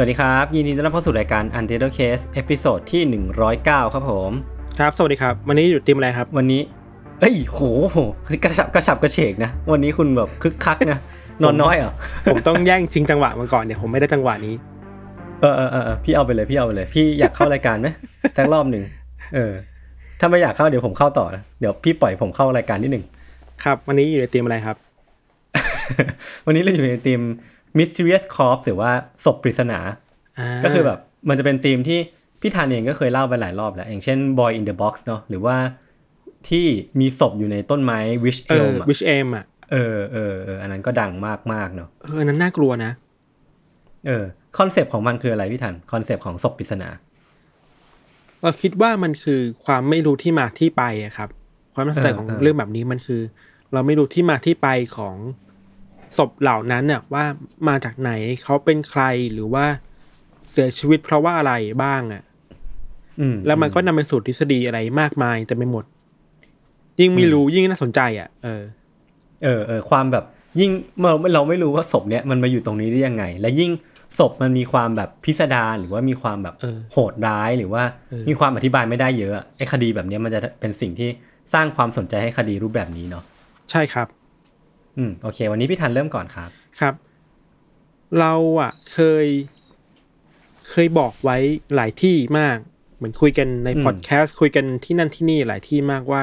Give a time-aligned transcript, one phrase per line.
[0.00, 3.02] สวัสดีครับ ยินดีต้อนรับเข้าสู่รายการ Untitled Case episode ที่
[3.48, 4.30] 109 ครับผม
[4.78, 6.60] ครับ สวัสดีครับ วันนี้อยู่ทีมอะไรครับ วันนี้
[7.20, 7.60] เอ้ยโห
[8.44, 10.98] กระฉับกระฉับกระเฉงนะ วันนี้คุณแบบคึกคักนะ
[11.42, 11.92] นอนน้อยเหรอ
[12.32, 14.54] ผมต้องแย่งชิงจังหวะมาก่อนเนี่ย ผมไม่ได้จังหวะนี้
[15.40, 17.88] เออเออเออเออพี่เอาไปเลย พี่เอาไปเลย พี่อยากเข้ารายการไหม
[18.36, 18.82] สักรอบหนึ่ง
[19.34, 19.52] เออ
[20.20, 23.04] ถ้าไม่อยากเข้าเดี๋ยวผมเข้าต่อนะ เดี๋ยวพี่ปล่อยผมเข้ารายการนิดหนึ่ง
[23.64, 24.76] ครับ วันนี้อยู่ในทีมอะไรครับ
[26.46, 27.20] วันนี้เราอยู่ในทีม
[27.78, 28.90] Mysterious Corpse หรือว่า
[29.24, 30.98] ศพปริศนาาก็คือแบบ
[31.28, 31.98] มันจะเป็นธีมที่
[32.40, 35.56] พี่ธานเองก็เคยเล่าไปหลายรอบแล้ว อย่างเช่น Boy in the Box เนาะหรือว่า
[36.48, 36.66] ที่
[37.00, 42.92] มีศพอยู่ในต้นไม้ Wish เออ Elm อะวิชเอมอะเออเออเอออันนั้นก็ดังมากมากๆเนาะเอออันนั้นน่ากลัวนะ
[44.06, 44.24] เออ
[44.58, 46.88] คอนเซปต์ของมันคืออะไรพี่ทันคอนเซปต์ของศพปริศนา
[48.42, 51.28] เราคิดว่ามันคือความไม่รู้ที่มาที่ไปอะครับ
[51.74, 53.22] ความน่าสนใจของเรื่องแบบนี้มันคือ
[53.72, 55.16] เราไม่รู้ที่มาที่ไปของ
[56.16, 57.24] ศพเหล่านั้นน่ะว่า
[57.68, 58.10] มาจากไหน
[58.42, 59.66] เขาเป็นใครหรือว่า
[60.50, 62.22] เสียชีวิตเพราะว่าอะไรบ้างอะ
[63.20, 65.84] อืมแล้วมันก็นำไปสู่ทฤษฎีอะไรมากมายแต่ไม่หมด
[67.00, 68.62] ยิ่งไม่รู้ยิ่งน่าสนใจ อะ เออ
[69.44, 70.24] เออเออความแบบ
[70.60, 70.70] ยิ่ง
[71.00, 73.70] เราเราไม่รู้ว่าศพเนี้ยมันมาอยู่ตรงนี้ได้ยังไง และยิ่ง
[74.18, 81.08] ศพมันมีความแบบพิสดารหรือว่ามีความแบบเออโหดร้ายหรือว่าเออมีความอธิบายไม่ได้เยอะไอ้คดีแบบเนี้ยมันจะเป็นสิ่งที่
[81.54, 83.24] สร้างความสนใจให้คดีรูปแบบนี้เนาะ
[83.70, 84.06] ใช่ครับ
[84.98, 86.50] อืมโอเค วันนี้พี่ทันเริ่มก่อนครับ
[86.80, 86.94] ครับ
[88.18, 89.26] เราอะเคย
[90.70, 91.36] เคยบอกไว้
[91.74, 92.56] หลายที่มาก
[92.96, 96.22] เหมือนคุยกันในอืมพอดแคสต์คุยกันที่นั่นที่นี่หลายที่มากว่า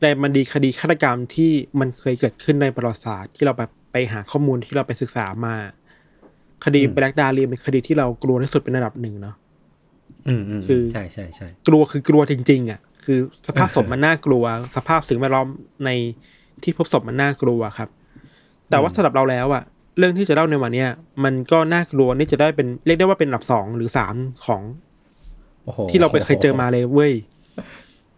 [0.00, 5.54] ในมันดีคดีฆาตกรรมที่มันเคยเกิดขึ้นในประวัติศาสตร์ที่เราแบบไปหาข้อมูลที่เราไปศึกษามา
[6.64, 9.36] คดีแบล็กดาเรียเป็นคดีที่เรากลัวที่สุดเป็นระดับหนึ่งเนาะ
[10.28, 14.44] อืมอืมคือใช่ใช่ใช่กลัวคือกลัวจริง ๆ อะ คือสภาพศพมันน่ากลัว
[14.76, 15.48] สภาพสิ่งแวดล้อม
[15.84, 15.90] ใน
[16.64, 17.88] ที่พบศพมันน่ากลัวครับ
[18.70, 19.62] แต่ว่าสำหรับเราแล้วอะ
[19.98, 20.88] เรื่องที่จะเล่าในวันเนี้ย
[21.24, 24.14] มันก็น่ากลัวนี่จะได้เป็นเรียกได้ว่าเป็นอันดับสองหรือสาม
[24.46, 24.62] ของ
[25.64, 27.12] โอ้โหที่เราไปเคยเจอมาเลยเว้ย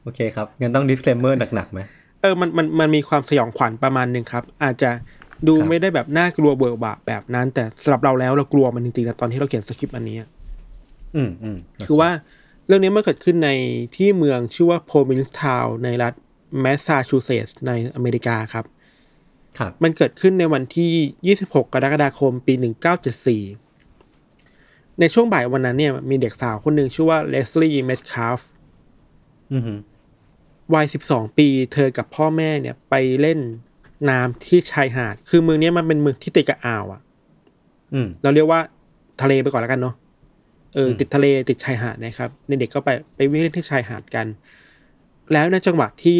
[0.02, 1.80] โอเคครับงั้นต้อง disclaimer หนักๆไหม
[2.20, 4.90] เออมันมันมันมีความสยองขวัญประมาณหนึ่งครับ อาจจะ
[5.48, 10.28] ดูครับไม่ได้แบบน่ากลัวเบิกบะแบบนั้น แต่สำหรับเราแล้วเรากลัวมันจริงๆนะตอนที่เราเขียนสคริปต์อันนี้อะ
[11.16, 12.10] อืมอืมคือว่า
[12.66, 13.50] เรื่องนี้มันเกิดขึ้นใน
[13.96, 16.12] ที่เมืองชื่อว่าโพรวินซ์ทาวน์ในรัฐ
[16.60, 18.64] แมสซาชูเซตส์ในอเมริกาครับ
[19.58, 22.54] ครับ มันเกิดขึ้นในวันที่ 26 กรกฎาคมปี
[23.96, 28.40] 1974 ในช่วงบ่ายวันนั้นเนี่ย มีเด็กสาวคนหนึ่งชื่อว่าเลสลี่เมตคาล์ฟ
[29.52, 29.74] อือฮึ
[30.74, 33.38] วัย 12 ปี เธอกับพ่อแม่เนี่ยไปเล่น
[34.10, 37.00] น้ำที่ชายหาด คือเมืองเนี้ยมันเป็นเมืองที่ติดกับอ่าวอะ
[37.94, 38.60] อืมเราเรียกว่า
[39.22, 39.94] ทะเลไปก่อนแล้วกันเนาะ
[40.74, 44.26] เอออมติดทะเลติดชายหาดนะครับ เด็กๆก็ไปไปวิ่งเล่นที่ชายหาดกัน
[45.32, 46.18] แล้วในจังหวะที่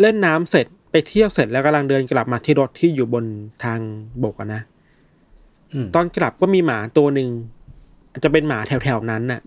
[0.00, 3.24] เล่นน้ำเสร็จไปเที่ยวเสร็จแล้วกำลังเดินกลับมาที่รถที่อยู่บน
[3.64, 3.78] ทาง
[4.24, 4.62] บกอะนะ
[5.72, 7.28] อืมตอนกลับก็มีหมาตัวหนึ่ง
[8.12, 9.40] อาจจะเป็นหมาแถวๆนั้นน่ะ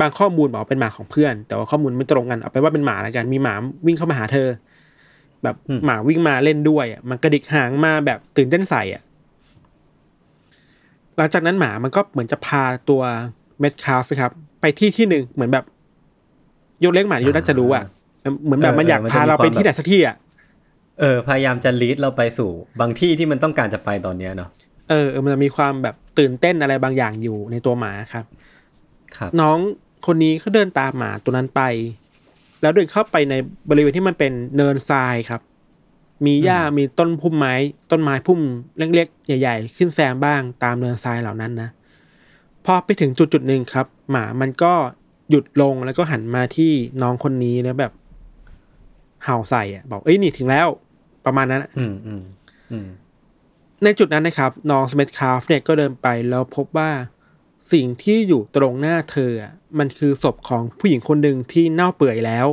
[0.00, 3.54] บางข้อมูลบอกว่าเป็นหมาของเพื่อน แต่ว่าข้อมูลไม่ตรงกันเอาไปนว่าเป็นหมาแล้วกันมีหมา
[3.86, 4.48] วิ่งเข้ามาหาเธอ
[5.42, 9.02] แบบหมาวิ่งมาเล่นด้วยอะมันกระดิกหางมาแบบตื่นเต้นใส่อะ
[11.16, 13.02] หลังจากนั้นหมามันก็เหมือนจะพาตัว
[13.60, 15.64] เม็ดคาฟครับ ไปที่ที่หนึ่งเหมือนแบบ
[16.84, 17.84] ยกเลี้ยงหมาอยู่น่าจะรู้อะ
[18.44, 20.16] เหมือนแบบมันอยากพาเราไปที่ไหนสักที่อะ
[21.00, 22.50] เออพยายามจะลีดเราไปสู่
[22.80, 24.50] บางที่ที่มันต้องการจะไปตอนเนี้ยเนาะ
[24.90, 28.24] เออเออมันจะมีความแบบตื่นเต้นอะไรบางอย่างอยู่ในตัวหมาครับ
[29.16, 29.58] ครับ น้อง
[30.06, 31.62] คนนี้ก็เดินตามหมาตัวนั้นไป
[32.62, 33.34] แล้วเดินเข้าไปใน
[33.68, 35.40] บริเวณที่มันเป็นเนินทรายครับ
[36.26, 37.54] มีหญ้ามีต้นพุ่มไม้
[37.90, 38.40] ต้นไม้พุ่ม
[38.78, 41.68] เล็กๆใหญ่ ๆ ขึ้นแซมบ้างตามเนินทรายเหล่านั้นนะ
[42.64, 44.72] พอไปถึงจุดจุดๆหนึ่งครับ หมามันก็
[45.30, 46.72] หยุดลงแล้วก็หันมาที่
[47.02, 47.92] น้องคนนี้แล้วแบบ
[49.24, 50.68] เห่าใส่อะบอกเอ้ยนี่ถึงแล้ว
[51.24, 52.22] ประมาณนั้นอะอืมอืม
[52.72, 52.88] อืม
[53.84, 56.90] ในจุดนั้นนะครับน้องเมตคาล์ฟเนี่ยก็เดินไปแล้วพบว่า
[57.72, 62.46] สิ่งที่อยู่ตรงหน้าเธออะมันคือศพของผู้หญิงคนหนึ่งที่เน่าเปื่อยแล้ว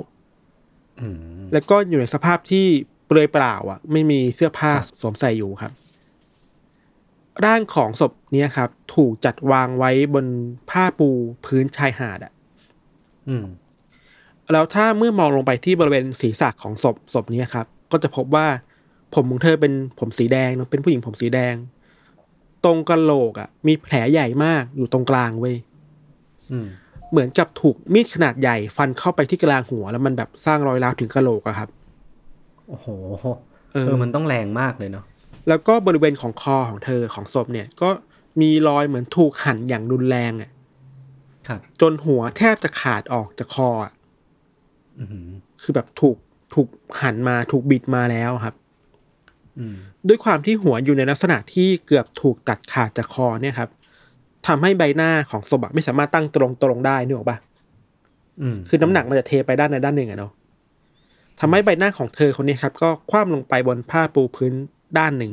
[1.02, 1.18] อืม
[1.54, 2.66] แล้วก็อยู่ในสภาพที่
[3.08, 5.72] เปลือยเปล่า อะ ไม่มีเสื้อผ้าครับสวมใส่อยู่ครับ
[7.46, 10.26] ร่างของศพเนี้ยครับ ถูกจัดวางไว้บน
[10.70, 11.10] ผ้าปู
[11.46, 12.34] พื้นชายหาดอะ
[13.30, 13.46] อืม
[14.52, 18.48] แล้วถ้าเมื่อมองลงไปที่บริเวณศีรษะของศพศพเนี้ยครับ ก็จะพบว่า
[19.14, 21.56] ผมของเธอเป็นผมสีแดงเนอะเป็นผู้หญิงผมสีแดง
[22.66, 25.56] ตรงกะโหลกอะ มีแผลใหญ่มากอยู่ตรงกลางเว้ย
[26.52, 26.68] อืม
[27.12, 31.70] เหมือนกับถูกมีดขนาดใหญ่ ฟันเข้าไปที่กลางหัว แล้วมันแบบสร้างรอยร้าวถึงกะโหลกอะครับ
[32.68, 32.88] โอ้โห
[33.74, 35.06] เออเออ มันต้องแรงมากเลยเนาะ
[35.48, 37.90] แล้วก็บริเวณของคอของเธอของศพเนี่ย ก็
[38.42, 40.50] มีรอยเหมือนถูกหั่นอย่างรุนแรงอะ
[41.48, 43.95] ครับจนหัวแทบจะขาดออกจากคออะอือหือ
[45.62, 46.18] คือแบบถูก
[46.54, 46.68] ถูก
[47.02, 48.56] หั่นมาถูกบิดมาแล้วครับ
[49.60, 49.76] อืม
[50.08, 53.70] ด้วยความที่หัวอยู่ในลักษณะที่เกือบถูกตัดขาดจากคอเนี่ยครับ
[54.48, 57.38] ทำให้ใบหน้าของศพอะไม่สามารถตั้งตรงตรงๆได้นึกออกปะ
[58.42, 60.32] อืมคือน้ำหนักมันจะเทไปด้านใดด้านหนึ่งอะเนาะ
[61.40, 64.54] ทำให้ใบหน้าของเธอคนนี้ครับ ก็คว่ำลงไปบนผ้าปูพื้น
[64.98, 65.32] ด้านหนึ่ง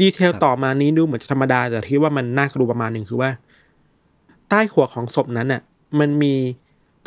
[0.00, 3.30] ดีเทลต่อมานี้ดูเหมือนจะธรรมดาแต่ที่ว่ามันน่ากลัวประมาณหนึ่งคือว่า
[4.48, 5.62] ใต้หัวของศพนั้นน่ะ
[6.00, 6.34] มันมี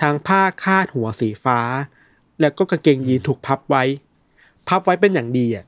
[0.02, 1.60] ทางผ้าคาดหัวสีฟ้า
[2.42, 3.84] แล้วก็กางเกงยีนถูกพับไว้
[4.68, 5.66] พับไว้เป็นอย่างดีอะ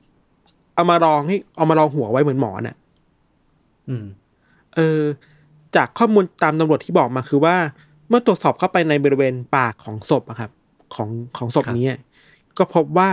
[0.73, 2.75] เอามารองให้เอามารองหัวไว้เหมือนหมอนอะ
[3.89, 4.05] อืม
[4.75, 5.01] เออ
[5.75, 7.55] จากข้อมูลตามตำรวจที่บอกมาคือว่า
[8.09, 10.51] เมื่อตรวจสอบเข้าไปในบริเวณปากของศพอะครับ
[10.95, 11.99] ของของศพครับนี้อะ
[12.57, 13.09] ก็พบว่า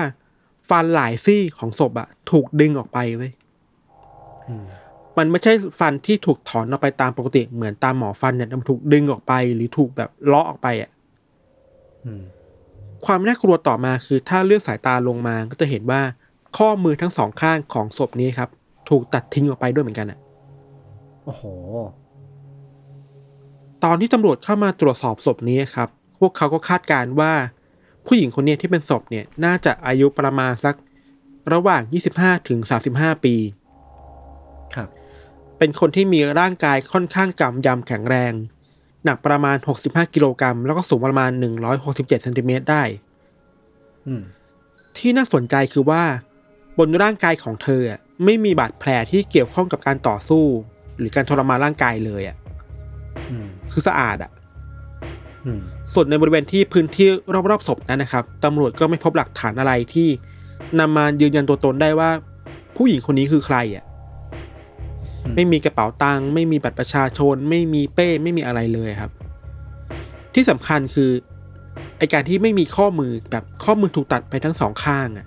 [0.71, 3.33] ฟันหลายซี่ของศพอะถูกดึงออกไปเว้ย
[4.49, 4.67] อืม
[5.19, 10.94] มันไม่ใช่ฟันที่ถูกถอนออกไปตามปกติเหมือนตามหมอฟันเนี่ยมันถูกดึงออกไปหรือถูกแบบเลาะออกไปอะอืม
[13.07, 16.03] ความน่ากลัวต่อมาคือถ้าเลื่อนสายตาลงมาก็จะเห็นว่า
[16.57, 18.49] ข้อมือทั้งสองข้างของศพนี้ครับ
[18.89, 20.19] ถูกตัดทิ้งออกไปด้วยเหมือนกันอะ
[21.25, 21.43] โอ้โห
[23.85, 25.89] ตอนที่ตำรวจเข้ามาตรวจสอบศพนี้ครับ
[26.21, 27.33] พวกเขาก็คาดการณ์ว่า
[28.07, 30.75] ผู้หญิงคนเนี้ยที่เป็นศพเนี่ยน่าจะอายุประมาณสัก
[31.53, 31.83] ระหว่าง
[32.17, 32.61] 25ถึง
[32.93, 33.35] 35 ปี
[34.75, 34.89] ครับ
[35.59, 38.33] เป็นคนที่มีร่างกายค่อนข้างกำยำแข็งแรง
[39.05, 39.57] หนักประมาณ
[39.87, 41.31] 65 กิโลกรัม แล้วก็สูงประมาณ
[41.73, 42.83] 167เซนติเมตรได้
[44.07, 44.23] อืม
[44.97, 46.03] ที่น่าสนใจคือว่า
[46.79, 50.45] บนร่างกายของเธออะไม่มีบาดแผลที่เกี่ยวข้องกับการต่อสู้
[50.99, 52.37] หรือการทรมานร่างกายเลยอะ
[53.31, 54.31] อืมคือสะอาดอะ
[55.45, 55.61] อืม
[55.93, 57.09] ส่วนในบริเวณที่พื้นที่
[57.51, 60.09] รอบๆศพนั้นนะครับตำรวจก็ไม่พบหลักฐานอะไรที่
[60.81, 62.11] นำมายืนยันตัวตนได้ว่า
[62.77, 63.94] ผู้หญิงคนนี้คือใครอะอืม
[65.35, 69.11] ไม่มีกระเป๋าตังค์ไม่มีบัตรประชาชน ไม่มีเป้ไม่มีอะไรเลยครับ
[70.35, 71.11] ที่สำคัญคือ
[71.99, 75.27] ไอการที่ไม่มีข้อมือแบบข้อมือถูกตัดไปทั้งสองข้างอะ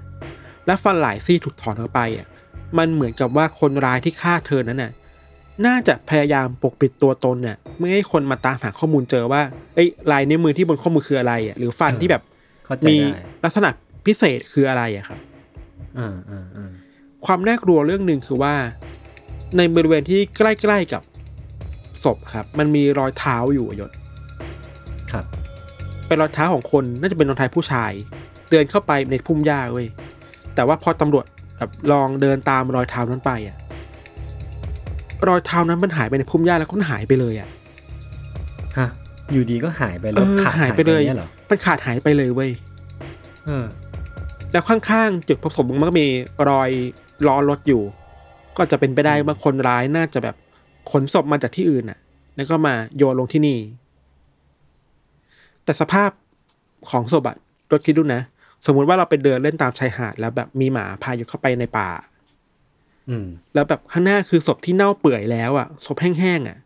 [0.66, 2.28] และฟันหลายซี่ถูกถอนออกไปอะ
[2.78, 4.92] มันเหมือนกับว่าคนร้ายที่ฆ่าเธอนั้นน่ะ
[5.66, 9.42] น่าจะพยายามปกปิดตัวตนเนี่ยไม่ให้คนมาตามหาข้อมูลเจอว่า
[9.76, 12.24] เอ้ยลายนิ้วมือที่บนข้อมือคืออะไรอะหรือฟันที่แบบ
[12.66, 13.70] เข้าใจมีได้ลักษณะ
[14.06, 15.20] พิเศษคืออะไรอะครับ
[16.00, 16.72] อ่าอ่าอ่า
[17.26, 18.56] ความน่ากลัวเรื่องหนึ่งคือว่า
[19.58, 21.02] ในบริเวณที่ใกล้ๆกับ
[22.04, 23.92] ศพครับ มันมีรอยเท้าอยู่อะยศ
[25.12, 25.26] ครับ
[26.08, 27.92] เป็นรอยเท้าของคนน่าจะเป็นรอยเท้าผู้ชาย
[28.52, 29.88] เดินเข้าไปในพุ่มหญ้าเว้ย
[30.56, 31.26] แต่ว่าพอตำรวจ
[31.58, 33.58] แบบลองเดินตามรอยเท้านั้นไปอะ
[35.30, 37.50] รอยเท้านั้นมันหายไปในพุ่มหญ้าแล้วก็หายไปเลยอะ
[38.78, 38.90] ฮะ
[39.32, 42.52] อยู่ดีก็หายไปเอแล้วอขาดหายไปเลยนี่ยเหรอมันขาดหายไปเลยเว้ย
[43.46, 43.66] เออ
[44.52, 46.08] แล้วข้างๆจุดพบศพมันก็มี
[46.50, 46.70] รอย
[47.28, 47.82] ล้อรถอยู่
[48.58, 50.36] ก็จะเป็นไปได้ว่าคนร้ายน่าจะแบบ
[50.92, 52.00] ขนศพมาจากที่อื่นน่ะ
[52.36, 53.58] แล้วก็มาโยนลงที่นี่
[55.64, 56.12] แต่สภาพ
[56.90, 57.38] ของศพอะ
[57.72, 58.22] รถคิดดูนะ
[58.66, 61.90] สมมุติว่าเราไปเดินเล่นตามชายหาด แล้วแบบมีหมาพายุเข้าไปในป่า
[63.10, 66.58] อืม แล้วแบบข้างหน้าคือศพที่เน่าเปื่อยแล้วอะศพแห้งๆอะ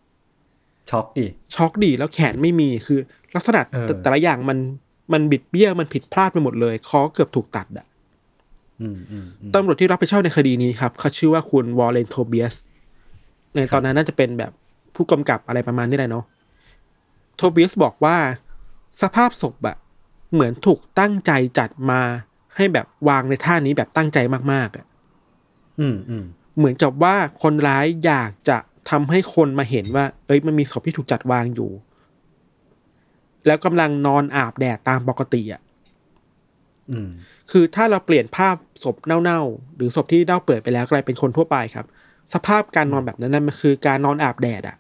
[0.89, 2.99] ช็อกดิช็อกดีแล้วแขนไม่มีคือ
[3.35, 4.57] ลักษณะเออแต่แต่ละอย่างมัน
[5.13, 7.90] มันบิดเบี้ยวมันผิดพลาดไปหมดเลย คอเกือบถูกตัดอะอืมอืมอืม
[9.53, 12.55] ตำรวจที่รับผิดชอบในคดีนี้ครับเขาชื่อว่าคุณวอร์เรนโทเบียส
[13.55, 14.51] ในตอนนั้นน่าจะเป็นแบบ
[14.95, 16.25] ผู้กำกับอะไรประมาณนี้แหละเนาะ
[17.37, 18.17] โทเบียสบอกว่า
[19.01, 19.77] สภาพศพอะ
[20.33, 22.01] เหมือนถูกตั้งใจจัดมา
[22.55, 24.17] ให้แบบวางในท่านี้แบบตั้งใจ
[24.53, 24.85] มากๆอะ
[25.79, 26.25] อืมอืม
[26.57, 28.57] เหมือนกับว่าคนร้ายอยากจะ
[28.89, 31.71] ทำให้คนมาเห็นว่า เอ้ยมันมีศพที่ถูกจัดวางอยู่
[33.45, 35.70] แล้วกำลังนอนอาบแดดตามปกติอะอืม
[37.51, 41.85] คือถ้าเราเปลี่ยนภาพศพเน่าๆ หรือศพที่เน่าเปื่อยไปแล้วกลายเป็นคนทั่วไปครับ
[42.33, 44.75] สภาพการนอนแบบนั้นนะมันคือการนอนอาบแดดอะ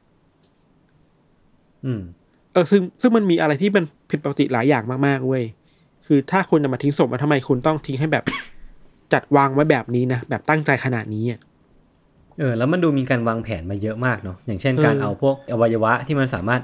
[1.85, 2.01] อืม
[2.53, 5.43] เออซึ่งซึ่งมันมีอะไรที่มันผิดปกติหลายอย่างมากๆเว้ย
[6.07, 8.23] คือถ้าคุณจะมาทิ้งศพมาทำไมคุณต้องทิ้งให้แบบ
[9.13, 11.39] จัดวางไว้แบบนี้นะแบบตั้งใจขนาดนี้อะ
[12.39, 16.61] เออ แล้วมันดูมีการวางแผนมาเยอะมากเนาะอย่างเช่นเออการเอาพวกอวัยวะที่มันสามารถ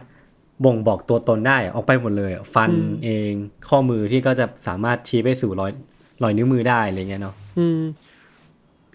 [0.66, 3.32] บ่งบอกตัวตนได้ออกไปหมดเลยอะฟันอืมเอง
[3.70, 5.72] ข้อมือที่ก็จะสามารถชี้ไปสู่รอย
[6.24, 7.82] รอยนิ้วมือได้อะไรเงี้ยเนาะอืม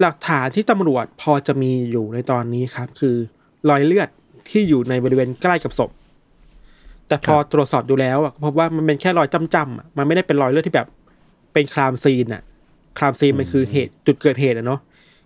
[0.00, 3.16] หลักฐานที่ตำรวจพอจะมีอยู่ในตอนนี้ครับ คือ
[3.70, 4.08] รอยเลือด
[4.50, 5.90] ที่อยู่ในบริเวณใกล้กับศพ
[7.08, 10.88] แต่พอตรวจสอบดูแล้วอะพบว่ามันเป็นแค่รอยจ้ำๆอะมันไม่ได้เป็นรอยเลือดที่แบบ
[11.52, 12.42] เป็นครามซีนอะ
[12.98, 14.80] ครามซีนมันคือเหตุจุดเกิดเหตุอะเนาะ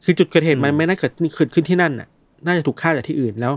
[0.05, 2.09] คือจุดเกิดเหตุมันไม่น่าเกิดเกิดขึ้นที่นั่นอะ
[2.47, 3.55] น่าจะถูกฆ่าจากที่อื่นแล้ว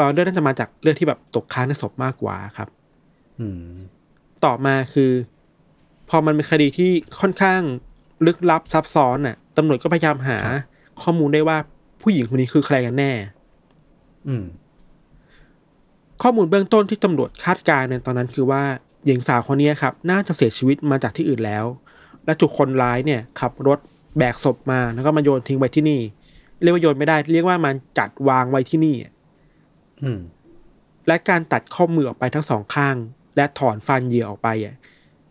[0.00, 2.68] รอยเลือดน่าจะมาจากเลือดที่แบบตกค้างในศพมากกว่าครับ
[3.40, 3.74] อืม
[4.44, 5.12] ต่อมาคือ
[6.08, 7.60] พอมันเป็นคดีที่ค่อนข้าง
[8.26, 10.38] ลึกลับซับซ้อนน่ะตำรวจก็พยายามหา
[11.02, 11.56] ข้อมูลได้ว่า
[12.02, 13.12] ผู้หญิงคนนี้คือใครกันแน่
[14.28, 14.44] อืม
[16.22, 18.62] ข้อมูลเบื้องต้นที่ตำรวจคาดการณ์ในตอนนั้นคือว่า
[19.06, 21.64] หญิงสาวคนนี้ครับ น่าจะเสียชีวิตมาจากที่อื่นแล้ว
[22.24, 23.78] และถูกคนร้ายเนี่ยขับรถ
[24.18, 26.00] แบกศพมาแล้วก็มาโยนทิ้งไว้ที่นี่
[26.62, 29.12] เรียกว่าโยนไม่ได้ เรียกว่ามันจัดวางไว้ที่นี่อืม
[31.06, 32.96] และการตัดข้อมือออกไปทั้งสองข้าง
[33.36, 34.74] และถอนฟันเหยื่อออกไปอะ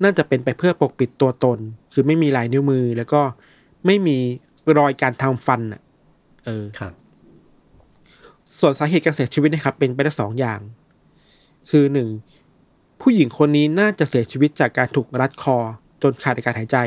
[0.03, 1.59] น่าจะเป็นไปเพื่อปกปิดตัวตน
[1.93, 3.21] คือไม่มีลายนิ้วมือแล้วก็
[3.85, 4.17] ไม่มี
[4.77, 5.81] รอยการทำฟันอะ
[6.45, 6.93] เออครับ
[8.59, 10.59] ส่วนสาเหตุการเสียชีวิตนะครับ เป็นไปได้สองอย่าง
[11.69, 12.09] คือหนึ่ง
[13.01, 15.57] ผู้หญิงคนนี้น่าจะเสียชีวิตจากการถูกรัดคอ
[16.01, 16.77] จนขาดอากาศหายใจ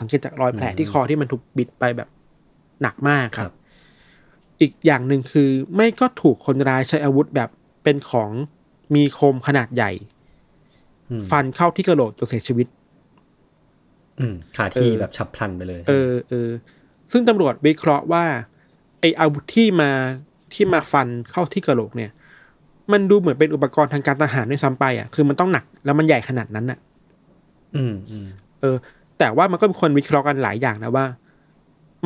[0.00, 2.08] สังเกตจากรอยแผลที่คอที่มันถูกบิดไปแบบ
[2.82, 3.59] หนักมากคครัรับบ
[4.60, 7.50] อีกอย่างหนึ่งคือไม่ก็ถูกคนร้ายใช้อาวุธแบบ
[7.84, 8.30] เป็นของ
[8.94, 9.90] มีคมขนาดใหญ่
[11.10, 12.66] อืมฟันเข้าที่กระโหลกจนเสียชีวิต
[14.20, 16.48] อืมขาที่เออแบบฉับพลันไปเลย เออเออ
[17.10, 18.24] ซึ่งตำรวจวิเคราะห์ว่า
[19.00, 19.90] ไออาวุธที่มา
[20.54, 22.10] ที่มาฟันเข้าที่กระโหลกเนี่ย
[22.92, 26.78] มันดูเหมือนเป็นอุปกรณ์ทางการทหารด้วยซ้ำไปอะคือมันต้องหนักแล้วมันใหญ่ขนาดนั้นอะ
[27.76, 28.26] อืมอืม
[28.60, 28.76] เออ
[29.18, 31.04] แต่ว่ามันก็มีคนวิเคราะห์กันหลายอย่างนะว่า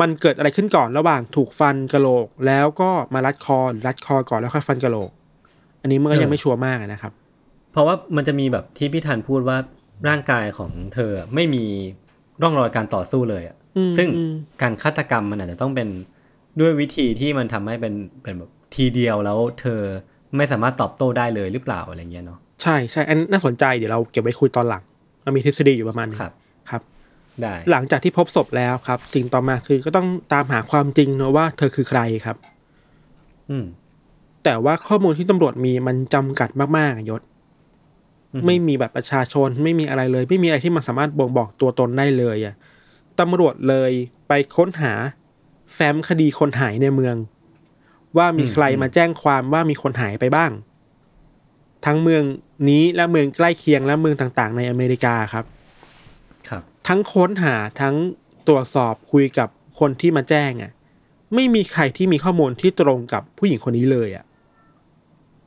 [0.00, 5.10] มันเกิดอะไรขึ้นก่อนระหว่างถูกฟันกระโหลก แล้วก็มารัดคอหรือรัดคอก่อนแล้วค่อยฟันกระโหลก
[5.82, 7.12] อันนี้มันก็ยังไม่ชัวร์มากอะนะครับ
[7.72, 9.56] เพราะว่ามันจะมีแบบที่พี่ธันพูดว่า
[10.08, 11.64] ร่างกายของเธอไม่มี
[12.42, 15.88] ร่องรอยการต่อสู้เลยอะอืมซึ่งอืมการฆาตกรรมมันอาจจะต้องเป็น
[16.60, 19.80] ด้วยวิธีที่มันทำให้เป็นเป็นแบบทีเดียวแล้วเธอ
[20.36, 24.82] ไม่สามารถตอบโต้ได้เลยหรือเปล่าอะไรเงี้ยเนาะใช่ใช่อันนน่าสนใจเดี๋ยวเราเก็บไว้คุยตอนหลัง
[25.24, 26.43] มันมีทฤษฎีอยู่ประมาณนึงครับครับได้
[27.70, 32.36] หลังจากที่พบศพแล้วครับ สิ่งต่อมาคือก็ต้องตามหาความจริงเนอะว่าเธอคือใครครับ
[33.50, 33.66] อืม
[34.44, 37.22] แต่ว่าข้อมูลที่ตำรวจมีมันจำกัดมากๆอะยศ
[38.32, 42.54] อืมไม่มีบัตรประชาชนไม่มีอะไรเลย ไม่มีอะไรที่มันสามารถบ่งบอกตัวตนได้เลยอะ
[43.20, 43.90] ตำรวจเลย
[44.28, 44.92] ไปค้นหา
[45.74, 47.16] แฟ้มคดีคนหายในเมือง
[48.16, 50.50] ว่ามีใครมาแจ้งความว่ามีคนหายไปบ้าง
[51.86, 52.24] ทั้งเมือง
[52.68, 55.44] นี้และเมืองใกล้เคียงและเมืองต่างๆ ในอเมริกาครับ
[56.48, 57.94] ครับ ทั้งค้นหาทั้ง
[58.48, 59.48] ตรวจสอบคุยกับ
[59.78, 60.72] คนที่มาแจ้งอะ
[61.34, 64.24] ไม่มีใครที่มีข้อมูลที่ตรงกับผู้หญิงคนนี้เลยอะ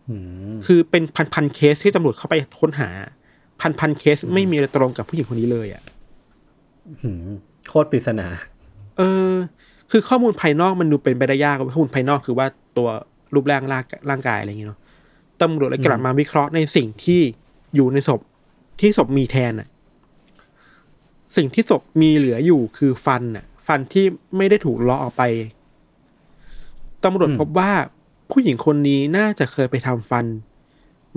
[0.09, 0.15] อื
[0.51, 2.89] มคือเป็นพันพันๆเคสที่ตำรวจเข้าไปค้นหา
[3.61, 5.83] พันพันๆเคสไม่มีอะไรตรงกับผู้หญิงคนนี้เลยอะ
[7.03, 7.27] หืม
[7.67, 8.27] โคตรปริศนา
[8.97, 9.01] เอ
[9.31, 9.33] อ
[9.91, 12.89] คือข้อมูลภายนอกมันดูเป็นไปได้ยากข้อมูลภายนอกคือว่าตัว
[13.33, 14.79] รูปร่างร่างร่างกายอะไรอย่างเงี้ยเนาะ
[15.41, 17.21] ตำรวจเลยกลับมาวิเคราะห์ในสิ่งที่
[17.75, 18.21] อยู่ในศพ
[18.79, 19.67] ที่ศพมีแทนอะ
[21.35, 24.05] สิ่งที่ศพมีเหลืออยู่คือฟันอะ ฟันที่
[24.37, 25.23] ไม่ได้ถูกเลาะออกไป
[27.03, 27.71] ตำรวจอืมพบว่า
[28.31, 30.25] ผู้หญิงคนนี้น่าจะเคยไปทำฟัน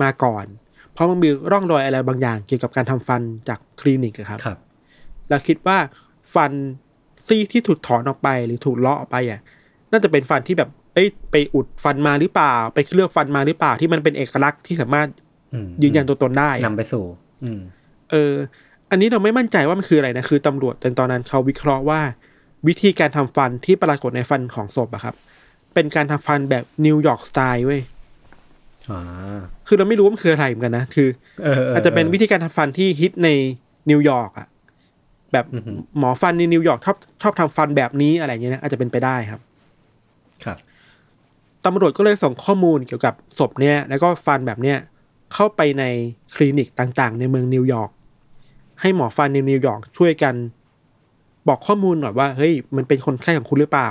[0.01, 0.45] มาก่อน
[0.93, 4.57] เพราะมันมีร่องรอยอะไรบางอย่างเกี่ยวกับการทำฟันจากคลินิกอะครับครับ
[5.29, 5.77] แล้วคิดว่า
[6.33, 6.51] ฟัน
[7.27, 9.39] ซี่ที่ถูกถอนออกไปหรือถูกเลาะออกไปอะ
[9.91, 15.07] น่าจะเป็นฟันที่แบบ เอ้ยไปอุดฟันมาหรือเปล่า ไปเคลือบฟันมาหรือเปล่าที่มันเป็นเอกลักษณ์ที่สามารถ
[15.53, 17.05] อืมยืนยันตัวตนได้นำอะไปสู่
[17.43, 17.61] อืม
[18.11, 18.33] เออ
[18.91, 22.01] อันนี้เราไม่มั่นใจว่ามันคืออะไรนะคือตำรวจในตอนนั้นเขาวิเคราะห์ว่า
[22.67, 25.15] วิธีการทำฟันที่ปรากฏในฟันของศพอะครับ
[25.73, 27.81] เป็นการทำฟันแบบนิวยอร์กสไตล์เว้ย
[28.89, 29.01] อ่า
[29.67, 31.07] คือเราไม่รู้ว่ามันคืออะไรเหมือนกันนะคือ
[31.43, 33.29] เอออาจจะเป็นวิธีการทำฟันที่ฮิตใน
[33.89, 34.47] นิวยอร์กอะ
[35.31, 39.41] แบบอือหือหมอฟันในนิวยอร์กชอบชอบทำฟันแบบนี้อะไรอย่างเงี้ยนะอาจจะเป็นไปได้ครับ
[40.45, 40.57] ครับ
[41.65, 44.77] ตำรวจก็เลยส่งข้อมูลเกี่ยวกับศพเนี่ย แล้วก็ฟันแบบเนี้ย
[45.33, 45.83] เข้าไปใน
[46.35, 47.91] คลินิกต่างๆ ในเมืองนิวยอร์ก
[48.81, 50.35] ให้หมอฟันในนิวยอร์กช่วยกัน
[51.47, 53.89] บอกข้อมูลหน่อยว่า เฮ้ยมันเป็นคนไข้ของคุณหรือเปล่า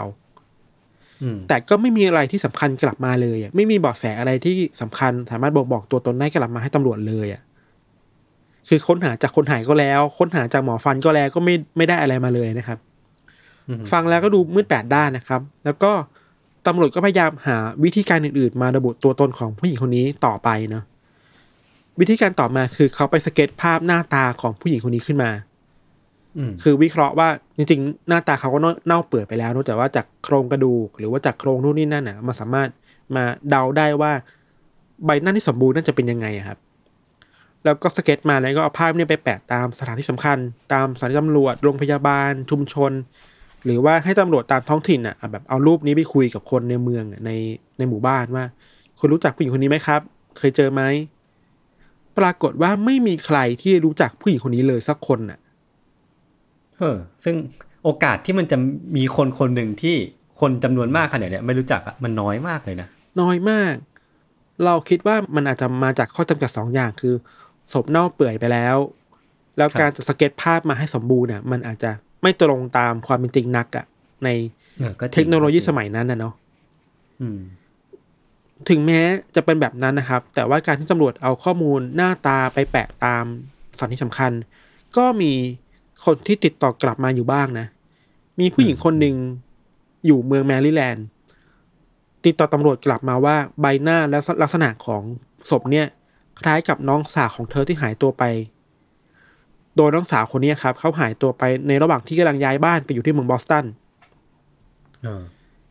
[1.22, 7.42] อืมแต่ก็ไม่มีอะไรที่สำคัญกลับมาเลยอะไม่มีเบาะแสอะไรที่สำคัญสามารถบอกบอกตัวตนได้กลับมาให้ตำรวจเลยอะ
[8.68, 12.78] คือค้นหาจากคนหายก็แล้ว ค้นหาจากหมอฟันก็แล้วก็ไม่ไม่ได้อะไรมาเลยนะครับ
[13.68, 15.92] อืมฟังแล้วก็ดูมืดแปดด้านนะครับ แล้วก็
[16.66, 20.84] ตำรวจก็พยายามหาวิธีการอื่นๆ มาระบุตัวตนของผู้หญิงคนนี้ต่อไปเนาะ
[22.00, 25.30] วิธีการต่อมาคือเขาไปสเก็ตภาพหน้าตาของผู้หญิงคนนี้ขึ้นมา
[26.36, 32.68] อืมคือวิเคราะห์ว่าจริงๆ หน้าตาเขาก็เน่าเปื่อยไปแล้วเนอะแต่ว่าจากโครงกระดูก หรือว่าจากโครงนู่นนี่นั่นอะมันสามารถ
[33.16, 34.12] มาเดาได้ว่า
[35.04, 36.58] ใบหน้าที่สมบูรณ์น่าจะเป็นยังไงอะครับ
[37.64, 40.38] แล้วก็สเก็ตมาแล้วก็เอาภาพเนี่ยไปแปะตามสถานที่สำคัญ
[40.72, 42.92] ตามสถานตำรวจโรงพยาบาล ชุมชน
[43.64, 47.30] หรือว่าให้ตำรวจตามท้องถิ่นอะแบบเอารูปนี้ไปคุยกับคนในเมืองอะใน
[47.78, 48.44] ในหมู่บ้านว่า
[48.98, 50.00] คุณรู้จักผู้หญิงคนนี้ไหมครับ
[50.38, 50.82] เคยเจอไหม
[52.18, 55.38] ปรากฏว่าไม่มีใครที่รู้จักผู้หญิงคนนี้เลยสักคนอะ
[56.78, 57.34] เออซึ่ง
[57.84, 58.56] โอกาสที่มันจะ
[58.96, 59.96] มีคนคนหนึ่งที่
[60.40, 62.88] คนจำนวนมากขนาดเนี้ยไม่รู้จักอะมันน้อยมากเลยนะ
[63.20, 63.74] น้อยมาก
[64.64, 67.14] เราคิดว่ามันอาจจะมาจากข้อจำกัดสองอย่างคือ
[67.72, 68.76] ศพเน่าเปื่อยไปแล้ว
[69.56, 71.90] แล้วครับการจะสเก็ตภาพมาให้สมบูรณ์น่ะมันอาจจะ
[72.22, 73.84] ไม่ตรงตามความเป็นจริงนักอะ
[74.24, 74.28] ใน
[74.78, 76.34] เออก็จริงเทคโนโลยีสมัยนั้นนะเนาะ
[77.20, 77.40] อืม
[78.68, 79.00] ถึงแม้
[79.34, 83.24] จะเป็นแบบนั้นนะครับ แต่ว่าการที่ตำรวจเอาข้อมูลหน้าตาไปแปะตาม
[83.78, 84.32] สถานที่สำคัญ
[84.96, 85.32] ก็มี
[86.04, 87.66] คนที่ติดต่อกลับมาอยู่บ้างนะ
[88.40, 89.16] มีผู้หญิงคนหนึ่ง
[90.06, 91.06] อยู่เมืองแมริแลนด์
[92.24, 95.02] ติดต่อตำรวจกลับมาว่าใบหน้าและลักษณะของ
[95.50, 95.86] ศพเนี่ย
[96.40, 98.24] คล้ายกับน้องสาวของเธอที่หายตัวไป
[99.76, 103.64] โดยน้องสาวคนนี้ครับเขาหายตัวไปในระหว่างที่กำลังย้ายบ้านไปอยู่ที่เมืองบอสตัน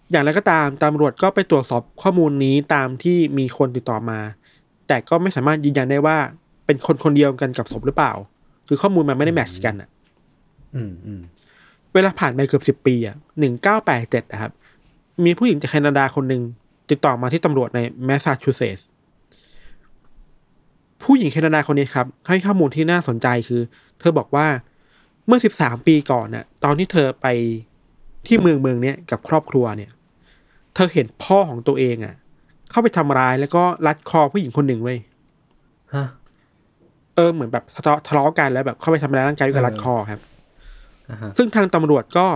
[0.10, 4.20] อออย่างไรก็ตามตำรวจก็ไปตรวจสอบข้อมูลนี้ตามที่มีคนติดต่อมา
[4.88, 6.18] แต่ก็ไม่สามารถยืนยันได้ว่า
[6.66, 8.14] เป็นคนคนเดียวกันกับศพหรือเปล่า
[8.68, 9.90] คือข้อมูลมันไม่ได้แมทช์กันอะ
[10.76, 11.22] อืมอืม
[11.94, 14.52] เวลาผ่านไปเกือบสิบปีอะหนึ่งเก้าแปดเจ็ดนะครับ
[15.26, 16.42] มีผู้หญิงจากแคนาดาคนหนึ่ง
[16.90, 18.88] ติดต่อมาที่ตำรวจในแมสซาชูเซตส์
[21.04, 23.62] ผู้หญิงแคนาดาคนนี้ครับ ให้ข้อมูลที่น่าสนใจคือ
[24.00, 24.48] เธอบอกว่า
[25.28, 27.28] เมื่อสิบสามปีก่อนน่ะ ตอนที่เธอไป
[28.28, 32.16] ที่เมืองเมืองเนี้ยกับครอบครัวเนี่ยเธอเห็นพ่อของตัวเองอะ
[32.72, 34.98] เข้าไปทำร้ายแล้วก็รัดคอผู้หญิงคนหนึ่งไว้ย
[35.96, 36.08] ฮะ
[37.16, 40.22] เออเหมือนแบบทะเลาะทะเลาะกันแล้วแบบเข้าไปทำร้ายร่างกายด้วยการรัดคอครับ
[41.10, 42.28] อ่าฮะซึ่งทางตำรวจก็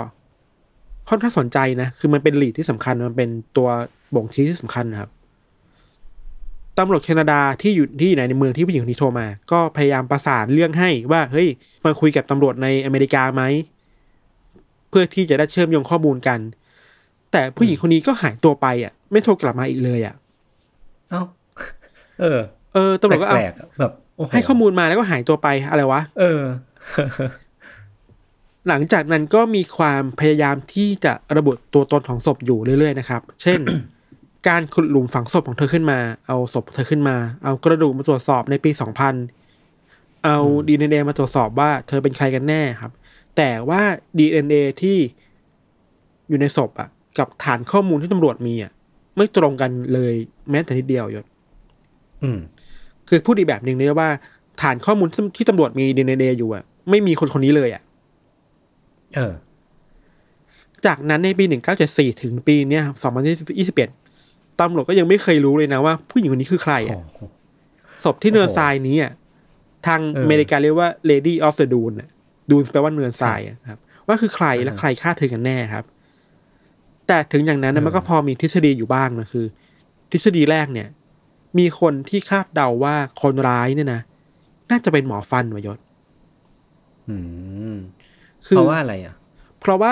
[1.10, 3.68] ค่อนข้างสนใจนะ คือมันเป็นหลีดที่สำคัญ มันเป็นตัว
[4.16, 5.10] บ่งชี้ที่สำคัญนะครับ
[6.80, 11.48] ตำรวจแคนาดาที่อยู่ที่อยู่ในเมืองที่ผู้หญิงคนนี้โทรมา ก็พยายามประสานเรื่องให้ว่า เฮ้ย
[11.86, 13.44] มาคุยกับตำรวจในอเมริกาไหม
[14.90, 16.40] เพื่อที่จะได้เชื่อมโยงข้อมูลกัน
[17.34, 20.16] แต่ผู้หญิงคนนี้ก็หายตัวไปอะ ไม่โทรกลับมาอีกเลยอะ
[21.10, 21.22] เอ้า
[22.22, 22.40] เออ
[22.74, 26.42] เออตำรวจก็เอาแปลกๆอะแบบโอ้โให้ข้อมูลมาแล้วก็หายตัวไปอะไรวะ เออ
[28.68, 33.60] หลังจากนั้นก็มีความพยายามที่จะระบุตัวตนของศพอยู่เรื่อยๆนะครับ เช่น
[34.48, 38.72] การขุดหลุมฝังศพของเธอขึ้นมา เอาศพเธอขึ้นมา เอากระดูกมาตรวจสอบในปี
[39.48, 42.92] 2000เอาดีเอ็นเอมาตรวจสอบว่าเธอเป็นใครกันแน่ครับ
[43.38, 43.82] แต่ว่า
[44.18, 44.98] ดีเอ็นเอที่
[46.30, 48.72] อยู่ในศพอะ กับฐานข้อมูลที่ตำรวจมีอะ
[49.18, 50.14] ไม่ตรงกันเลย
[50.50, 51.26] แม้แต่นิดเดียวยศ
[52.24, 52.40] อืม
[53.08, 54.10] คือพูดอีกแบบหนึ่งเลยว่า
[54.62, 57.82] ฐานข้อมูลที่ที่ตำรวจมีดีเอ็นเออยู่อะ ไม่มีคนคนนี้เลยอะ
[59.16, 59.34] เออ
[60.86, 61.44] จากนั้นในปี
[61.84, 62.98] 1974ถึงปีเนี้ยครับ
[63.78, 67.20] 2021ตำรวจก็ยังไม่เคยรู้เลยนะว่า ผู้หญิงคนนี้คือใครโอ้อะโห
[68.04, 69.12] ศพที่เนินโอ้โหทรายนี้อะ
[69.88, 72.10] ทางเอออเมริกาเรียกว่า Lady of the Dune อะ
[72.50, 75.84] Dune แปลว่าเนินทรายอะครับ ว่าคือใครและอ่าฮะใครฆ่าเธอกันแน่ครับ
[77.08, 79.46] แต่ถึงอย่างนั้นนะเออมันก็พอมีทฤษฎีอยู่บ้างนะคือ
[80.12, 80.88] ทฤษฎีแรกเนี่ย
[81.58, 84.02] มีคนที่คาดเดาว่าคนร้ายเนี่ยนะ
[84.72, 85.80] น่าจะเป็นหมอฟันวะยศ
[87.10, 87.18] อื
[87.74, 87.76] ม
[88.48, 89.16] คือเพราะว่าอะไรอะ
[89.60, 89.92] เพราะว่า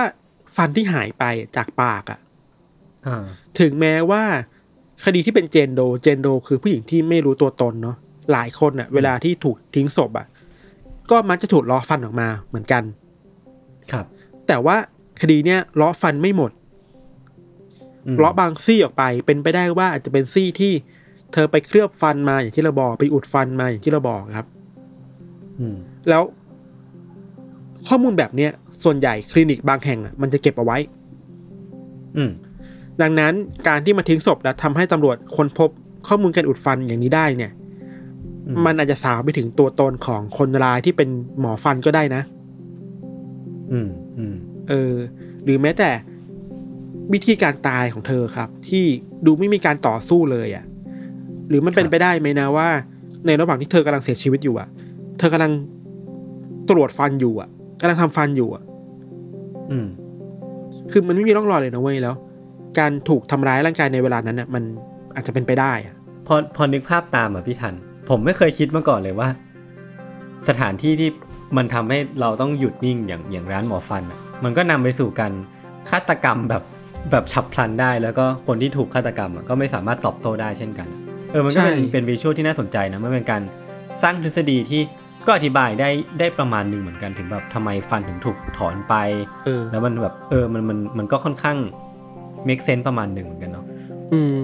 [0.55, 1.23] ฟันที่หายไป
[1.55, 2.19] จากปากอะ
[3.07, 3.23] อ่า
[3.59, 4.23] ถึงแม้ว่า
[5.05, 7.97] คดีที่เป็นเจนโด เจนโด คือผู้หญิงที่ไม่รู้ตัวตนเนาะ
[8.31, 10.27] หลายคนอะเวลาที่ถูกทิ้งศพอะ
[11.11, 12.83] ก็มักจะถูกล้อฟันออกมาเหมือนกัน
[13.91, 14.05] ครับ
[14.47, 14.75] แต่ว่า
[15.21, 16.51] คดีเนี้ยล้อฟันไม่หมด
[18.07, 20.73] อืมล้อบางซี่ออกไปเป็นไปได้ว่าอาจจะเป็นซี่ที่
[21.33, 24.47] เธอไปเคลือบฟันมาอย่างที่เราบอกไปอุดฟันมาอย่างที่เราบอกครับ
[25.59, 25.75] อืม
[26.09, 26.23] แล้ว
[27.87, 28.51] ข้อมูลแบบเนี้ย
[28.83, 30.77] ส่วนใหญ่คลินิกบางแห่งอะมันจะเก็บเอาไว้
[32.17, 32.31] อืม
[33.01, 33.33] ดังนั้น
[33.67, 35.69] การที่มาทิ้งศพแล้วทำให้ตำรวจค้นพบ
[36.07, 37.51] ข้อมูลการอุดฟันอย่างนี้ได้เนี่ย
[38.47, 41.09] อืมมันอาจจะสาวไปถึงตัวตนของคนร้ายที่เป็น
[41.39, 42.21] หมอฟันก็ได้นะ
[43.71, 44.35] อืมอืม
[44.69, 44.93] เออ
[45.43, 45.89] หรือแม้แต่
[47.13, 48.83] วิธีการตายของเธอครับ ที่
[49.25, 50.65] ดูไม่มีการต่อสู้เลยอะ่ะ
[51.49, 52.69] หรือมันเป็นครับไปได้ไหมนะว่า
[53.25, 54.67] ในระหว่างที่เธอกำลังเสียชีวิตอยู่อะ่ะ
[55.19, 55.51] เธอกำลัง
[56.69, 57.49] ตรวจฟันอยู่อะ่ะ
[57.81, 58.63] กำลังทำฟันอยู่อะ
[59.71, 59.87] อืม
[60.91, 62.15] คือมันไม่มีร่องรอยเลยนะเว้ยแล้ว
[62.79, 64.63] การถูกทำร้ายร่างกายในเวลานั้นอะ มัน
[65.15, 65.95] อาจจะเป็นไปได้อะ
[66.27, 67.73] พอพอนึกภาพตามอะพี่ทัน
[68.09, 69.29] ผมไม่เคยคิดมาก่อนเลยว่า
[70.47, 71.09] สถานที่ที่
[71.57, 75.33] มันทำให้เราต้องหยุดนิ่งอย่างอย่างร้านหมอฟันอะ มันก็นำไปสู่การ
[75.89, 76.63] ฆาตกรรมแบบ
[77.11, 80.87] แบบฉับพลันได้แล้วก็คนที่ถูกฆาตกรรมอะก็ไม่สามารถตอบโต้ได้เช่นกัน
[81.31, 83.41] เออมันก็เป็นใช่เป็นวิชวลที่น่าสนใจนะมันเป็นการ
[84.03, 84.81] สร้างทฤษฎีที่
[85.27, 88.93] ก็อธิบายได้ได้ประมาณหนึ่งเหมือนกันถึงแบบทำไมฟันถึงถูกถอนไป
[89.45, 91.57] เออแล้วมันแบบเออมันมันมันก็ค่อนข้าง
[92.47, 93.65] make sense ประมาณหนึ่งเหมือนกันเนาะ
[94.13, 94.39] อืม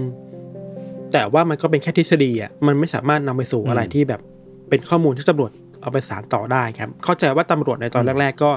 [1.11, 4.21] แต่ว่ามันก็เป็นแค่ทฤษฎีอะมันไม่สามารถนำไปสู่อะไรอืมที่แบบ
[4.69, 8.51] เป็นข้อมูลที่ตำรวจเอาไปสารต่อได้ครับ เข้าใจว่าตำรวจในตอนแรก ๆ ก็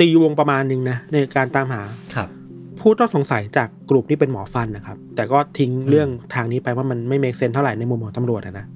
[0.00, 1.82] ตีวงประมาณหนึงนะในการตามหา
[2.14, 2.28] ครับ
[2.80, 8.66] ผู้ต้องสงสัยจากกลุ่มที่เป็นหมอฟันนะครับ แต่ก็ทิ้งเรื่องทางนี้ไปว่ามันไม่เมกเซนเท่าไหร่ในมุมของตำรวจอะนะ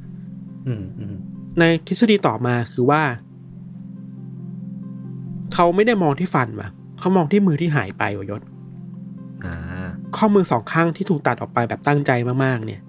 [0.67, 1.17] อืมอืม
[1.59, 3.03] ในทฤษฎีต่อมาคือว่า
[5.55, 8.43] เขาไม่ได้มองที่ฟันมาเขามองที่มือที่หายไปวะยศ
[9.45, 9.55] อ่า
[10.17, 12.11] ข้อมือสองข้างที่ถูกตัดออกไปแบบตั้งใจ
[12.45, 12.81] มากๆ เนี่ย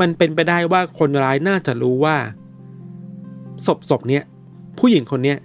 [0.00, 2.16] มันเป็นไปได้ว่าคนร้ายน่าจะรู้ว่า
[3.66, 4.22] ศพศพเนี้ย
[4.78, 5.38] ผู้หญิงคนเนี้ย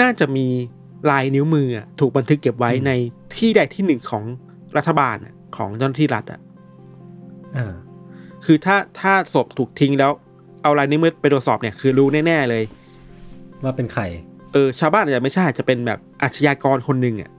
[0.00, 0.46] น่าจะมี
[1.10, 2.92] ลายนิ้วมืออะถูกบันทึกเก็บไว้อืมใน
[3.36, 4.24] ที่ใดที่หนึ่งของ
[4.76, 6.40] รัฐบาลอะของเจ้าหน้าที่รัฐอะ
[7.56, 7.74] อ่า
[8.44, 10.12] คือถ้าถ้าศพถูกทิ้งแล้ว
[10.62, 12.62] เอาลายนิ้วมือไปตรวจสอบเนี่ยคือรู้แน่ๆเลย
[13.64, 14.02] ว่าเป็นใคร
[14.52, 17.30] เออชาวบ้านอาจจะไม่ใช่อาจจะเป็นแบบอาชญากรคนหนึ่งอะ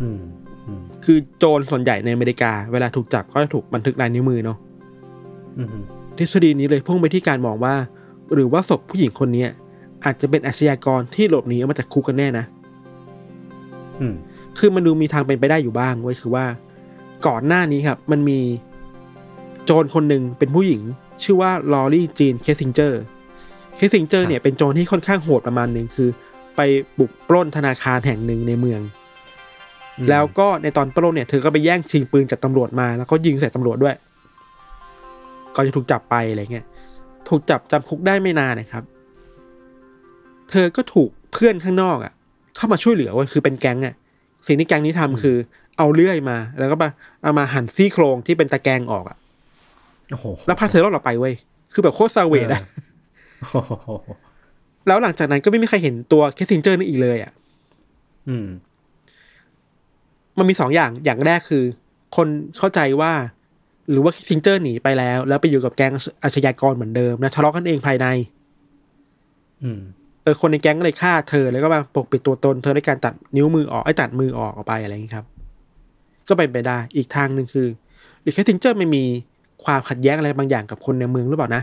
[0.00, 0.20] อืม
[0.66, 4.58] อืมคือโจรส่วนใหญ่ในอเมริกา เวลาถูกจับก็จะถูกบันทึกลายนิ้วมือเนาะ
[5.58, 5.68] อืม
[6.18, 7.74] ทฤษฎีนี้เลยพุ่งไปที่การมองว่า
[8.34, 9.50] หรือว่าศพผู้หญิงคนเนี้ย
[10.04, 12.59] อาจจะเป็นอาชญากรที่หลบหนีออกมาจากคุกกันแน่นะอืม
[14.58, 16.44] คือมันดูมีทางเป็นไปได้อยู่บ้างเว้ยคือว่า
[17.26, 18.40] ก่อนหน้านี้ครับ มันมี
[19.64, 20.82] โจรคนหนึ่งเป็นผู้หญิง
[21.22, 23.00] ชื่อว่ารอรี่จีนเคสซิงเจอร์
[23.76, 26.08] เคสซิงเจอร์เนี่ยเป็นโจรที่ค่อนข้างโหดประมาณหนึ่งคือ
[26.56, 26.60] ไป
[26.98, 28.80] บุกปล้นธนาคารแห่งหนึ่งในเมือง
[29.98, 33.94] อืมแล้วก็ในตอนปล้นเนี่ยเธอก็ไปแย่งชิงปืนจากตำรวจมาแล้วก็ยิงใส่ตำรวจด้วย
[35.54, 36.66] ก็จะถูกจับไปอะไรเงี้ย
[37.28, 38.84] ถูกจับจำคุกได้ไม่นานนะครับ
[40.50, 42.12] เธอก็ถูกเพื่อนข้างนอกอะ
[42.60, 43.94] เข้ามาช่วยเหลือเว้ยคือเป็นแก๊งอะ
[44.46, 45.36] สิ่งที่แก๊งนี้ทำคือ
[45.78, 46.88] เอาเลื่อยมา แล้วก็มา
[47.22, 49.16] เอามาหั่นซี่โครงที่เป็นตะแกรงออกอะ
[50.10, 51.34] โอ้โหแล้วพาเธอลอดออกไปเว้ย
[51.72, 52.62] คือแบบโคตรซาเวดอะ
[53.40, 53.90] โอ้โห
[54.86, 57.32] แล้วหลังจากนั้นก็ไม่มีใครเห็นตัวเคสซิงเจอร์นี่อีกเลยอะ
[58.28, 58.46] อืม
[60.38, 61.64] มันมีสองอย่าง อย่างแรกคือ
[62.16, 63.12] คนเข้าใจว่า
[63.90, 65.92] หรือว่าซิงเจอร์หนีไปแล้ว แล้วไปอยู่กับแก๊ง
[66.22, 68.06] อาชญากรเหมือนเดิม นะทะเลาะกันเองภายใน
[69.62, 75.26] อืมเออคนในแก๊งก็เลยฆ่าเธอแล้วก็มาปกปิดตัวตนเธอด้วยการตัดนิ้วมือออกไอ้ตัดมือออกออกไปอะไรอย่างนี้ครับ
[76.28, 77.68] ก็เป็นไปได้อีกทางหนึ่งคือ
[78.22, 79.04] หรือแค่ซิงเจอร์ไม่มี
[79.64, 81.62] ความขัดแย้งอะไรบางอย่างกับคนในเมืองหรือเปล่านะ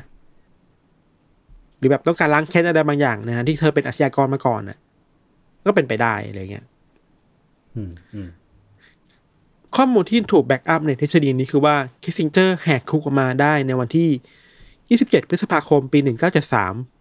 [1.77, 4.77] หรือแบบต้องการล้างแค้นอะไรบางอย่างนะที่เธอเป็นอาชญากรมาก่อนน่ะ
[5.65, 6.65] ก็เป็นไปได้อะไรเงี้ย
[7.75, 8.29] อืมอืม
[9.75, 16.96] ข้อมูลที่ถูก back up ในทฤษฎีนี้คือว่าเคสซิงเจอร์แหกคุกออกมาได้ในวันที่ 27 พฤษภาคมปี 1973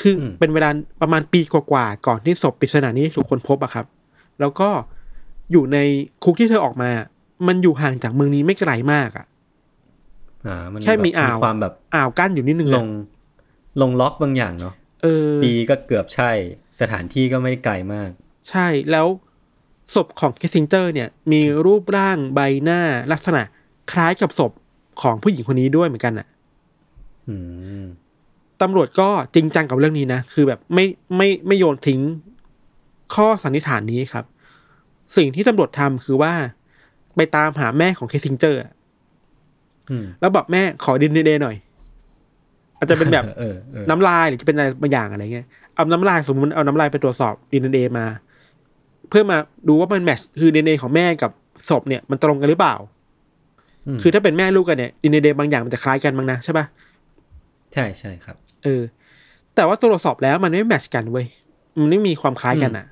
[0.00, 3.86] คืออืมเป็นเวลาประมาณปีกว่าๆก่อนที่ศพปริศนานี้ถูกค้นพบอะครับ
[4.40, 4.68] แล้วก็
[5.52, 5.78] อยู่ใน
[6.24, 6.90] คุกที่เธอออกมา
[7.46, 9.26] มันอยู่ห่างจากเมืองนี้ไม่ไกลมากอะ
[10.46, 12.88] อ่ามันแค่มีแบบอ่าวความแบบอ่าวกั้นอยู่นิดนึงลอะง
[13.80, 16.30] ลงล็อกบางอย่างเนาะเออ ปีก็เกือบใช่
[16.80, 18.10] สถานที่ก็ไม่ได้ไกลมาก
[18.50, 19.06] ใช่แล้ว
[19.94, 22.80] ศพของคิสซิงเจอร์เนี่ย มีรูปร่างใบหน้า
[23.12, 23.42] ลักษณะ
[23.92, 24.52] คล้ายกับศพ
[25.02, 26.26] ของผู้หญิงคนนี้ด้วยเหมือนกันอะ
[27.28, 27.36] อื
[27.82, 27.84] ม
[28.62, 32.00] ตำรวจก็จริงจังกับเรื่องนี้นะ คือแบบไม่ไม่ไม่โยนทิ้ง
[33.14, 34.24] ข้อสันนิษฐานนี้ครับ
[35.16, 36.32] สิ่งที่ตำรวจทำคือว่า
[37.16, 38.72] ไปตามหาแม่ของเคสซิงเจอร์อะ
[39.90, 41.56] อืมแล้วบอกแม่ขอดินเดหน่อย
[42.78, 48.06] อาจจะเป็นแบบเออเออน้ำลายหรือจะเป็นอะไรบางอย่างอะไรเงี้ยเอาน้ำลายสมมติเอาน้ำลายไปตรวจสอบดีเนมา
[49.08, 51.30] เพื่อมาดูว่ามัน match คือดีเนของแม่กับ
[51.68, 52.74] ศพเนี่ยมันตรงกันหรือเปล่า
[53.96, 56.64] อืมคือถ้าเป็นแม่ลูกกันเนี่ยดีเนบางอย่างมันจะคล้ายกันบ้างนะใช่ปะ
[57.74, 58.82] ใช่ใช่ครับ เออ
[59.54, 61.26] แต่ว่าตรวจสอบแล้วมันไม่ match กันเว้ย
[61.78, 62.86] มันไม่มีความคล้ายกันอะ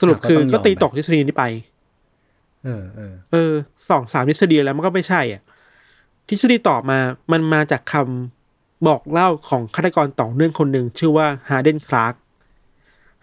[0.00, 1.44] สรุปอะก็คือต้องยอมก็ตีไปตกทฤษฎีนี้ไป
[2.64, 3.52] เออเออเออ
[3.90, 5.42] สองสามทฤษฎีแล้วมันก็ไม่ใช่อะ
[6.28, 6.98] ทฤษฎีต่อมา
[7.32, 12.14] มันมาจากคำบอกเล่าของฆาตกรต่อเนื่องคนหนึ่งชื่อว่าฮาร์เดนคลาร์ก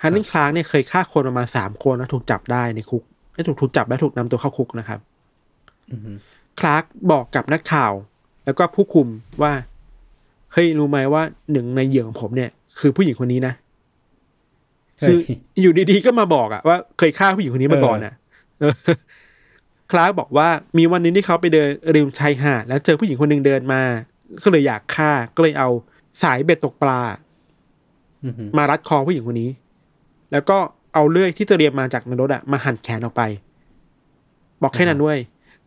[0.01, 3.03] ฮาร์เดนคลาร์กเนี่ยเคยฆ่าคนประมาณสามคนแล้วถูกจับได้ในคุก
[3.33, 4.99] และถูกถูกจับและถูกนำตัวเข้าคุกนะครับ
[5.91, 6.17] อืม
[6.59, 7.93] คลาร์กบอกกับนักข่าว
[8.45, 9.07] แล้วก็ผู้คุม
[9.41, 9.53] ว่า
[10.53, 13.53] เฮ้ยรู้ไหมว่าหนึ่งในเหยื่อของผมเนี่ย คือผู้หญิงคนนี้นะ
[15.07, 18.13] คือเฮ้ยอยู่ดีๆก็มาบอกอะว่าเคยฆ่าผู้หญิงคนนี้มาก่อนอะ
[18.59, 18.73] เออ
[19.91, 23.81] คลาร์กบอกว่ามีวันหนึ่งที่เขาไปเดินริมชายหาดแล้วเจอผู้หญิงคนหนึ่งเดินมา
[24.43, 25.69] ก็เลยอยากฆ่าก็เลยเอา
[26.23, 27.01] สายเบ็ดตกปลา
[28.23, 29.49] อืมมารัดคอผู้หญิงคนนี้
[30.31, 30.57] แล้วก็
[30.93, 33.21] เอาเลื่อยที่เตรียมมาจากในรถอะมาหั่นแขนออกไป
[34.61, 35.17] บอกแค่นั้นด้วย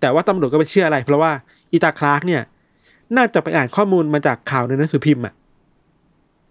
[0.01, 1.33] แต่ว่าตำรวจก็ไม่เชื่ออะไร เพราะว่า
[1.72, 2.42] อีตาคลาร์กเนี่ย
[3.16, 5.35] น่าจะไปอ่านข้อมูลมาจากข่าวในหนังสือพิมพ์อะ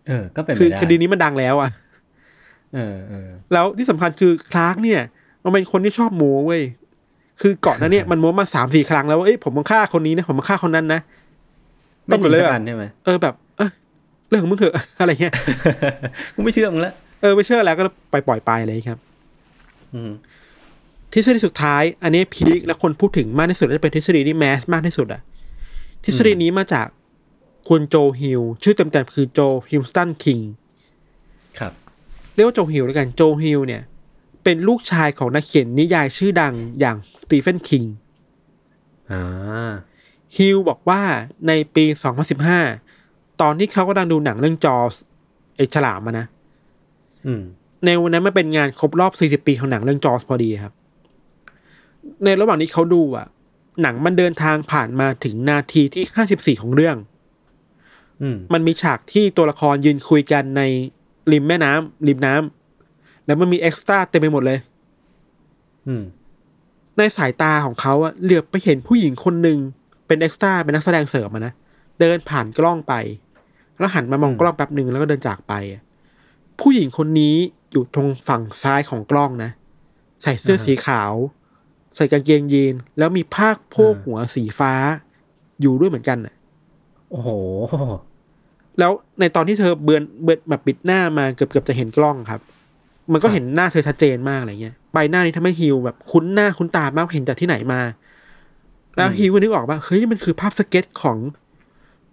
[0.07, 1.69] เออ ก็เป็นไปคือได้คดีนี้มันดังแล้วอะ
[2.75, 5.01] เออเออแล้วที่สำคัญคือคลาร์กเนี่ย
[5.43, 6.61] มันเป็นคนที่ชอบโม้เว้ย
[7.41, 11.01] คือก่อนหน้านั้นเนี่ยมันโม้มาสามสี่ครั้งแล้วว่าเอ้ยผมมาฆ่าคนนี้นะผมมาฆ่าคนนั้นนะ
[12.05, 13.69] ไม่จริงตำรวจเลยสักอะอันใช่ไหมเออแบบเออ
[14.29, 15.33] เรื่องของมึงเถอะอะไรเงี้ย
[16.35, 18.99] กูไม่เชื่อมึงละเออไม่เชื่อแล้วก็ไปปล่อยไปเลยครับ
[19.93, 20.11] อืม
[21.13, 25.21] ทฤษฎีสุดท้าย อันนี้ peak และคนพูดถึงมากที่สุดและเป็นทฤษฎีที่ mass มากที่สุดอะ
[26.05, 26.87] ทฤษฎีนี้มาจาก
[27.69, 29.39] คุณ Joe Hill ชื่อเต็มๆคือ Joe
[29.69, 30.39] Hillström King
[31.59, 31.73] ครับ
[32.33, 33.81] เรียกว่า Joe Hill แล้วกัน Joe Hill เนี่ย
[34.43, 37.83] เป็นลูกชายของนักเขียนนิยายชื่อดังอย่าง Stephen King
[39.11, 39.71] อ่า
[40.35, 41.01] ฮิลบอกว่า
[41.47, 41.85] ในปี
[42.63, 44.93] 2015 ตอนที่เขากำลังดูหนังเรื่องจอส
[45.55, 46.25] ไอฉลามอะนะ
[47.25, 47.41] อืม
[47.85, 50.73] ในวันนั้นมันเป็นงานครบรอบ 40 ปีของหนังเรื่องจอสพอดีครับ
[52.23, 53.27] ในระหว่างที่เขาดูอะ
[53.81, 56.97] หนังมันเดินทางผ่านมาถึงนาทีที่54ของเรื่อง
[58.21, 60.61] อืมมันมีฉากที่ตัวละครยืนคุยกันใน
[61.31, 64.59] ริมแม่น้ำริมน้ำแล้วมันมีเอ็กซ์ตร้าเต็มไปหมดเลย
[65.87, 66.03] อืม
[66.97, 69.57] ในสายตาของเขาอะเหลือบไปเห็นผู้หญิงคนหนึ่ง
[70.07, 71.53] เป็นเอ็กซ์ตร้าเป็นนักแสดงเสริมอะนะ
[71.99, 72.93] เดินผ่านกล้องไป
[73.79, 75.81] แล้วหันมามองกล้องแป๊บหนึ่งแล้วก็เดินจากไปอะ
[76.61, 77.35] ผู้หญิงคนนี้
[77.71, 79.51] อยู่ตรงฝั่งซ้ายของกล้องนะ
[80.23, 81.13] ใส่เสื้อสีขาว
[81.95, 84.73] ใส่กางเกงยีน แล้วมีผ้าโพกหัวสีฟ้า
[85.61, 86.35] อยู่ด้วยเหมือนกันอะ
[87.09, 87.29] โอ้โห
[88.79, 92.41] แล้วในตอนที่เธอเบือนเบือนแบบปิดหน้ามาเกือบเกือบจะเห็นกล้องครับ
[93.11, 97.81] มันก็เห็นหน้าเธอชัดเจนมากอะไรเงี้ยใบหน้านี้ทำให้ฮิวแบบคุ้นหน้าคุ้นตามากเห็นจากที่ไหนมา
[98.95, 101.17] แล้วฮิวก็นึกออกว่าเฮ้ยมันคือภาพสเก็ตของ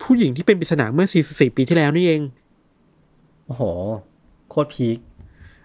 [0.03, 2.23] ผู้หญิงที่เป็นปริศนาเมื่อ44ปีที่แล้วนี่เอง
[3.47, 3.63] โอ้โห
[4.51, 4.99] โคตร peak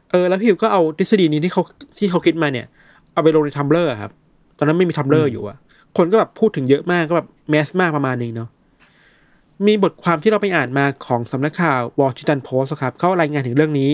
[0.10, 1.64] เออ แล้วฮิวก็เอาทฤษฎีนี้ที่เขา
[1.98, 2.68] ที่เขาคิดมาเนี่ย
[3.18, 4.12] เอาไปลงใน Tumblr ครับ
[4.58, 5.58] ตอนนั้นมันมี Tumblr อยู่อะ
[5.98, 8.50] คนก็แบบพูดถึงเยอะมากก็แบบ mass มากประมาณนึงเนาะ
[9.68, 13.92] มีบทความที่เราไปอ่านมาของสำนักข่าว Washington Post ครับเขารายงานถึงเรื่องนี้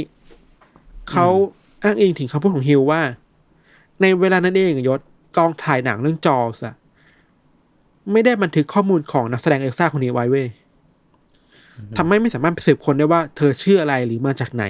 [1.12, 1.28] เขา
[1.84, 3.02] อ้างอิงถึงคำพูดของฮิวว่า
[4.02, 5.00] ในเวลานั้นเองอะยศ
[5.38, 6.76] กองถ่ายหนังเรื่องจอสอะ
[8.12, 10.48] ไม่ได้บันทึกข้อมูลของนักแสดงเอ็กซ์ตร้าคนนี้ไว้เว้ย
[11.98, 14.66] ทำให้ไม่สามารถไปสืบค้นได้ว่าเธอชื่ออะไรหรือมาจากไหน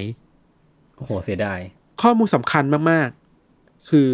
[0.96, 1.60] โอ้โหเสียดาย
[2.02, 3.08] ข้อมูลสำคัญมาก
[3.50, 4.08] ๆ คือ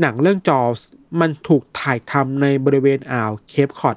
[0.00, 0.78] หนังเรื่องจอส
[1.20, 3.96] มันถูกถ่ายทำในบริเวณอ่าวเคปคอด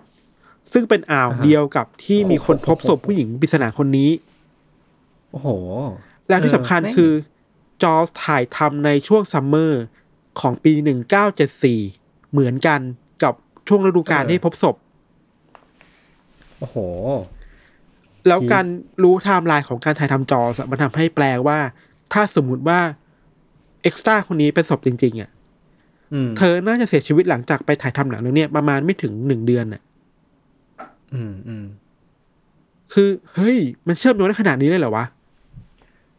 [0.73, 4.09] ซึ่งเป็นอ่าวเดียวกับที่มีคนพบศพผู้หญิงปริศนาคนนี้
[5.31, 5.47] โอ้โห
[6.27, 7.11] แล้วที่สำคัญแม่งคือ
[7.83, 9.83] Jaws ถ่ายทำในช่วง summer
[10.39, 10.73] ของปี
[11.53, 12.79] 1974เหมือนกัน
[13.23, 13.33] กับ
[13.67, 14.75] ช่วงฤดูกาลที่พบศพ
[16.57, 16.77] โอ้โห
[18.27, 18.65] แล้วที่การ
[19.03, 21.59] รู้ไทม์ไลน์ของการถ่ายทำ Jaws อะมันทำให้แปลว่า
[22.13, 22.79] ถ้าสมมุติว่า
[23.83, 25.38] extra คนนี้เป็นศพจริง ๆ อะอืม
[26.37, 29.81] เธอน่าจะเสียชีวิตหลังจากไปถ่ายทำหนังเรื่องเนี้ยประมาณไม่ถึงหนึ่งเดือนน่ะ
[31.13, 31.65] อืมอืม
[32.93, 35.05] คือเฮ้ย มันเชื่อมโยงได้ขนาดนี้เลยเหรอวะ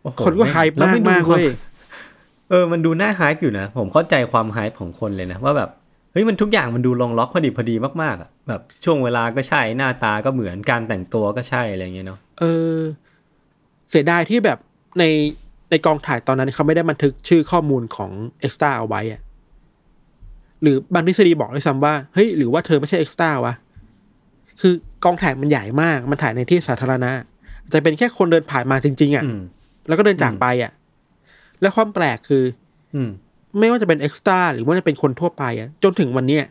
[0.03, 1.45] โอ้โหคนก็ hype แล้วคนดูมากเว้ย
[2.51, 5.71] เออ มันดูน่า hype อยู่นะ ผมเข้าใจความ hype ของคนเลยนะ ว่าแบบ
[6.13, 12.79] เฮ้ยมันทุกอย่างมันดูลงล็อกพอดีพอดีมากๆอะแบบช่วงเวลาก็ใช่หน้าตาก็เหมือนการแต่งตัวก็ใช่อะไรเงี้ยเนาะเออ
[13.91, 14.59] เสียดายที่แบบ
[14.99, 15.05] ใน
[15.71, 19.21] ในกองถ่ายตอนนั้นเขาไม่ได้บันทึกชื่อข้อมูลของ extra เอาไว้อะ
[20.63, 23.55] หรือบางทฤษฎีบอกด้วยซ้ำว่าเฮ้ยหรือว่าเธอไม่ใช่เอ็กซ์ตร้าวะ
[24.61, 27.11] คือกองถ่ายมันใหญ่มากมันถ่ายในที่สาธารณะ
[27.63, 29.41] อาจจะเป็นแค่คนเดินผ่านมาจริง ๆอะอืม
[29.89, 30.73] แล้วก็เดินจากไปอะ
[31.61, 32.45] แล้วความแปลกคือ
[32.95, 33.11] อืม
[33.59, 36.45] ไม่ว่าจะเป็นเอ็กซ์ตร้าหรือว่าจะเป็นคนทั่วไปอะ จนถึงวันเนี้ย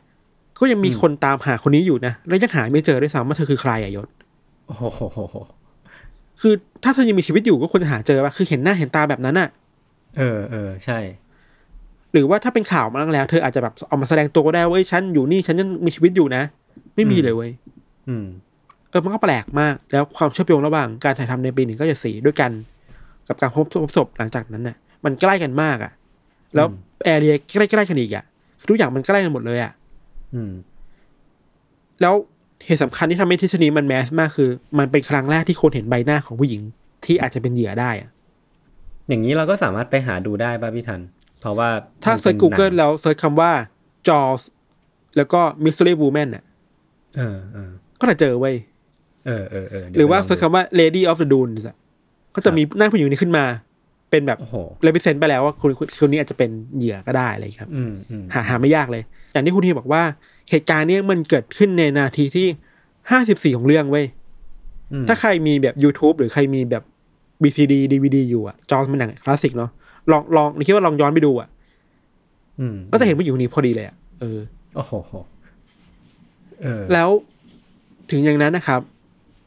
[0.60, 4.08] ก็ยังมีคนตามหาคนนี้อยู่นะแล้วยังหาไม่เจอด้วยซ้ำว่าเธอคือใครอะยศ
[4.68, 4.84] โอ้โห
[6.42, 9.50] คือถ้าเธอยังมีชีวิตอยู่ก็ควรจะหาเจอว่าคือเห็นหน้าเห็นตาแบบนั้นอะ
[10.18, 11.00] เออเออใช่
[12.14, 16.44] หรือว่าถ้าเป็นข่าวมาแล้ว เธออาจจะแบบเอามาแสดงตัวก็ได้ว่าเว้ยฉันอยู่นี่ฉันยังมีชีวิตอยู่นะ
[16.96, 17.52] ไม่มีเลยเว้ย
[18.08, 18.26] อืม
[18.90, 22.52] เออมันก็แปลกมาก แล้วความเชื่อมโยงระหว่างการถ่ายทำในปีหนึ่งก็จะสีด้วยกัน
[23.28, 25.92] กับการพบพบศพหลังจากนั้นน่ะ มันใกล้กันมากอะ
[26.56, 28.24] แล้วอืมแอเรียใกล้ๆกันอีกอะ
[28.70, 29.72] ทุกอย่างมันใกล้กันหมดเลยอะ
[30.34, 30.52] อืม
[32.02, 32.14] แล้ว
[32.66, 36.62] เหตุสำคัญที่ทำให้ทฤษฎีมันแมสมากคือ มันเป็นครั้งแรกที่คนเห็นใบหน้าของผู้หญิง
[37.06, 38.10] ที่อาจจะเป็นเหยื่อได้อะ
[39.08, 41.02] อย่างนี้เราก็สามารถไปหาดูได้ป่ะพี่ทัน
[41.40, 41.70] เพราะว่า
[42.04, 43.52] ถ้ามันเซิร์ชป็น Google หนังแล้วเซิร์ชคำว่า
[44.08, 44.42] Jaws
[45.18, 46.44] แล้วก็ Mystery Woman อะ
[47.18, 48.56] เออเออก็จะเจอเว้ย
[49.26, 51.76] เออเออเออเดี๋ยหรือว่าไปลง search ดูคำว่า Lady of the Dunes อะ
[52.36, 53.46] ก็จะมีหน้าผู้หญิงคนนี้ขึ้นมา
[54.12, 60.04] เป็นแบบโอ้โห represent ไปแล้วว่าคนคนคนนี้อาจจะเป็นเหยื่อก็ได้อะไรอย่างเงี้ยครับอืมอืมหาหาไม่ยากเลย อย่างที่คุณทีบอกว่า
[60.50, 62.48] เหตุการณ์เนี้ยมันเกิดขึ้นในนาทีที่
[63.12, 64.06] ห้าสิบสี่ของเรื่องเว้ย
[64.94, 66.84] อืมถ้าใครมีแบบ YouTube หรือใครมีแบบ
[67.44, 69.72] VCD DVD อยู่อะ Jaws มันหนังคลาสสิกเนาะ
[70.12, 71.50] ลองลองคิดว่าลองย้อนไปดูอะ
[72.60, 74.40] อืมก็จะเห็นผู้หญิงคนนี้พอดีเลยอะเออ
[74.76, 74.92] โอ้โห
[76.62, 77.10] เออแล้ว
[78.12, 78.82] ถึงอย่างนั้นนะครับ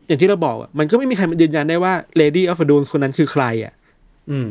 [0.06, 3.72] อย่างที่เราบอกอะมันก็ไม่มีใครมายืนยันได้ว่า Lady of the Dunes คนนั้นคือใครอะ
[4.30, 4.48] อืม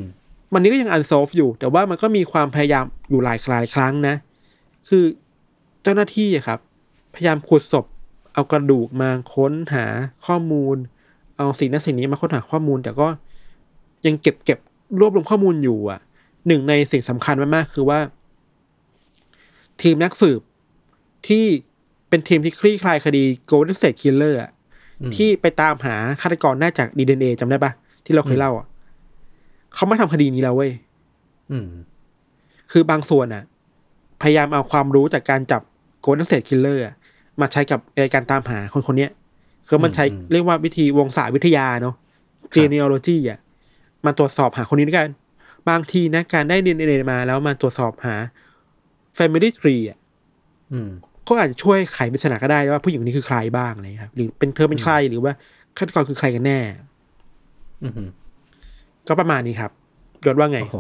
[0.54, 4.16] มันนี้ก็ยัง unsolved อยู่ แต่ว่ามันก็มีความพยายามอยู่หลายหลายครั้งนะ
[4.90, 5.04] คือ
[5.84, 6.60] เจ้าหน้าที่อะครับ
[7.16, 7.86] พยายามขุดศพ
[8.34, 9.86] เอากระดูกมาค้นหา
[10.26, 10.76] ข้อมูล
[11.38, 13.08] เอาสิ่งนั้นสิ่งนี้มาค้นหาข้อมูล แต่ก็
[14.06, 14.60] ยังเก็บเก็บ
[15.00, 16.00] รวบรวมข้อมูลอยู่อะ
[16.48, 18.00] หนึ่งในสิ่งสำคัญมากๆคือว่า
[19.82, 20.42] ทีมนักสืบ
[21.28, 21.46] ที่
[22.10, 24.52] เป็นทีมที่คลี่คลายคดี Golden State Killer อะ
[25.02, 27.72] อืมที่ไปตามหาฆาตกรได้จากดีเอ็นเอจำได้ปะ
[28.06, 28.68] ที่เราเคยเล่าอะ
[29.74, 30.72] เขามาทำคดีนี้แล้วเว้ย
[31.52, 31.68] อืม
[32.72, 33.44] คือบางส่วนอะ
[34.22, 35.62] พยายามเอาความรู้จากการจับ
[36.02, 36.84] Golden State Killer
[37.42, 39.12] มาใช้กับในการตามหาคนคนเนี้ย
[39.68, 41.96] คือมันใช้อืมเรียกว่าวิธีวงศาวิทยาเนาะ
[42.56, 43.40] genealogy อะ
[44.06, 45.10] มาตรวจสอบหาคนนี้ด้วยกัน
[45.70, 48.16] บางทีนะการได้ดีเอ็นเอมาแล้วมาตรวจสอบหา
[49.18, 49.98] family tree อะ
[50.74, 50.90] อืม
[51.28, 55.34] ก็อาจจะช่วยไขปริศนาก็ได้ว่าผู้หญิงคนนี้คือใครบ้างอะไรอย่างเงี้ยครับหรือเป็นเธอเป็นใครหรือว่า
[55.78, 56.60] ฆาตกรคือใครกันแน่
[57.84, 57.92] อืม
[59.08, 59.72] ก็ประมาณนี้ครับ
[60.26, 60.78] ยศว่าไงโอ้โห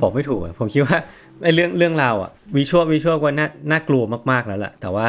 [0.00, 0.98] บอกไม่ถูกอะผมคิดว่า
[1.42, 5.06] ไอ้เรื่องเรื่องราวอะ visual visual ก็น่าน่ากลัวมากๆแล้วแหละแต่ว่า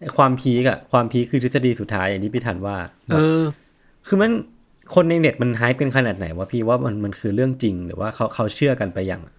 [0.00, 2.76] ไอ้ความ peak อะความ peak คือทฤษฎีสุดท้ายอย่างที่พี่ทันว่า
[3.12, 3.42] เออ
[4.06, 4.30] คือมัน
[4.94, 9.34] คนในเน็ตมัน hype เป็นขนาดไหนวะพี่ว่ามันมันคือเรื่องจริงหรือว่าเขาเขาเชื่อกันไปยังอะ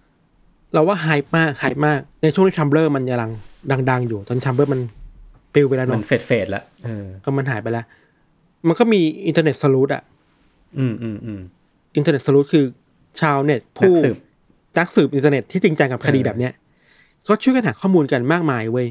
[0.72, 3.30] เราว่า hype มาก hype มาก ในช่วงที่ Tumblr มันยัง
[3.90, 4.80] ดัง ๆ อยู่ตอน Tumblr มัน
[5.52, 7.84] ปลิวไปแล้วมันเนาะ fade fade ละเออเออมันหายไปแล้ว
[8.68, 10.02] มันก็มี internet sleuth อะ
[10.78, 11.40] อืมอืมอืม
[11.96, 12.64] internet sleuth คือ
[13.20, 14.16] ชาวเน็ตผู้สืบ
[14.78, 16.52] นักสืบอินเทอร์เน็ตที่จริงจังกับคดีเออแบบเนี้ย
[17.28, 18.88] ก็ช่วยกันหาข้อมูลกันมากมายเว้ย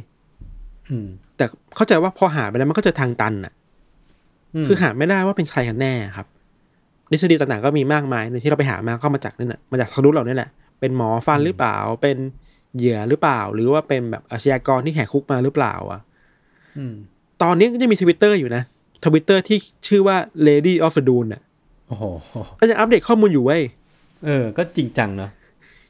[0.89, 1.45] อืมแต่
[1.75, 6.27] เข้าใจว่าพอหาไปแล้วมันก็เจอทางตันอะคือหาไม่ได้ว่าเป็นใครกันแน่ครับ
[7.09, 12.17] ทฤษฎีต่างๆก็มีมากมายในที่เราไปหามาก็มาจากนี่แหละมาจากสรุปเหล่านี้แหละเป็นหมอฟันหรือเปล่าเป็น
[12.77, 16.01] เหยื่อหรือเปล่า หรือว่าเป็นแบบอาชญากรที่แหกคุกมาหรือเปล่าอะ
[16.77, 16.93] อืม
[17.41, 18.63] ตอนนี้ก็จะมีทวิตเตอร์อยู่นะ
[19.05, 20.17] ทวิตเตอร์ที่ชื่อว่า
[20.47, 21.41] Lady of the Dune อะ
[21.87, 22.03] โอ้โห
[22.59, 23.61] ก็จะอัปเดตข้อมูลอยู่เว้ย
[24.25, 25.31] เออ ก็จริงจังเนาะ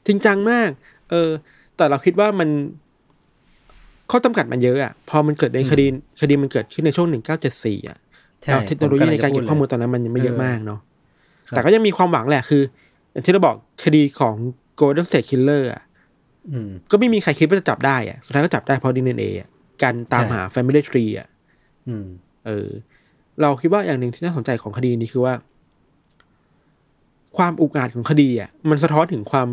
[0.08, 0.70] จริงจังมาก
[1.10, 1.30] เออ
[1.78, 2.50] แต่เราคิดว่ามัน
[4.12, 5.86] ข้อจำกัดมันเยอะอะ พอมันเกิดในคดี
[6.22, 7.98] คดีมันเกิดขึ้นในช่วงหนึ่งเก้าเจ็ดสี่อะ
[8.44, 10.89] ใช่แล้วเทคโนโลยีในการเก็บข้อมูลผตอนนั้นมันยังไม่เยอะเออมากเนาะครับ
[11.50, 12.62] แต่ก็ยังมีความหวังแหละคือ
[13.12, 14.36] อย่างที่เราบอกคดีของ
[14.80, 15.84] Golden State Killer อะ
[16.52, 19.50] อืมก็ไม่มีใครคิดว่าจะจับได้อะสุดท้ายก็จับได้เพราะดีเอ็นเอะ
[19.84, 21.28] การตามใช่หา Family Tree อะ
[21.88, 22.06] อืม
[22.46, 22.68] เออ
[23.42, 25.34] เราคิดว่าอย่างหนึ่งที่น่าสนใจของคดีนี้คือว่า
[27.38, 29.48] ความอุกอาจของคดีอะ มันสะท้อนถึงความ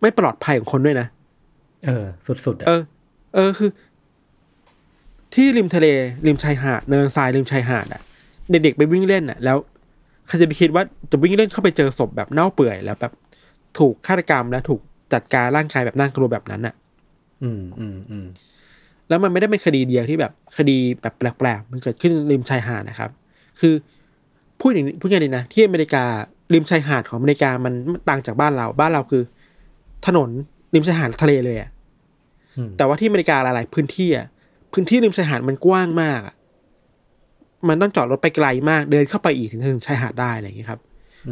[0.00, 1.06] ไม่ปลอดภัยของคนด้วยนะ
[1.86, 2.82] เออ สุดๆอะเออ
[3.34, 3.70] เออคือ
[5.34, 5.86] ที่ริมทะเล
[6.26, 8.02] ริมชายหาด เนินทรายริมชายหาดอะ
[8.50, 9.56] เด็กๆไปวิ่งเล่นอะ แล้ว
[10.26, 13.12] ใครจะไปคิดว่าจะวิ่งเล่นเข้าไปเจอศพแบบเน่าเปื่อยแล้วแบบ
[13.78, 14.80] ถูกฆาตกรรมและถูก
[15.12, 16.74] จัดการร่างกายแบบน่ากลัวแบบนั้นอะ
[17.42, 18.26] อืมอืมอืม
[19.08, 23.10] แล้วมันไม่ได้เป็นคดีเดียวที่แบบคดีแบบแปลกๆมันเกิดขึ้นริมชายหาดนะครับ
[23.60, 23.74] คือ
[24.60, 26.04] พูดอย่างนี้พูดอย่างนี้นะที่อเมริกา
[26.52, 27.74] ริมชายหาดของอเมริกามัน
[28.08, 29.22] ต่างจากบ้านเราบ้านเราคือ
[30.06, 30.28] ถนน
[30.74, 31.70] ริมชายหาดทะเลเลยอะ
[32.56, 34.26] อืมแต่ว่าที่อเมริกาหลายๆพื้นที่อะ
[34.72, 36.33] พื้นที่ริมชายหาดมันกว้างมากอะ
[37.68, 40.80] มันต้องจอดรถไปไกลมากเดินเข้าไปอีกถึงถึงชายหาดได้อะไรอย่างเงี้ยครับ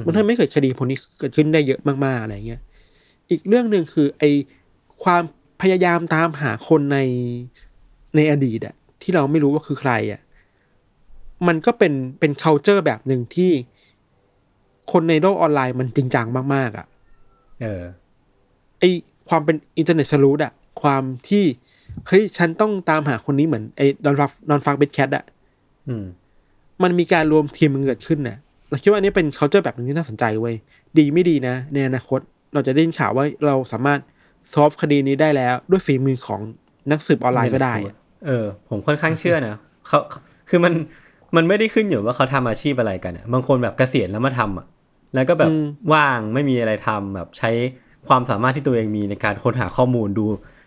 [0.07, 2.61] มันทำให้เกิดคดีพวกนี้เกิดขึ้นได้เยอะมากๆอะไรเงี้ย
[3.31, 4.25] อีกเรื่องหนึ่งคือไอ
[5.03, 5.23] ความ
[5.62, 6.99] พยายามตามหาคนใน
[8.16, 10.21] ในอดีตอะที่เราไม่รู้ว่าคือใครอะ
[11.47, 13.51] มันก็เป็นเป็น c u เจอร์แบบหนึ่งที่
[14.92, 16.87] คนในโลกออนไลน์มันจริงจังมาก ๆอะ
[17.62, 17.85] เออ
[18.79, 18.83] ไอ
[19.29, 21.45] ความเป็น internet sleuth อะความที่
[22.09, 25.25] เฮ้ยฉันต้องตามหาคนนี้เหมือนไอ้ Don't Fuck Don't Fuck with Cats อะ
[25.88, 25.95] อื
[26.83, 28.37] มมันมีการรวมทีมมันเกิดขึ้นนะ
[28.68, 30.55] เราคิดว่าอันนี้เป็น c u เจอร์แบบหนึงที่น่าสนใจเว้ย
[30.99, 32.21] ดีไม่ดีนะในอนาคต
[32.55, 34.01] เราจะได้ยินข่าวว่าเราสามารถ
[34.53, 36.40] ซอฟคดีนี้ได้แล้ว ด้วยฝีมือของ
[36.90, 37.95] นักสืบออนไลน์ก็ได้อะ
[38.27, 39.57] เออ ผมค่อนข้างเชื่อนะ
[39.88, 39.99] เขา
[40.49, 40.73] คือมัน
[41.37, 44.66] มันไม่ได้ขึ้นอยู่ว่าเขาทำอาชีพอะไรกันอะบางคนแบบเกษียณแล้วมาทำอะ
[45.14, 47.51] แล้วก็แบบอืมว่างไม่มีอะไรทำแบบใช้
[48.09, 50.27] ความสามารถที่ตัวเองมีในการค้นหาข้อมูลดู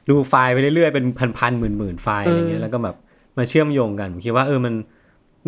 [0.10, 1.06] ดูไฟล์ไปเรื่อยๆเป็น
[1.38, 2.96] พันๆหมื่นๆไฟล์อะไรเงี้ยแล้วก็แบบ
[3.38, 4.74] มาเชื่อมโยงกันผมคิดว่าเออมัน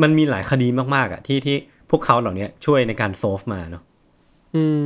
[0.01, 1.57] มันมีหลายคดีมากๆอะที่ที่
[1.89, 3.83] พวกเขาเหล่านี้ช่วยในการโซฟมาเนาะ
[4.55, 4.79] อืม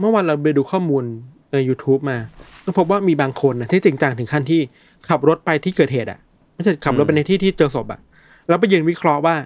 [0.00, 1.04] เมื่อวานเราไปดูข้อมูล
[1.52, 2.18] ใน YouTube มา
[2.64, 4.60] ก็พบว่ามีบางคนนะที่จริงจังถึงขั้นที่
[5.08, 6.18] ขับรถไปที่เกิดเหตุอะ
[6.54, 8.00] ไม่ใช่ขับรถไปในที่ที่เจอศพอะ
[8.48, 9.36] แล้วไปยืนวิเคราะห์ว่า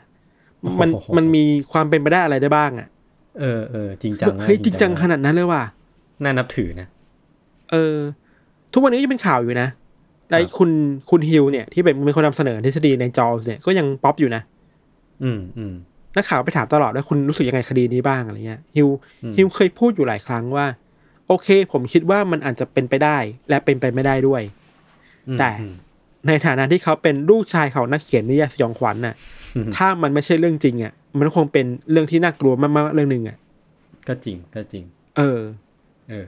[0.81, 2.89] มันมันมีความเป็นไปได้อะไรได้บ้างอะ
[3.41, 5.63] เออเออจริงจังมากเฮ้ยจริงจังขนาดนั้นเลยว่ะ
[6.23, 6.87] น่านับถือนะ
[7.71, 7.97] เออ
[8.73, 9.69] ทุกวันนี้ยังเป็นข่าวอยู่นะ
[10.31, 10.71] แล้วคุณ
[11.11, 14.43] คุณฮิวเนี่ยที่เป็นเป็นคนนำเสนอทฤษฎีใน Jaws เนี่ยก็ยังป๊อปอยู่นะ
[15.25, 15.75] อืมอืม
[16.17, 18.89] นักข่าวไปถามตลอดว่าคุณรู้สึกยังไงคดีนี้บ้างอะไรเงี้ยฮิว
[19.23, 20.67] อืมฮิวเคยพูดอยู่หลายครั้งว่า
[21.29, 24.43] โอเค ผมคิดว่ามันอาจจะเป็นไปได้ และเป็นไปไม่ได้ด้วย
[25.29, 25.75] อืมแต่อืม
[26.29, 29.15] ในฐานะที่เขาเป็นลูกชายของนักเขียนนิยายสยองขวัญน่ะ
[29.57, 33.37] อืมถ้ามันไม่ใช่เรื่องจริงอะ มันคงเป็นเรื่องที่น่ากลัวมากๆเรื่องหนึ่งอะ
[34.09, 34.85] ก็จริงก็จริง
[35.17, 35.41] เออ
[36.11, 36.27] เออ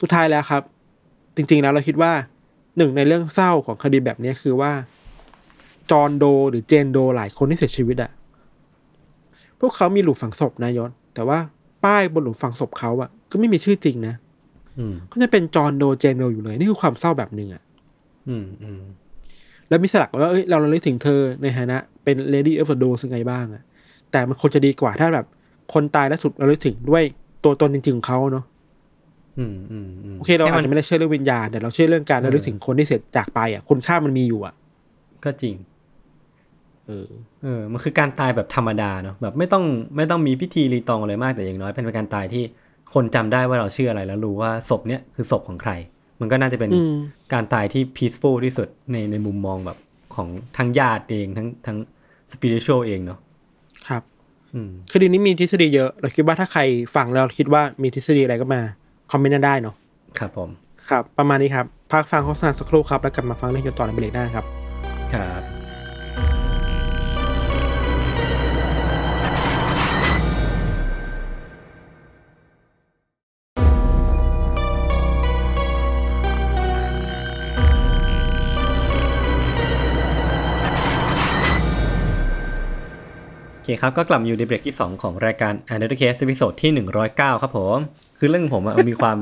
[0.00, 0.62] สุดท้ายแล้วครับ
[1.36, 2.12] จริง ๆ แล้วเราคิดว่า
[2.76, 4.72] หนึ่งในเรื่องเศร้าของคดีแบบนี้คือว่า
[5.90, 8.10] จอห์นโด หรือเจนโดหลายคนที่เสียชีวิตอะ
[9.60, 11.38] พวกเขามีหลุมฝังศพนะยศแต่ว่า
[11.84, 14.14] ป้ายบนหลุมฝังศพเขาอะก็ไม่มีชื่อจริงนะ
[14.78, 17.62] อืมก็จะเป็นจอห์นโดเจนโดอยู่เลย นี่คือความเศร้าแบบหนึ่งอะ
[18.28, 18.82] อืมอืม
[19.68, 23.62] แล้วมีสลักว่าเอ้ยเราระลึกถึงเธอในฐานะ เป็น Lady of the Dose ยังไงบ้างอะ
[24.10, 25.26] แต่มันควรจะดีกว่าถ้าแบบ
[25.72, 27.02] คนตายแล้วสุดระลึกถึงด้วย
[27.44, 28.44] ตัวตนจริงๆของเขาเนาะ
[29.38, 34.54] อืมอืมอืมโอเคเราให้อาจมันจะไม่ได้เชื่อเรื่องวิญญาณแต่เราเชื่อเรื่องการระลึกถึงคนที่เสร็จจากไปอะคุณค่ามันมีอยู่อะ
[35.24, 35.54] ก็จริง
[36.88, 37.08] เออ
[37.42, 39.64] เออ มันคือการตายแบบธรรมดาเนาะแบบไม่ต้อง
[39.96, 42.44] ไม่ต้องมีพิธีรีตองอะไรมากแต่อย่างน้อย เป็นการตายที่
[42.94, 45.72] คนจำได้ว่าเราชื่ออะไรแล้วรู้ว่าศพเนี้ยคือศพของใคร
[46.20, 46.94] มันก็น่าจะเป็นอืม
[47.32, 49.78] การตายที่ peaceful ที่สุดในในมุมมองแบบ
[50.14, 51.78] ของทั้งญาติเองทั้งทั้ง
[52.32, 53.18] spiritual เองเนาะ
[53.88, 54.02] ครับ
[54.54, 56.60] อืมคดีนี้มีทฤษฎีเยอะเราคิดว่าถ้าใคร
[56.96, 58.60] ฟังแล้วคิดว่ามีทฤษฎีอะไรก็มา
[59.10, 59.74] คอมเมนต์ได้เนาะ
[60.18, 60.48] ครับผม
[60.90, 64.44] ครับ ประมาณนี้ครับพักฟังโฆษณาสักครู่ครับ แล้วกลับมาฟังเรื่องเกี่ยวต่อในเบรกหน้าครับ
[65.14, 65.57] ครับ
[83.74, 86.70] คครับ ก็กลับมาอยู่ในเบรกที่ 2 ของรายการ a n a t o Case ตอนที่
[87.06, 87.78] 109 ครับผม
[88.18, 89.18] คือเรื่องผมอะมันมีความ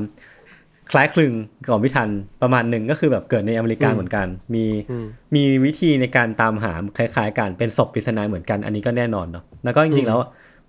[0.91, 1.33] คล้ายคลึง
[1.63, 2.09] กับพิธัน
[2.41, 10.19] ประมาณหนึ่งก็คือแบบเกิดในอเมริกาเหมือนกัน มีอืมมีวิธีในการตามหาคล้ายๆกันเป็นศพปริศนาเหมือนกัน อันนี้ก็แน่นอนเนาะแล้วก็จริงๆแล้ว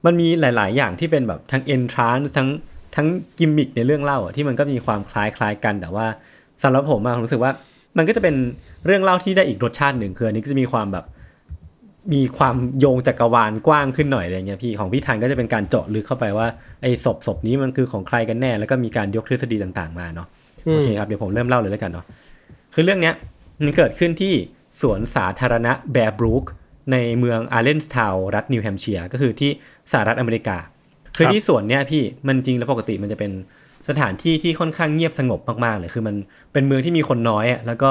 [0.07, 2.49] มันมีหลาย ๆ อย่างที่เป็นแบบทั้ง entrance ทั้ง
[2.97, 3.07] ทั้ง
[3.39, 6.07] กิมมิคในเรื่องเล่าอะที่มันก็มีความคล้ายคล้ายๆกัน แต่ว่า
[6.63, 7.53] สำหรับผมอะผมรู้สึกว่า
[7.99, 8.35] มันก็จะเป็น
[8.87, 11.05] เรื่องเล่าที่ได้อีกรสชาติหนึ่งคืออันนี้ก็จะมีความแบบ
[12.13, 16.47] มีความโยงจักรวาลกว้างขึ้นหน่อยอะไรเงี้ยพี่ของพี่ธันก็จะเป็นการเจาะลึกเข้าไปว่า
[16.83, 20.27] ไอ้ศพศพนี้มันคือของใครกันแน่ แล้วก็มีการยกทฤษฎีต่างๆมาเนาะ
[20.67, 22.05] อืมโอเคครับเดี๋ยวผมเริ่มเล่าเลยแล้วกันเนาะ
[22.75, 23.15] คือเรื่องเนี้ย
[23.65, 24.35] มันเกิดขึ้นที่
[24.81, 26.45] สวนสาธารณะแบร์บรูค
[26.93, 29.51] ในเมืองอาร์เลนส์ทาวน์รัฐนิวแฮมป์เชียร์ก็คือที่
[29.93, 30.57] สหรัฐอเมริกา
[31.17, 33.33] คือที่สวนเนี้ยพี่มันจริงแล้วปกติมันจะเป็น
[33.89, 36.15] สถานที่ที่ค่อนข้างเงียบสงบมากๆเลยคือมัน
[36.53, 37.91] เป็นเมืองที่มีคนน้อยอะแล้วก็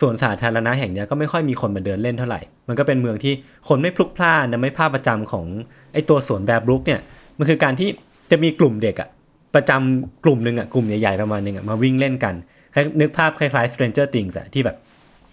[0.00, 3.34] สวนสาธารณะแห่งเนี้ยก็ไม่ค่อยมีคนมาเดินเล่นเท่าไหร่ มันก็เป็นเมืองที่
[3.68, 5.46] คนไม่พลุกพล่านนะไม่ภาพประจำของ
[5.92, 7.00] ไอตัวสวนแบร์บรูคเนี่ย
[7.38, 7.88] มันคือการที่
[8.30, 9.08] จะมีกลุ่มเด็กอะ
[9.54, 12.34] ประจำกลุ่มหนึ่งอะกลุ่มใหญ่ๆประมาณหนึงอะมาวิ่งเล่นกัน
[12.74, 14.76] ให้นึกภาพคล้ายๆ Stranger Things อะที่แบบ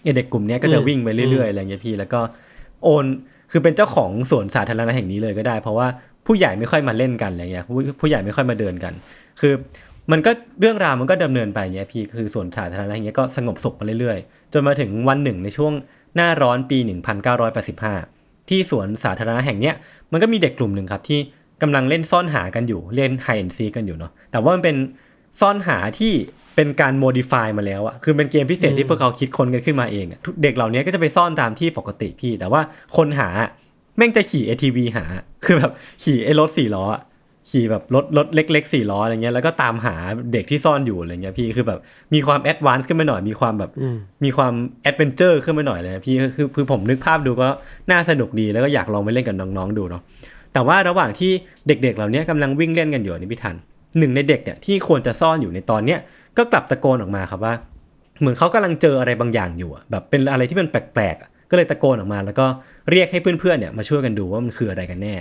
[0.02, 2.20] ไอ้เด็กกลุ่มเนี้ยก็จะวิ่งไปเรื่อยๆอะไรเงี้ยพี่แล้วก็
[2.84, 3.04] โอน
[3.52, 5.86] คือเป็นเจ้าของสวนสาธารณะแห่งนี้เลยก็ได้ เพราะว่า
[6.26, 8.92] ผู้ใหญ่ไม่ค่อยมาเล่นกันอะไรเงี้ยผู้ผู้ใหญ่ไม่ค่อยมาเดินกัน
[9.40, 9.54] คือ
[10.12, 10.30] มันก็
[10.60, 15.72] เรื่องราวมันก็ดำเนินไปเงี้ยพี่คือสวนสาธารณะแห่งนี้ก็สงบสุขมาเรื่อยๆ จนมาถึงวันหนึ่งในช่วง
[16.16, 16.78] หน้าร้อนปี
[17.64, 19.74] 1985 ที่สวนสาธารณะแห่งเนี้ย
[20.12, 21.20] มันก็มีเด็กกลุ่มหนึ่งครับที่
[21.62, 24.76] กำลังเล่นซ่อนหากันอยู่เล่นไฮแอนซีกันอยู่เนาะแต่ว่ามันเป็น
[25.40, 26.12] ซ่อนหาที่
[26.54, 32.60] เป็นการโมดิฟายมาแล้วอะคือเป็นเกมพิเศษที่พวกเขาคิดคนกันขึ้นมาเองอะทุกเด็กเหล่านี้ก็จะไปซ่อนตามที่ปกติพี่ แต่ว่า
[32.96, 33.50] คนหาอะ
[33.96, 35.04] แม่งจะขี่ ATV หา
[35.44, 37.02] คือแบบขี่ไอ้รถสี่ล้ออะ
[37.50, 39.96] ขี่แบบรถรถเล็กๆสี่ล้ออะไรเงี้ยแล้วก็ตามหา
[40.32, 41.80] เด็กที่ซ่อนอยู่อะไรเงี้ยพี่คือแบบ
[42.14, 47.48] มีความ advance ขึ้นมาหน่อยมีความแบบอืมมีความ adventure ขึ้นมาหน่อยเลยนะพี่คือคือคือผมนึกภาพดูก็
[47.90, 50.02] น่าสนุกดีแล้วก็อยากลองไปเล่นกับน้องๆดูเนาะ
[50.52, 51.32] แต่ว่าระหว่างที่
[51.66, 53.56] เด็กๆเหล่านี้กำลังวิ่งเล่นกันอยู่นี่พี่ทัน
[53.98, 56.00] หนึ่งในเด็กเนี่ยที่ควรจะซ่อนอยู่ในตอนเนี้ย
[56.38, 57.54] ก็กลับตะโกนออกมาครับว่า
[58.20, 62.46] เหมือนเขากำลังเจออะไรบางอย่างอยู่อะแบบเป็นอะไรที่มันแปลกๆอะก็เลยตะโกนออกมา แล้วก็
[62.90, 65.14] เรียกให้เพื่อนๆเนี่ยมาช่วยกันดูว่ามันคืออะไรกันแน่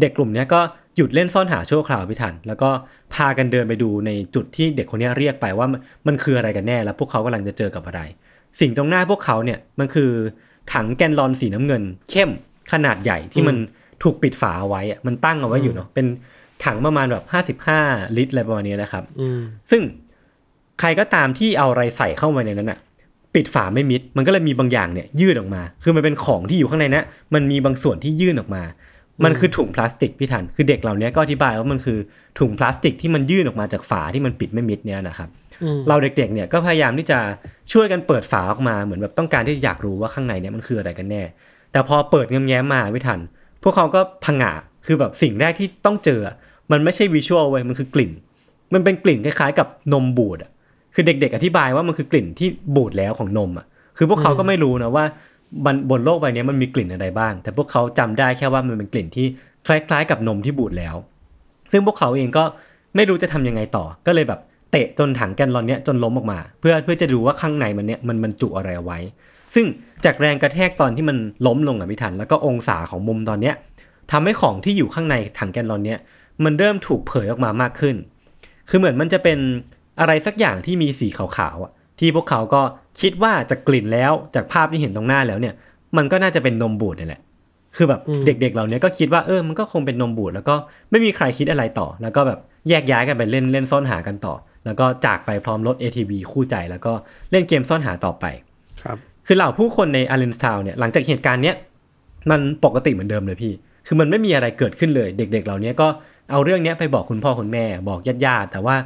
[0.00, 0.60] เด็กกลุ่มเนี้ยก็
[1.00, 2.70] หยุดเล่นซ่อนหาชั่วคราวพี่ทัน แล้วก็
[3.14, 8.00] พากันเดินไปดูในจุดที่เด็กคนเนี้ยเรียกไปว่ามันมันคืออะไรกันแน่ แล้วพวกเขากำลังจะเจอกับอะไร
[8.60, 10.10] สิ่งตรงหน้าพวกเขาเนี่ยมันคือ
[10.72, 12.30] ถังแกนลอนสีน้ำเงิน เข้ม
[12.72, 13.56] ขนาดใหญ่ที่มัน
[14.02, 16.06] ถูกปิดฝาเอาไว้อะมันตั้งเอาไว้อยู่เนาะเป็น
[16.64, 17.24] ถังประมาณแบบ
[17.68, 19.40] 55 ลิตรอะไรประมาณนี้นะครับอืม
[19.70, 19.82] ซึ่ง
[20.80, 22.78] ใครก็ตามที่เอาอะไรใส่เข้ามาในนั้นอะ
[23.34, 28.62] ปิดฝาไม่มิด มันก็เลยมีบางอย่างเนี่ย ยืดออกมา คือมันเป็นของที่อยู่ข้างในนะ มันมีบางส่วนที่ยื่นออกมา
[29.24, 31.98] มันคือถุงพลาสติกพี่ทันคือเด็กเหล่านี้ก็อธิบายว่ามันคือ
[32.38, 35.28] ถุงพลาสติกที่มันยื่นออกมาจากฝาที่มันปิดไม่มิดเนี่ยนะครับ
[35.62, 37.18] อืมเราเด็กๆเนี่ยก็พยายามที่จะ
[37.72, 41.22] ช่วยกันเปิดฝาออกมาเหมือนแบบต้องการที่จะอยากรู้ว่าข้างในเนี่ยมันคืออะไรกันแน่
[41.72, 43.20] แต่พอเปิดแง้มๆมาไม่ทัน
[43.62, 44.52] พวกเขาก็พังงะ
[44.86, 46.34] คือแบบสิ่งแรกที่ต้องเจออะ
[46.72, 48.12] มันไม่ใช่วิชวลเว้ยมันคือกลิ่น
[48.74, 50.50] มันเป็นกลิ่นคล้ายๆ กับนมบูดอะ
[50.94, 53.66] คือเด็ก ๆ อธิบายว่ามันคือกลิ่นที่บูดแล้วของนมอะ
[53.96, 55.04] คือพวกเขาก็ไม่รู้นะว่า
[55.64, 59.26] บนบนโลกใบนี้มันมีกลิ่นอะไรบ้าง แต่พวกเขาจำได้แค่ว่ามันเป็นกลิ่นที่
[59.66, 60.96] คล้ายๆ กับนมที่บูดแล้ว
[61.72, 62.44] ซึ่งพวกเขาเองก็
[62.96, 64.40] ไม่รู้จะทำยังไงต่อ ก็เลยแบบ
[64.70, 68.98] เตะจนถังแกนลอนเนี้ยจนล้มออกมา เพื่อเพื่อจะดูว่าข้างในมันเนี้ยมันบรรจุอะไรเอาไว้
[69.54, 69.66] ซึ่ง
[70.04, 73.54] จากแรงกระแทกตอนที่มันล้มลงอะพิทันแล้วก็องศาของมุมตอนเนี้ย
[74.12, 75.98] ทำให้ของที่อยู่ข้างในถังแกนลอนเนี้ย
[76.44, 77.96] มันเริ่มถูกเผยออกมามากขึ้น
[78.68, 79.38] คือเหมือนมันจะเป็น
[80.00, 82.62] อะไรสักอย่างที่มีสีขาวๆอะ ที่พวกเขาก็
[83.00, 85.54] คิดว่าจากกลิ่นแล้วจากภาพที่เห็นตรงหน้าแล้วเนี่ย
[85.96, 87.20] มันก็น่าจะเป็นนมบูดนี่แหละ
[87.76, 90.54] คือแบบอืมเด็ก ๆ เหล่านี้ก็คิดว่าเออมันก็คงเป็นนมบูดแล้วก็
[90.90, 92.38] ไม่มีใครคิดอะไรต่อ แล้วก็แบบ
[92.68, 94.34] แยกย้ายกันไปเล่นเล่นซ่อนหากันต่อ
[94.64, 96.92] แล้วก็จากไปพร้อมรถ ATV คู่ใจ แล้วก็
[97.30, 98.24] เล่นเกมซ่อนหาต่อไป
[98.82, 98.96] ครับ
[99.26, 101.56] คือเหล่าผู้คนในอาร์เรนทาวน์เนี่ยหลังจากเหตุการณ์เนี้ย
[102.30, 103.52] มันปกติเหมือนเดิมเลยพี่
[103.86, 105.88] คือมันไม่มีอะไรเกิดขึ้นเลย เด็ก ๆ เหล่านี้ก็
[106.30, 108.76] เอาเรื่องเนี้ยไปบอกคุณพ่อคุณแม่ บอกญาติๆแต่ว่า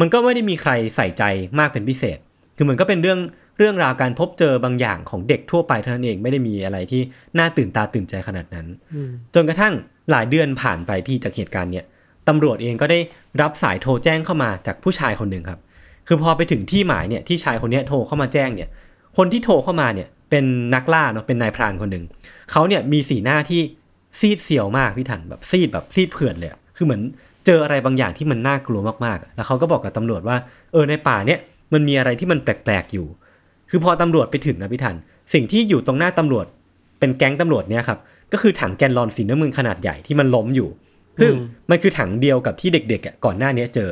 [0.00, 1.24] มันก็ไม่ได้มีใครใส่ใจ
[1.58, 2.18] มากเป็นพิเศษ
[2.56, 3.20] คือมันก็เป็นเรื่อง
[3.58, 7.02] เรื่องราวการพบเจอบางอย่างของเด็กทั่วไปเท่านั้นเองไม่ได้มีอะไรที่
[7.38, 8.66] น่าตื่นตาตื่นใจขนาดนั้น
[9.34, 9.74] จนกระทั่ง
[10.10, 11.84] หลายเดือนผ่านไปพี่จากเหตุการณ์เนี้ย
[12.28, 12.98] ตำรวจเองก็ได้
[13.42, 15.60] รับสายโทรแจ้งเข้ามาจากผู้ชายคนหนึ่งครับ
[16.06, 18.70] คือพอไปถึงที่หมายเนี่ยที่ชายคนเนี้ยโทรเข้ามาแจ้งเนี่ย
[19.16, 20.44] คนที่โทรเข้ามาเนี่ยเป็น
[20.74, 22.04] นักล่าเนาะเป็นนายพรานคนหนึ่ง
[22.52, 23.60] เขาเนี่ยมีสีหน้าที่
[24.18, 27.02] ซีดเสียวมากพี่ทันแบบซีดแบบซีดเผื่อนเลยอะคือเหมือน
[27.46, 30.36] เจออะไรบางอย่างที่มันน่ากลัวมากๆอะแล้วเขาก็บอกกับตำรวจว่า
[30.72, 31.40] เออในป่าเนี่ย
[31.72, 33.06] มันมีอะไรที่มันแปลกๆอยู่
[33.70, 34.96] คือพอตำรวจไปถึงนะพี่ทัน
[35.34, 36.46] สิ่งที่อยู่ตรงหน้าตำรวจ
[36.98, 37.98] เป็นแก๊งตำรวจเนี่ยครับ
[38.32, 40.68] ก็คือถังแกนลอนสีน้ำมันขนาดใหญ่ที่มันล้มอยู่
[41.20, 41.32] ซึ่ง
[41.70, 43.90] มันคือถังเดียวกับที่เด็กๆอะก่อนหน้านี้เจอ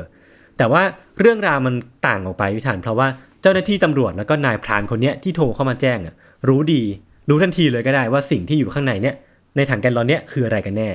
[0.59, 0.83] แต่ว่า
[1.21, 1.75] เรื่องราวมัน
[2.07, 3.09] ต่างออกไปพี่ทันเพราะว่า
[3.43, 6.15] เจ้าหน้าที่ตำรวจแล้วก็นายพรานคนเนี้ยที่โทรเข้ามาแจ้งอะ
[6.49, 6.83] รู้ดี
[7.29, 9.15] รู้ทันทีเลยก็ได้ว่าสิ่งที่อยู่ข้างในเนี่ย
[9.57, 10.91] ในถังแกนลอนเนี้ยคืออะไรกันแน่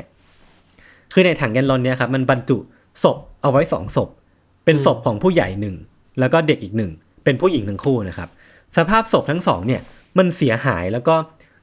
[1.13, 2.57] คือในถังแกนลอนเนี่ยครับมันบรรจุ
[3.03, 4.09] ศพเอาไว้สองศพ
[4.65, 5.75] เป็นศพของผู้ใหญ่หนึ่ง
[6.19, 6.91] แล้วก็เด็กอีกหนึ่ง
[7.23, 8.29] เป็นผู้หญิงทั้งคู่นะครับ
[8.77, 9.81] สภาพศพทั้งสองเนี่ย
[10.17, 11.15] มันเสียหายแล้วก็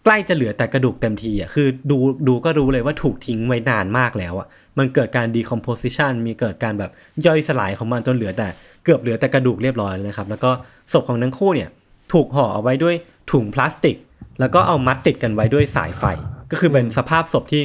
[0.05, 1.99] ใกล้จะเหลือแต่กระดูกเต็มทีอะคือดู
[2.29, 4.47] ดูก็รู้เลยว่าถูกทิ้งไว้นานมากแล้วอะ
[4.79, 6.91] มันเกิดการ decomposition มีเกิดการแบบ
[7.27, 8.49] ย่อยสลายของมันจนเหลือแต่
[8.85, 10.51] เกือบเหลือแต่กระดูกเรียบร้อยแล้วนะครับ แล้วก็
[10.93, 11.69] ศพของทั้งคู่เนี่ย
[12.13, 12.95] ถูกห่อเอาไว้ด้วย
[13.33, 13.97] ถุงพลาสติก
[14.41, 16.05] แล้วก็เอามัดติดกันไว้ด้วยสายไฟ
[16.51, 17.63] ก็คือเป็นสภาพศพที่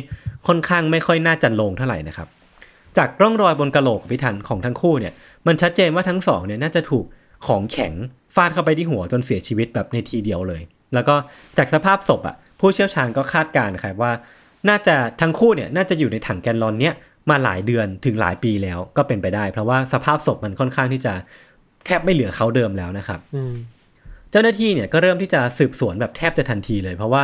[0.48, 2.28] ค่อนข้างไม่ค่อยน่าจันลงเท่าไหร่นะครับ
[2.98, 5.14] จากร่องรอยบนกระโหลกพิทันของทั้งคู่เนี่ย
[5.48, 7.06] มันชัดเจนว่าทั้งสองเนี่ยน่าจะถูก
[7.48, 7.94] ของแข็ง
[8.36, 10.62] ฟาดเข้าไปที่หัวจนเสียชีวิตแบบในทีเดียวเลย
[10.94, 11.16] แล้วก็
[11.58, 14.12] จากสภาพศพอะผู้เชี่ยวชาญก็คาดการณ์ครับว่า
[14.70, 16.96] น่าจะทั้งคู่เนี่ยน่าจะอยู่ในถังแกนลอนเนี่ย
[17.30, 21.14] มาหลายเดือนถึงหลายปีแล้วก็เป็นไปได้ เพราะว่าสภาพศพมันค่อนข้างที่จะ
[21.86, 23.20] แทบไม่เหลือเขาเดิมแล้วนะครับ
[24.32, 27.24] เจ้าหน้าที่เนี่ยก็เริ่มที่จะสืบสวนแบบแทบจะทันทีเลย เพราะว่า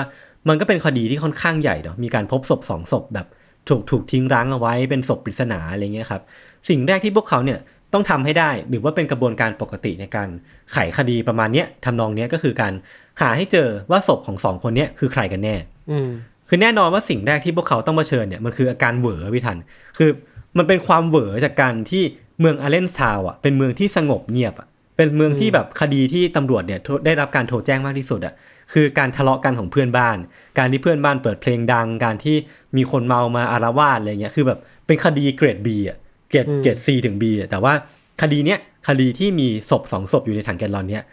[0.49, 3.27] มันก็เป็นคดีที่ค่อนข้างใหญ่เนาะมีการพบศพสองศพแบบ
[3.69, 6.21] ถูกถูกทิ้งร้างเอาไว้เป็นศพปริศนาอะไรเงี้ยครับ
[6.69, 7.59] สิ่งแรกที่พวกเขาเนี่ย
[7.93, 10.29] ต้องทำให้ได้หรือว่าเป็นกระบวนการปกติในการ
[10.73, 12.73] ไขคดีประมาณเนี้ยทำนองเนี้ยก็คือการ
[13.21, 15.55] หาให้เจอว่าศพของสองคนเนี้ยคือใครกันแน่
[15.91, 16.09] อืม
[16.49, 19.57] คือแน่นอนว่าสิ่งแรกที่พวกเขาต้องเผชิญเนี่ยมันคืออาการเหวอพี่ทัน
[19.97, 20.09] คือ
[20.57, 22.03] มันเป็นความเหวอจากการที่
[22.39, 28.33] เมืองอาร์เลนส์ทาวน์อะเป็นเมืองที่สงบเงียบอะเป็นเมืองที่แบบคดีที่ตำรวจเนี่ยโทรได้รับการโทรแจ้งมากที่สุดอะ
[28.73, 30.17] คือการทะเลาะกันของเพื่อนบ้าน
[30.57, 32.35] การที่เพื่อนบ้านเปิดเพลงดัง การที่
[32.77, 35.97] มีคนเมามาอาละวาดอะไรเงี้ยคือแบบเป็นคดีเกรด B อะ
[36.29, 37.73] เกรดเกรด C ถึง B อะแต่ว่า
[38.21, 41.03] คดีเนี้ยคดีที่มีศพสองศพอยู่ในถังแกลลอนเนี้ย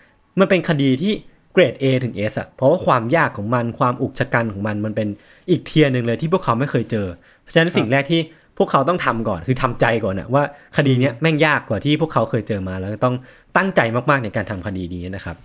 [0.40, 1.12] มันเป็นคดีที่
[1.52, 5.08] เกรด A ถึง S อะเพราะว่าความยากของมันความอุกฉกรรจ์ของมันมันเป็น
[5.50, 7.06] อีก tier หนึ่งเลยที่พวกเขาไม่เคยเจอ
[7.42, 8.20] เพราะฉะนั้นสิ่งแรกที่
[8.58, 10.42] พวกเขาต้องทำก่อนคือทำใจก่อนนะว่า
[10.76, 13.14] คดีเนี้ยแม่งยากกว่าที่พวกเขาเคยเจอมาแล้วก็ต้อง
[13.56, 13.80] ตั้งใจ
[14.10, 15.36] มากๆในการทำคดีนี้นะครับ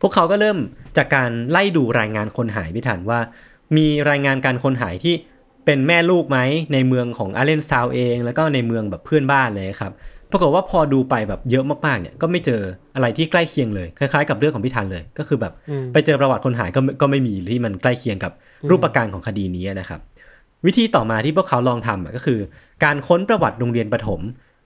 [0.00, 0.58] พวกเขาก็เริ่ม
[0.96, 3.20] จากการไล่ดูรายงานคนหายพิถันว่า
[3.76, 5.14] มีรายงานการคนหายที่
[5.64, 6.38] เป็นแม่ลูกไหม
[6.72, 9.92] ในเมืองของอาเลนซาวเอง แล้วก็ในเมืองแบบเพื่อนบ้านเลยครับ
[10.30, 12.62] ปรากฏว่าพอดูไปแบบเยอะมากๆเนี่ยก็ไม่เจอ
[12.94, 15.52] อะไรที่ใกล้เคียงเลยคล้ายๆ กับเรื่องของพิธันเลย ก็คือแบบ
[15.92, 18.32] ไปเจอประวัติคนหายก็ไม่ก็ไม่มีที่มันใกล้เคียงกับ
[18.70, 20.00] รูปประการของคดีนี้นะครับ
[20.66, 22.38] วิธีต่อมาที่พวกเขาลองทำก็คือ
[22.84, 24.20] การค้นประวัติโรงเรียนประถม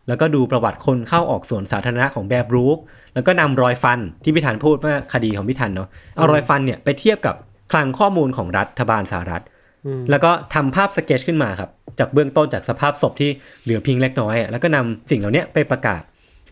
[0.09, 2.79] แล้วก็ดูประวัติคนเข้าออกสวนสาธารณะของแบบรูค
[3.15, 7.35] แล้วก็นำรอยฟันที่พิธันพูดเมื่อคดีของพิธันเนาะเอารอยฟันเนี่ยไปเทียบกับ
[7.73, 9.43] คลังข้อมูลของรัฐบาลสหรัฐ
[10.11, 13.31] แล้วก็ทำภาพสเก็ตขึ้นมาครับจากเบื้องต้นจากสภาพศพที่
[13.65, 16.03] เหลือเพียงเล็กน้อยอะแล้วก็นำสิ่งเหล่านี้ไปประกาศ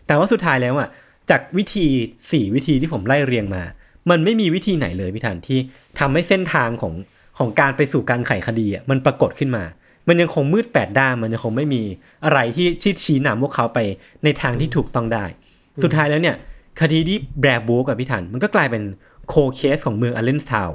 [0.07, 0.89] แต่ว่าสุดท้ายแล้วอะ
[1.29, 1.87] จากวิธี
[2.23, 3.63] 4 วิธีที่ผมไล่เรียงมา
[4.09, 5.59] มันไม่มีวิธีไหนเลยพี่ทันที่
[5.99, 6.93] ทำให้เส้นทางของ
[7.37, 9.63] ของการไปสู่การไขคดีอะมันปรากฏขึ้นมา
[10.09, 11.83] มันยังคงมืดแปดด้านมันยังคงไม่มี
[12.25, 13.79] อะไรที่ชี้ชี้นำพวกเขาไป
[14.23, 15.25] ในทางที่ถูกต้องได้
[15.83, 16.35] สุดท้ายแล้วเนี่ย
[16.81, 18.83] คดีที่แบร์บูกับพี่ทันมันก็กลายเป็น
[19.27, 20.69] โคเคสของเมืองอเลนซาว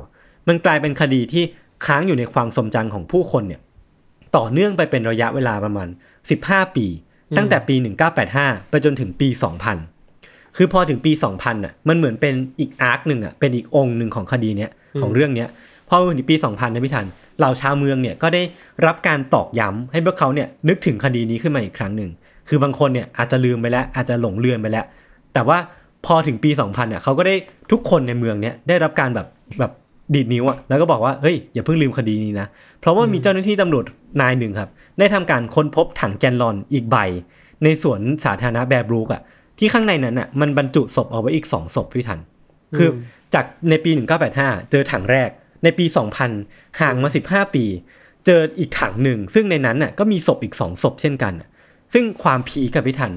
[0.49, 1.45] มันกลายเป็นคดีที่
[1.87, 3.61] ค้างอยู่ในความทรงจำของผู้คนเนี่ย
[4.37, 5.89] ต่อเนื่องไปเป็นระยะเวลาประมาณ
[6.32, 6.87] 15 ปี
[7.37, 7.74] ตั้งแต่ปี
[8.22, 9.28] 1985 ไปจนถึงปี
[9.93, 14.70] 2000 คือพอถึงปี 2000อะมันเหมือนเป็นอีกอาร์คหนึ่งอะเป็นอีกองค์หนึ่งของคดีเนี้ย
[15.01, 15.49] ของเรื่องเนี้ย
[15.89, 17.07] พอมาถึงปี 2000นะพี่ทัน
[17.39, 18.43] เหล่าชาวเมืองเนี่ยก็ได้
[18.87, 22.11] รับการตอกย้ำให้พวกเขาเนี่ยนึกถึงคดีนี้ขึ้นมาอีกครั้งหนึ่ง
[22.49, 24.85] คือบางคนเนี่ยอาจจะลืมไปแล้วอาจจะหลงเลือนไปแล้ว
[25.35, 25.59] แต่ว่า
[26.07, 27.35] พอถึงปี 2000เนี่ยเขาก็ได้
[27.72, 29.26] ทุกคนในเมืองเนี่ยได้รับการแบบ
[29.59, 29.72] แบบ
[30.14, 32.47] ดีดนิ้วอะแล้วก็บอกว่าเฮ้ยอย่าเพิ่งลืมคดีนี้นะ
[32.80, 33.85] เพราะว่ามีเจ้าหน้าที่ตำรวจ
[34.20, 36.97] นายหนึ่งครับ ได้ทำการค้นพบถังแกนลอนอีกใบ
[37.64, 39.22] ในสวนสาธารณะแบบรูกอะ
[39.59, 42.20] ที่ข้างในนั้นอะมันบรรจุศพเอาไว้อีก2ศพพี่ทัน
[42.76, 42.89] คือ
[43.35, 43.91] จากในปี
[44.30, 45.30] 1985 เจอถังแรก
[45.65, 45.87] ในปี
[46.33, 47.65] 2000 ห่างมา 15 ปี
[48.27, 51.49] เจออีกถังหนึ่ง ซึ่งในนั้นน่ะก็มีศพอีก 2 ศพเช่นกันน่ะ
[51.95, 53.12] ซึ่งความพีคกับพี่ทัน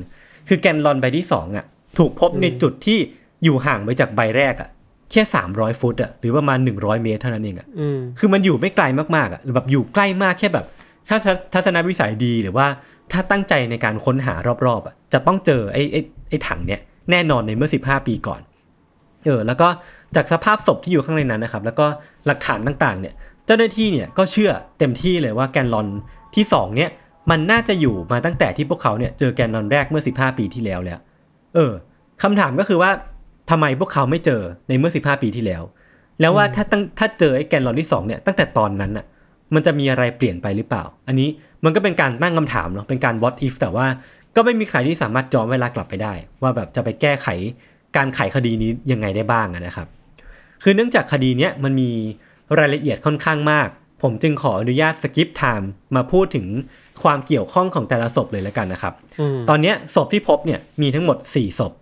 [0.48, 1.66] คือแกนลอนใบที่2อะ
[1.98, 3.00] ถูกพบในจุดที่
[3.44, 4.70] อยู่ห่างไปจากใบแรกอะ
[5.12, 8.86] แค่สามร้อยฟุตอะหรือประมาณหนึ่งร้อยเมตรเท่านั้นเองอะอืมคือมันอยู่ไม่ไกล
[9.16, 10.66] มากๆอะแบบอยู่ใกล้มากแค่แบบ
[11.10, 12.68] ถ้าทัศทัศนวิสัยดีหรือว่า
[13.12, 14.34] ถ้าตั้งใจในการค้นหา
[14.66, 16.82] รอบๆอะจะต้องเจอไอ้ไอ้ไอ้ถังเนี้ย
[17.12, 18.42] แน่นอนในเมื่อ 15 ปีก่อน
[19.26, 19.68] เออแล้วก็
[20.16, 21.86] จากสภาพศพที่อยู่ข้างในนั้นนะครับ แล้วก็
[22.26, 23.14] หลักฐานต่างๆเนี่ย
[23.46, 25.88] เจ้าหน้าที่เนี่ยก็เชื่อเต็มที่เลยว่าแกนลอน
[26.36, 26.90] ที่สองเนี่ย
[27.30, 31.00] มันน่าจะอยู่มาตั้งแต่ที่พวกเขาเนี่ยเจอแกนลอนแรกเมื่อ 15 ปีที่แล้วแล้ว
[31.56, 31.74] เออ
[32.24, 32.92] คำถามก็คือว่า
[33.50, 35.64] ทำไมพวกเขาไม่เจอในเมื่อ 15 ปีที่แล้ว
[36.20, 39.06] แล้วว่าถ้าตั้งถ้าเจอไอ้แกนลอนที่สองเนี่ยตั้งแต่ตอนนั้นอะ
[39.54, 41.30] มันจะมีอะไรเปลี่ยนไปหรือเปล่า อันนี้
[41.64, 43.88] มันก็เป็นการตั้งคำถามเนาะเป็นการ what if แต่ว่า
[44.36, 47.28] ก็ไม่มีใครที่สามารถย้อนเวลากลับไปได้ ว่าแบบจะไปแก้ไข
[47.96, 49.88] การไขคดีนี้ยังไงได้บ้างอะนะครับ
[50.64, 51.90] คือเนื่องจากคดีเนี้ยมันมี
[52.60, 53.70] รายละเอียดค่อนข้างมาก
[54.02, 56.48] ผมจึงขออนุญาตสกิปไทม์มาพูดถึง
[57.04, 61.74] ความเกี่ยวข้องของแต่ละศพเลยแล้วกันนะครับอืมตอนเนี้ยศพที่พบเนี่ยมีทั้งหมด 4 ศพ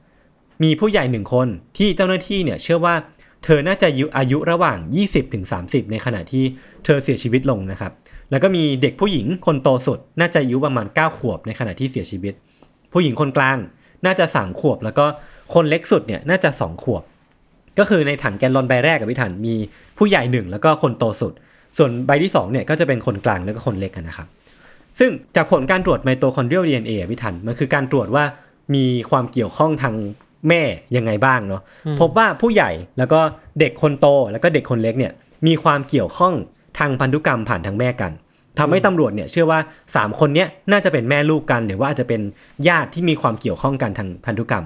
[0.63, 1.47] มีผู้ใหญ่หนึ่งคน
[1.77, 2.95] ที่เจ้าหน้าที่เนี่ยเชื่อว่า
[3.43, 4.77] เธอน่าจะอายุอายุระหว่าง
[5.07, 6.43] 20ถึง30 ในขณะที่
[6.85, 7.91] เธอเสียชีวิตลงนะครับ
[8.31, 12.33] แล้วก็มีเด็กผู้หญิงคนโตสุด น่าจะอายุประมาณ 9 ขวบในขณะที่เสียชีวิต
[12.93, 13.57] ผู้หญิงคนกลาง
[14.05, 15.05] น่าจะ 3 ขวบแล้วก็
[15.53, 17.03] คนเล็กสุดเนี่ยน่าจะ 2 ขวบ
[17.79, 19.55] ก็คือในถังแกลลอนใบแรกกับพี่ถันมี
[19.97, 21.33] ผู้ใหญ่หนึ่งแล้วก็คนโตสุด
[21.77, 24.27] ส่วนใบที่สองเนี่ยก็จะเป็นคนกลางแล้วก็คนเล็กอะนะครับ
[24.99, 28.23] ซึ่งจากผลการตรวจไมโตคอนเดรียล DNA อะพี่ทันมันคือการตรวจว่า
[28.75, 29.95] มีความเกี่ยวข้องทาง
[30.49, 30.61] แม่
[30.95, 31.61] ยังไงบ้างเนาะ
[31.99, 33.19] พบว่าผู้ใหญ่แล้วก็
[33.59, 35.13] เด็กคนโตแล้วก็เด็กคนเล็กเนี่ย
[35.47, 36.33] มีความเกี่ยวข้อง
[36.79, 38.11] ทางพันธุกรรมผ่านทางแม่กัน
[38.59, 42.21] ทำให้ตำรวจเนี่ยเชื่อว่า 3 คนเนี้ยน่าจะเป็นแม่ลูกกัน หรือว่าอาจจะเป็น
[42.67, 44.65] ญาติที่มีความเกี่ยวข้องกันทางพันธุกรรม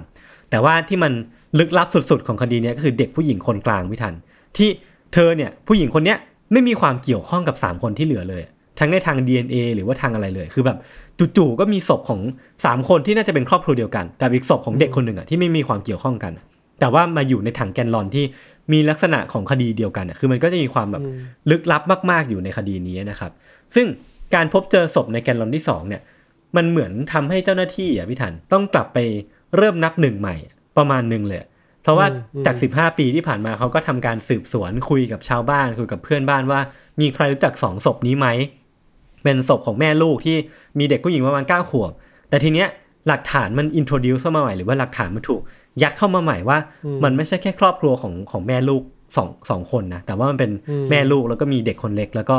[0.50, 1.12] แต่ว่าที่มัน
[1.60, 4.14] ลึกลับสุดๆของคดีเนี้ยก็คือเด็กผู้หญิงคนกลางพี่ทัน
[4.58, 4.70] ที่
[5.14, 6.18] เธอเนี่ยผู้หญิงคนเนี้ย
[6.52, 8.44] ไม่มีความเกี่ยวข้องกับ 3 คนที่เหลือเลย
[8.80, 10.78] ทั้งในทาง DNA หรือว่าทางอะไรเลย คือแบบ
[11.38, 12.22] จู่ๆก็มีศพของ
[12.56, 16.34] 3 คนที่น่าจะเป็นครอบครัวเดียวกันกับอีกศพของเด็กคนหนึ่งอะที่ไม่มีความเกี่ยวข้องกัน
[16.80, 18.26] แต่ว่ามาอยู่ในถังแกนลอนที่
[18.72, 21.04] มีลักษณะของคดีเดียวกันอะคือมันก็จะมีความแบบ
[21.52, 21.82] ลึกลับ
[22.12, 23.32] มาก ๆอยู่ในคดีนี้นะครับ
[23.76, 23.88] ซึ่ง
[24.36, 26.02] การพบเจอศพในแกนลอนที่สองเนี่ย
[26.56, 28.98] มันเหมือนทำให้เจ้าหน้าที่อะพี่ทันต้องกลับไป
[29.58, 30.36] เริ่มนับหนึ่งใหม่
[30.78, 31.40] ประมาณหนึ่งเลย
[31.84, 32.08] เพราะว่า
[32.46, 36.60] จาก 15 ปีที่ผ่านมาเขาก็ทำการสืบสวนคุยกับชาวบ้านคุยกับเพื่อนบ้านว่า
[37.02, 38.28] มีใครรู้จักสองศพนี้ไหม
[39.24, 40.38] เป็นศพของแม่ลูกที่
[40.80, 41.92] มีเด็กผู้หญิงประมาณ9ขวบ
[42.30, 42.68] แต่ทีเนี้ย
[43.08, 45.42] หลักฐานมัน introduce เข้ามาใหม่หรือว่าหลักฐานมันถูก
[45.82, 46.58] ยัดเข้ามาใหม่ว่า
[47.04, 48.84] มันไม่ใช่แค่ครอบครัวของของแม่ลูก
[49.18, 50.52] สองสองคนนะ แต่ว่ามันเป็น
[50.90, 52.38] แม่ลูกแล้วก็มีเด็กคนเล็ก แล้วก็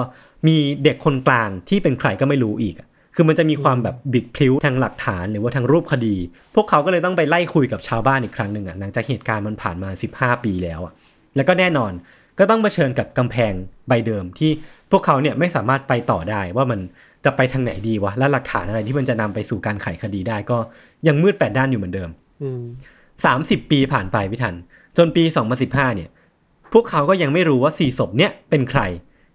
[0.49, 2.89] มีเด็กคนกลางที่เป็นใครก็ไม่รู้อีกอะ
[3.21, 6.17] คือมันจะมีความแบบบิดพลิ้วทางหลักฐานหรือว่าทางรูปคดี
[6.55, 10.93] พวกเขาก็เลยต้องไปไล่คุยกับชาวบ้านอีกครั้งหนึ่งอะหลังจากเหตุการณ์มันผ่านมา 15 ปีแล้วอะ
[11.37, 11.93] แล้วก็แน่นอน
[12.39, 13.53] ก็ต้องเผชิญกับกำแพง
[13.89, 14.51] ใบเดิมที่
[14.91, 16.81] พวกเขาเนี่ยไม่สามารถไปต่อได้ว่ามัน
[17.25, 20.59] จะไปทางไหนดีวะและหลักฐานอะไรที่มันจะนำไปสู่การไขคดีได้ก็
[21.09, 22.11] ยังมืดแปดด้านอยู่เหมือนเดิม
[22.43, 22.63] อืม
[23.17, 24.55] 30ปีผ่านไปพี่ทัน
[24.97, 25.25] จนปี
[25.61, 26.11] 2015เนี่ย
[26.73, 28.83] พวกเขาก็ยังไม่รู้ว่าสี่ศพเนี่ยเป็นใคร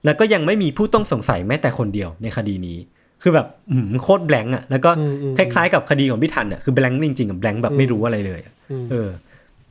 [0.05, 2.77] แล้วก็ยังไม่มีผู้ต้องสงสัยแม้แต่คนเดียวในคดีนี้
[3.21, 9.09] คือแบบอืมโคตรแบงก์อะแล้วก็อืมอืมคล้ายๆกับคดีของพี่ทันอะคือแบงก์จริงๆกับแบงก์แบบไม่รู้อะไรเลยอะอืมเออ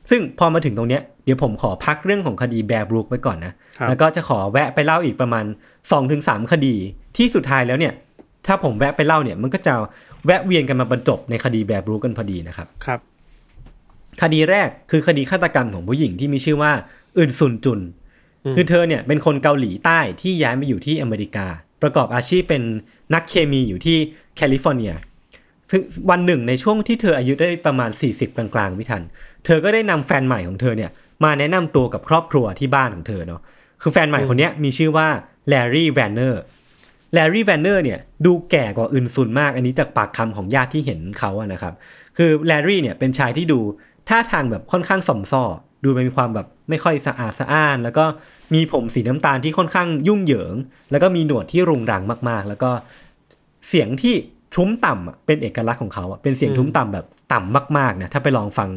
[0.09, 5.45] ซึ่งพอมาถึงตรงเนี้ยเดี๋ยวผมขอพักเรื่องของคดีแบร์บรูคไว้ก่อนนะครับแล้วก็จะขอแวะไปเล่าอีกประมาณ
[5.97, 6.75] 2-3 คดี
[7.17, 7.93] ที่สุดท้ายแล้วเนี่ย
[8.47, 9.73] ถ้าผมแวะไปเล่าเนี่ยมันก็จะ
[10.25, 12.99] แวะเวียนกันมาบรรจบในคดีแบร์บรูคกันพอดีนะครับครับ
[14.21, 16.71] คดีแรกคือคดีฆาตกรรมของผู้หญิงที่มีชื่อว่า
[17.17, 17.79] อึนซุนจุน
[18.45, 21.47] อืมคือเธอเนี่ยเป็นคนเกาหลีใต้ที่ย้ายมาอยู่ที่อเมริกา
[21.85, 22.63] ประกอบอาชีพเป็น
[23.13, 23.97] นักเคมีอยู่ที่
[24.35, 24.93] แคลิฟอร์เนีย
[25.69, 29.03] ซึ่งวันหนึ่งในช่วงที่เธออายุได้ประมาณ 40 กลางๆพี่ทัน
[29.45, 30.91] เธอก็ได้นำแฟนใหม่ของเธอเนี่ย
[31.23, 33.41] มาแนะนำตัวกับครอบครัวที่บ้านของเธอเนาะ
[33.81, 35.07] คือแฟนใหม่คนนี้มีชื่อว่า
[35.49, 36.41] แลรี่แวนเนอร์
[37.13, 41.73] แลรี่แวนเนอร์เนี่ยดูแก่กว่าอึนซุนมาก อันนี้จากปากคำของญาติที่เห็นเขาอะนะครับ
[42.17, 43.59] คือแลรี่เนี่ยเป็นชายที่ดู
[44.09, 45.43] ท่าทางแบบค่อนข้างซอมซ่อ
[45.83, 48.05] ดูมีความแบบ ไม่ค่อยสะอาดสะอ้าน แล้วก็
[48.53, 50.55] มีผมสีน้ำตาลที่ค่อนข้างยุ่งเหยิง
[50.91, 52.71] แล้วก็มีหนวดที่รุงรังมากๆ แล้วก็
[53.67, 54.15] เสียงที่
[54.55, 58.69] ทุ้มต่ำอะเป็นเอกลักษณ์ของเขาอะเป็นเสียงทุ้มต่ำแบบต่ำมากๆนะถ้าไปลองฟัง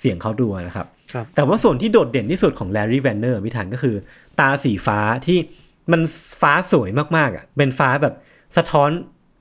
[0.00, 3.96] เสียงเขาดูนะครับครับแต่ว่าส่วนที่โดดเด่นที่สุดของแลรี่แวนเนอร์พี่ทันก็คือ
[4.40, 5.38] ตาสีฟ้าที่
[5.92, 6.00] มัน
[6.40, 8.14] ฟ้าสวยมากๆอะเป็นฟ้าแบบ
[8.56, 8.90] สะท้อน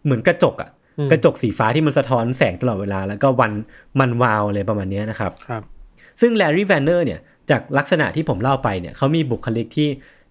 [0.06, 3.51] เหมือนกระจกอะอืมกระจกสีฟ้าที่มันสะท้อนแสงตลอดเวลา แล้วก็มัน
[3.99, 5.64] มันวาวอะไรประมาณเนี้ยนะครับครับ
[6.22, 7.20] ซึ่งแลรี่แวนเนอร์เนี่ย
[7.50, 9.89] จากลักษณะที่ผมเล่าไปเนี่ยเขามีบุคลิกที่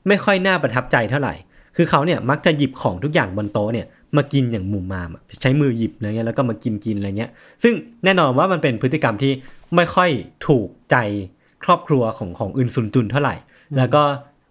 [0.08, 1.34] ไม่ค่อยน่าประทับใจเท่าไหร่
[1.76, 3.86] คือเขาเนี่ยมักจะหยิบของทุกอย่างบนโต๊ะเนี่ย
[4.16, 7.30] มากินอย่างมุมมามอะใช้มือหยิบอะไรเงี้ยแล้วก็มากินกินอะไรเงี้ย
[7.62, 9.32] ซึ่งแน่นอนว่ามันเป็นพฤติกรรมที่
[9.76, 10.10] ไม่ค่อย
[10.48, 10.96] ถูกใจ
[11.64, 13.34] ครอบครัวของของอึนซุนจุนเท่าไหร่
[13.76, 14.02] แล้วก็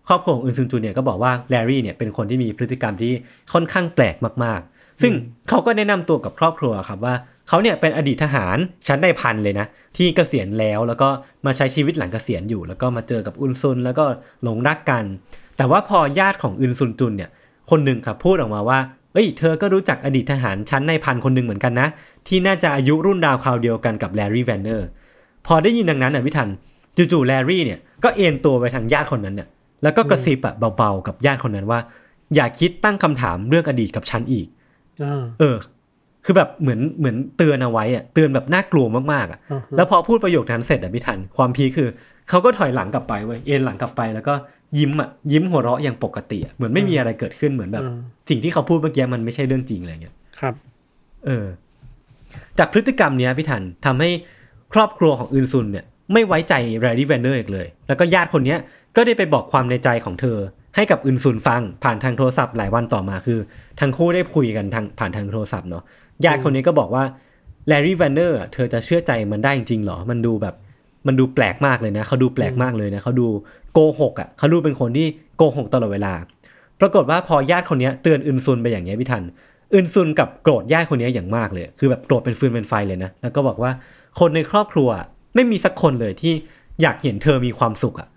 [0.08, 3.12] ครอบครัวของอึนซุนจุนเนี่ยก็บอกว่าแลรี่เนี่ยเป็นคนที่มีพฤติกรรมที่
[3.54, 5.14] ค่อนข้างแปลกมากๆ ซึ่ง
[5.50, 7.16] เขาก็แนะนำตัวกับครอบครัวครับว่า
[7.48, 9.68] เขาเนี่ยเป็นอดีตทหารชั้นนายพันเลยนะ
[9.98, 11.10] ที่เกษียณแล้วแล้วก็
[11.46, 14.06] มาใช้ชีวิตหลังเกษียณอยู่ แล้วก็มาเจอกับอึนซุนแล้วก็
[14.44, 15.04] หลงรักกัน
[15.58, 17.30] แต่ว่าพอญาติของอึนซุนจุนเนี่ย
[17.70, 18.80] คนหนึ่งครับพูดออกมาว่า
[19.14, 21.88] เอ้ยเธอก็รู้จักอดีตทหารชั้นนายพันคนหนึ่งเหมือนกันนะ
[22.28, 24.88] ที่น่าจะอายุรุ่นราวคราวเดียวกันกับแลรี่แวนเนอร์
[25.48, 26.50] พอได้ยินดังนั้นน่ะพี่ทัน
[26.98, 29.48] จู่ๆแลรี่เนี่ยก็เอนตัวไปทางญาติคนนั้นเนี่ย
[29.84, 31.80] แล้วก็กระซิบอะเบาๆกับญาติคนนั้นว่า
[32.36, 34.48] อย่าคิดตั้งคำถามเรื่องอดีตกับฉันอีก
[35.04, 35.58] อ่าเออ
[36.26, 41.90] คือแบบเหมือนเหมือนเตือนเอาไว้อะเตือนแบบน่ากลัวมากๆอะอือฮึแล้วพอพูดประโยคนั้นเสร็จอะพี่ทัน ความ peak คือ
[42.30, 44.34] เขาก็ถอยหลังกลับไปเว้ยเอนหลังกลับไปแล้วก็
[44.78, 47.98] ยิ้มอะยิ้มหัวเราะอย่างปกติอะเหมือนไม่มีอะไรเกิดขึ้นเหมือนแบบอืม
[48.30, 50.54] สิ่งที่เขาพูดเมื่อกี้มันไม่ใช่เรื่องจริงอะไรเงี้ยครับ
[51.26, 51.46] เออ
[52.60, 54.10] จากพฤติกรรมเนี้ยพี่ทันทำให้
[54.74, 58.60] ครอบครัวของอึนซุนเนี่ยไม่ไว้ใจแรดดี้แวนเนอร์อีกเลย แล้วก็ญาติคนเนี้ย
[58.96, 60.38] ก็ได้ไปบอกความในใจของเธอ
[60.76, 63.40] ให้กับอึนซุนฟัง ผ่านทางโทรศัพท์หลายวันต่อมาคือ
[63.80, 65.84] ทั้งคู่ได้คุยกันทางผ่านทางโทรศัพท์เนาะ
[66.26, 67.04] ญาติคนนี้ก็บอกว่า
[67.68, 70.56] แลรี่แวนเนอร์เธอจะเชื่อใจมันได้จริงๆหรอ มันดูแบบ
[71.08, 73.28] มันดูแปลกมากเลยนะเขาดูแปลกมากเลยนะเขาดู
[73.74, 75.08] โกหกอะเขาดูเป็นคนที่
[75.38, 76.14] โกหกตลอดเวลา
[76.80, 79.24] ปรากฏว่าพอญาติคนเนี้ยเตือนอึนซุนไปอย่างเงี้ยพี่ทัน
[79.74, 83.72] อึนซุนกับโกรธญาติคนเนี้ยอย่างมากเลย คือแบบโกรธเป็นฟืนเป็นไฟเลยนะแล้วก็บอกว่า
[84.20, 84.90] คนในครอบครัว
[85.36, 86.34] ไม่มีสักคนเลยที่
[86.82, 88.10] อยากเห็นเธอมีความสุขอะ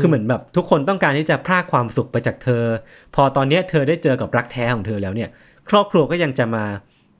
[0.00, 2.64] คือเหมือนแบบทุกคนต้องการที่จะพรากความสุขไปจากเธอ
[3.14, 5.28] พอตอนเนี้ยเธอได้เจอกับรักแท้ของเธอแล้วเนี่ย
[5.70, 6.64] ครอบครัวก็ยังจะมา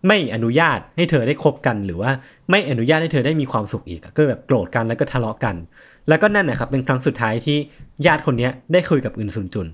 [0.06, 2.10] ไม่อนุญาตให้เธอได้คบกัน หรือว่า
[2.50, 5.56] ไม่อนุญาตให้เธอได้มีความสุขอีกก็แบบโกรธกันแล้วก็ทะเลาะกัน
[6.08, 7.58] แล้วก็นั่นนะครับเป็นครั้งสุดท้ายที่
[8.06, 9.68] ญาติคนนี้ได้คุยกับอึนซุนจุน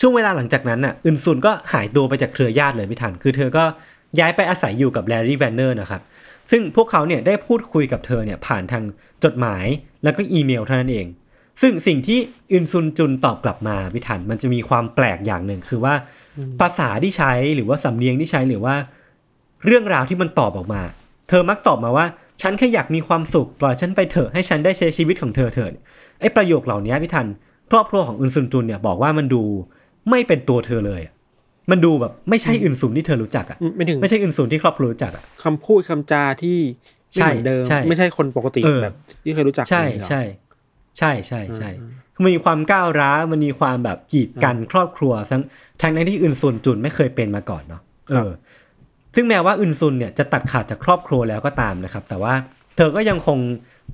[0.00, 3.64] ช่วงเวลาหลังจากนั้นน่ะอึนซุนก็หายตัวไปจากเครือญาติเลยไม่ทันคือเธอก็
[4.18, 6.02] ย้ายไปอาศัยอยู่กับแลรี่แวนเนอร์นะครับ
[6.50, 8.84] ซึ่งพวกเขาเนี่ยได้พูดคุยกับเธอเนี่ยผ่านทาง
[9.24, 9.66] จดหมาย
[10.04, 11.06] แล้วก็อีเมลเท่านั้นเอง
[11.62, 12.18] ซึ่งสิ่งที่
[12.52, 15.94] อึนซุนจุนตอบกลับมาพิทันมันจะมีความแปลกอย่างหนึ่งคือว่า
[16.60, 18.74] ภาษาที่ใช้หรือว่าสำเนียงที่ใช้หรือว่า
[19.64, 20.82] เรื่องราวที่มันตอบออกมา
[21.28, 22.06] เธอมักตอบมาว่า
[22.42, 25.72] ฉันแค่อยากมีความสุข ปล่อยฉันไปเถอะให้ฉันได้ใช้ชีวิตของเธอเถิด
[26.20, 27.26] ไอ้ประโยคเหล่านี้พี่ทัน
[27.70, 29.42] ครอบครัวของอึนซุนจุนเนี่ยบอกว่ามันดู
[30.10, 31.12] ไม่เป็นตัวเธอเลยอะ
[31.70, 36.58] มันดูแบบไม่ใช่อึนซุนที่เธอรู้จักอะไม่ถึงไม่ใช่อึนซุนที่ครอบครัวรู้จักอะคำพูดคำจาที่
[37.12, 38.94] ไม่เหมือนเดิมใช่ใช่ไม่ใช่คนปกติเออแบบ
[39.24, 40.22] ที่เคยรู้จักใช่อย่างนี้หรอใช่
[40.98, 41.70] ใช่ใช่ใช่
[42.22, 45.42] มันมีความก้าวร้าวมันมีความแบบกีดกันครอบครัวทั้ง
[45.82, 48.30] ทั้งนั้นที่อึนซุนจุนไม่เคยเป็นมาก่อนเนาะเออ
[49.16, 52.34] ซึ่งแม้ว่าอึนซุนเนี่ยจะตัดขาดจากครอบครัวแล้วก็ตามนะครับ แต่ว่า
[52.76, 53.38] เธอก็ยังคง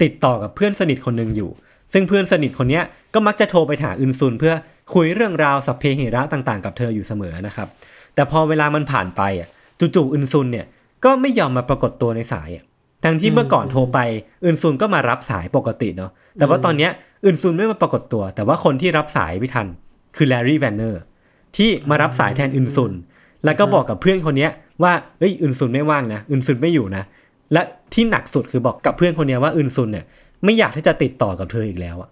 [0.02, 1.50] ติดต่อกับเพื่อนสนิทคนหนึ่งอยู่
[1.92, 2.80] ซึ่งเพื่อนสนิทคนนี้
[3.14, 4.54] ก็มักจะโทรไปหาอึนซุน เพื่อ
[4.94, 7.68] คุยเรื่องราวสัพเพเหระต่างๆ กับเธออยู่เสมอนะครับ
[8.14, 9.48] แต่พอเวลามันผ่านไปอะ
[9.94, 10.66] จู่ๆอึนซุนเนี่ย
[11.04, 12.50] ก็ไม่ยอมมาปรากฏตัวในสาย
[13.04, 13.98] ทั้งที่เมื่อก่อนโทรไป
[14.44, 16.90] อึนซุนก็มารับสายปกติเนาะแต่ว่าตอนเนี้ย
[17.24, 19.66] อึนซุนไม่มาปรากฏตัว แต่ว่าคนที่รับสายอะพี่ทัน
[20.16, 21.02] คือแลรี่แวนเนอร์
[21.56, 22.92] ที่มารับสายแทนอึนซุน
[23.44, 24.50] แล้วก็บอกกับเพื่อนคนเนี้ย
[24.82, 27.04] ว่าเอ้ยอึนซุนไม่ว่างนะอึนซุนไม่อยู่นะ
[27.52, 27.62] และ
[27.94, 30.04] ที่หนักสุดคือบอกกับเพื่อนคนเนี้ยว่าอึนซุนเนี่ย
[30.44, 32.10] ไม่อยากที่จะติดต่อกับเธออีกแล้วอะ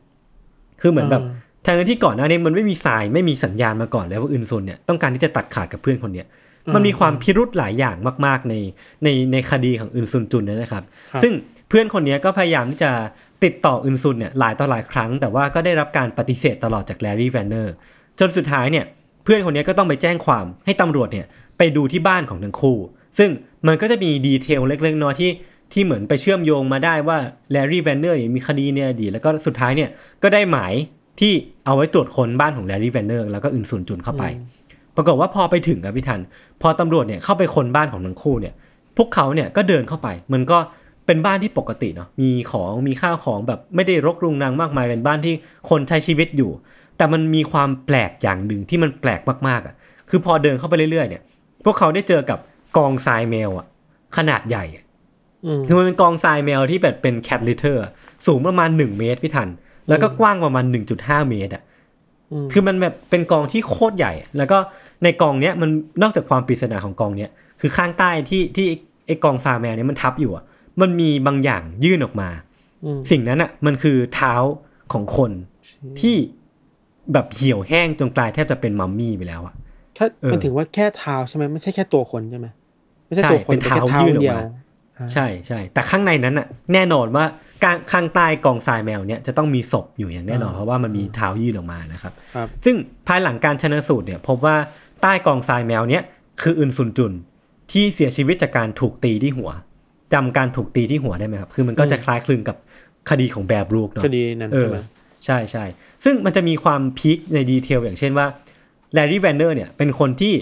[0.81, 1.23] คือเหมือนแบบ
[1.65, 6.27] ทางที่ก่อนหน้านี้มันไม่มีสายไม่มีสัญญาณมาก่อนแล้วว่าอึนซุนเนี่ยต้องการที่จะตัดขาดกับเพื่อนคนเนี้ย
[6.75, 7.97] มันมีความพิรุธหลายอย่าง
[8.27, 8.55] มาก ๆ ใน
[9.05, 11.33] ในในคดีของอึนซุนจุนเนยนะครับครับ ซึ่ง
[11.69, 12.91] เพื่อนคนเนี้ยก็พยายามที่จะ
[13.45, 17.75] ติดต่ออึนซุนเนี่ยหลายต่อหลายครั้ง แต่ว่าก็ได้รับการปฏิเสธตลอดจากแลรี่แวนเนอร์
[18.21, 18.85] จนสุดท้ายเนี่ย
[19.25, 21.27] เพื่อนคนนี้ก็ต้องไปแจ้งความให้ตำรวจเนี่ย
[21.61, 22.79] ไปดูที่บ้านของทั้งคู่
[23.19, 23.31] ซึ่ง
[23.67, 25.31] มันก็จะมี detail เล็กๆน้อยๆที่
[25.73, 27.19] ที่เหมือนไปเชื่อมโยงมาได้ว่า
[27.51, 29.91] แลรี่แวนเนอร์เนี่ยมีคดีในอดีตแล้วก็สุดท้ายเนี่ย
[30.23, 30.73] ก็ได้หมาย
[31.21, 31.33] ที่
[31.65, 34.25] เอาไว้ตรวจค้นบ้านของแลรี่แวนเนอร์แล้วก็อื่นส่วนจุนเข้าไป
[34.97, 36.21] ปรากฏว่าพอไปถึงครับพี่ทัน
[36.63, 38.55] พอตำรวจเนี่ยเข้าไปค้นบ้านของทั้งคู่เนี่ย
[38.97, 40.59] พวกเขาเนี่ยก็เดินเข้าไป มันก็
[41.07, 45.35] เป็นบ้านที่ปกติเนาะ มีของมีข้าวของแบบไม่ได้รกรุงรังมากมายเป็นบ้านที่
[45.71, 46.51] คนใช้ชีวิตอยู่
[46.97, 49.75] แต่มันมีความแปลกอย่างหนึ่งที่มันแปลกมากๆอะ
[50.09, 51.23] คือพอเดินเข้าไปเรื่อยๆเนี่ย
[51.65, 52.39] พวกเขาได้เจอกับ
[52.77, 53.67] กองทรายแมวอะ
[54.17, 54.85] ขนาดใหญ่อะ
[55.47, 57.83] อืมคือมันเป็นกองทรายแมวที่แบบเป็นแคทลิเตอร์
[58.27, 59.49] สูงประมาณ1เมตรพี่ทัน
[59.89, 60.65] แล้วก็กว้างประมาณ
[60.97, 61.63] 1.5เมตรอะ
[62.33, 64.59] อืมคือมันแบบเป็นกองที่โคตรใหญ่ แล้วก็
[65.05, 65.71] ในกองเนี้ยมัน
[66.03, 67.31] นอกจากความปริศนาของกองเนี้ย
[67.61, 68.67] คือข้างใต้ที่ที่
[69.07, 70.45] ไอ้กองทรายแมวเนี้ยมันทับอยู่อะ
[70.81, 72.29] มันมีบางอย่างยื่นออกมา
[72.85, 74.35] อืมสิ่งนั้นอะ มันคือเท้า
[74.93, 75.31] ของคน
[76.01, 76.17] ที่
[77.13, 79.55] แบบเหี่ยวแห้งจนกลายแทบจะเป็นมัมมี่ไปแล้วอะ
[80.03, 82.47] ถ้าเออมันถึงว่าแค่เท้าใช่ไหมไม่ใช่แค่ตัวคนใช่ไหม
[83.07, 87.25] ไม่ใช่ใช่ตัวคนเป็นเท้าแค่ยื่นออกเดียวมาใช่ใช่แต่ข้างในนั้นอะ แน่นอนว่า
[87.65, 92.77] การข้างใต้กองทรายแมวเนี้ยจะต้องมีศพอยู่อย่างแน่นอนอ่าเพราะว่ามันมีเท้ายื่นออกมานะครับครับซึ่ง
[93.07, 94.57] ภายหลังการชนสูตรเนี่ยพบว่า
[95.03, 96.03] ใต้กองทรายแมวเนี้ย
[96.43, 97.13] คืออึนซุนจุน
[97.73, 99.51] ที่เสียชีวิตจากการถูกตีที่หัว
[100.13, 102.57] จากการถูกตีที่หัวได้ไหมครับ คือมันก็จะคล้ายคลึงกับ
[103.11, 104.79] คดีของแบร์บรูกเนาะคดีนั้นเอใช่ไหม
[105.25, 105.65] ใช่ใช่
[106.05, 108.27] ซึ่งมันจะมีความ peak ใน detail อย่างเช่นว่า
[108.95, 110.35] แลรี่แวนเนอร์เนี่ยเป็นคนที่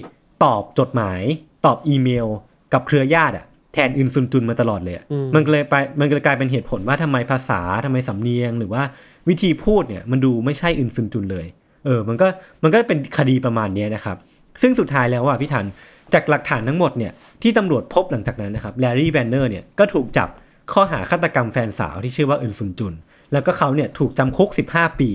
[0.43, 1.21] ตอบจดหมาย
[1.65, 2.27] ตอบอีเมล
[2.73, 8.83] กับเครือญาติอะแทนอึนซุนจุนมาตลอดเลยอะมันก็เลยไปมันก็เลยกลายเป็นเหตุผลว่าทำไมภาษาทำไมสำเนียง หรือว่า
[9.29, 11.45] วิธีพูดเนี่ยมันดูไม่ใช่อึนซุนจุนเลย
[11.85, 12.27] เออ มันก็
[12.63, 14.17] มันก็เป็นคดีประมาณเนี้ยนะครับ
[14.61, 15.65] ซึ่งสุดท้ายแล้วอะพี่ทัน
[16.13, 20.29] จากหลักฐานทั้งหมดเนี่ยที่ตำรวจพบหลังจากนั้นนะครับแลรี่แวนเนอร์เนี่ยก็ถูกจับ
[20.73, 22.93] ข้อหาฆาตกรรมแฟนสาวที่ชื่อว่าอึนซุนจุน
[23.33, 25.09] แล้วก็เขาเนี่ยถูกจำคุก 15 ปี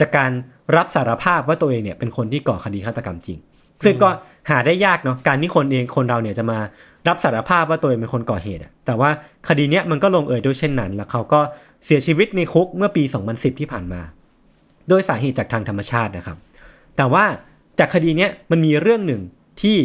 [0.00, 0.30] จากการ
[0.76, 3.38] รับสารภาพว่าตัวเองเนี่ยเป็นคนที่ก่อคดีฆาตกรรมจริง
[3.84, 4.10] ซึ่งก็
[4.50, 6.58] หาได้ยากเนาะการที่คนเองคนเราเนี่ยจะมา
[7.08, 9.10] รับสารภาพว่าตัวเองเป็นคนก่อเหตุอะแต่ว่า
[9.48, 11.40] คดีเนี้ยมันก็ลงเอยด้วยเช่นนั้น แล้วเขาก็
[11.84, 13.02] เสียชีวิตในคุกเมื่อปี
[13.32, 14.00] 2010 ที่ผ่านมา
[14.88, 16.38] โดยสาเหตุจากทางธรรมชาตินะครับ
[16.96, 17.24] แต่ว่า
[17.78, 19.22] จากคดีเนี้ยมันมีเรื่องหนึ่ง
[19.62, 19.76] ที่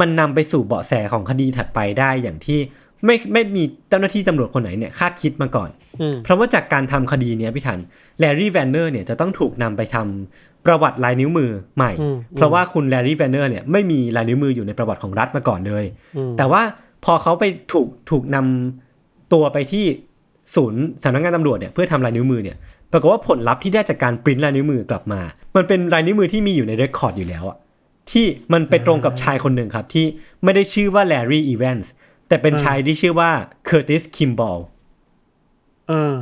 [0.00, 2.58] มันนำไปสู่เบาะแสของคดีถัดไปได้อย่างที่
[3.06, 5.70] ไม่ไม่มีเจ้าหน้าที่ตำรวจคนไหนเนี่ยคาดคิดมาก่อน
[6.00, 7.78] อืมเพราะว่าจากการทำคดีเนี้ยพี่ทัน
[8.18, 15.84] แลรี่แวนเนอร์เนี่ยจะต้องถูกนำไปทำประวัติลายนิ้วมือใหม่อืมเพราะว่าคุณแลรี่แวนเนอร์เนี่ยไม่มีลายนิ้วมืออยู่ในประวัติของรัฐมาก่อนเลย
[16.16, 16.62] อืมแต่ว่า
[17.04, 19.84] พอเขาไปถูกถูกนำตัวไปที่
[20.54, 22.56] ศูนย์สำนักงานตำรวจเนี่ยเพื่อทำลายนิ้วมือเนี่ย
[22.92, 25.20] ปรากฏว่าผลลัพธ์ที่ได้จากการปริ้นลายนิ้วมือกลับมา
[25.56, 27.56] มันเป็นลายนิ้วมือที่มีอยู่ใน record อยู่แล้วอะ
[28.12, 30.06] ที่มันไปตรงกับชายคนหนึ่งครับที่
[30.44, 31.92] ไม่ได้ชื่อว่าแลรี่อีแวนส์
[32.30, 33.30] แต่เป็นชายที่ชื่อว่า
[33.66, 34.58] เคอร์ติสคิมบอล
[35.88, 36.14] เออ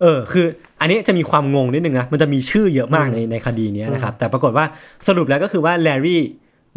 [0.00, 0.46] เออ คือ
[0.80, 4.66] อันนี้จะมีความงงนิดนึงนะ มันจะมีชื่อเยอะมากในในคดีเนี้ยนะครับ แต่ปรากฏว่า
[5.06, 6.22] สรุปแล้วก็คือว่าแลรี่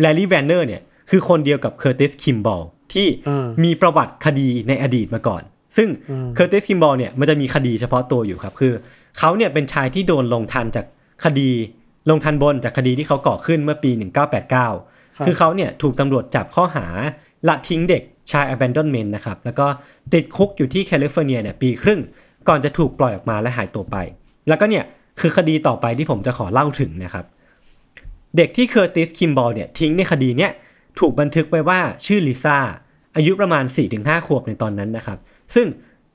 [0.01, 5.43] แลรี่แวนเนอร์เนี่ย คือคนเดียวกับเคอร์ติสคิมบอลที่อืมมีประวัติคดีในอดีตมาก่อน
[5.77, 5.89] ซึ่ง
[6.35, 8.73] เคอร์ติสคิมบอลเนี่ยมันจะมีคดีเฉพาะตัวอยู่ครับ คือ
[9.19, 10.85] เขาเนี่ยเป็นชายที่โดนลงทัณฑ์จาก
[11.25, 11.49] คดี
[12.09, 13.91] ลงทัณฑ์บนจากคดีที่เขาก่อขึ้นเมื่อปี
[14.57, 16.85] 1989 คือเขาเนี่ยถูกตำรวจจับข้อหา
[17.47, 19.67] ละทิ้งเด็ก ชาย abandonment นะครับ แล้วก็
[20.13, 21.99] ติดคุกอยู่ที่แคลิฟอร์เนียเนี่ยปีครึ่ง
[22.47, 23.95] ก่อนจะถูกปล่อยออกมาและหายตัวไป
[24.47, 24.83] แล้วก็เนี่ย
[25.19, 27.25] คือคดีต่อไปที่ผมจะขอเล่าถึงนะครับ
[28.37, 30.51] เด็กที่เคอร์ติสคิมบอลเนี่ยทิ้งในคดีเนี่ย
[30.99, 32.57] ถูกบันทึกไว้ว่าชื่อลิซ่า
[33.15, 33.63] อายุประมาณ
[33.95, 35.17] 4-5 ขวบในตอนนั้นนะครับ
[35.55, 35.67] ซึ่ง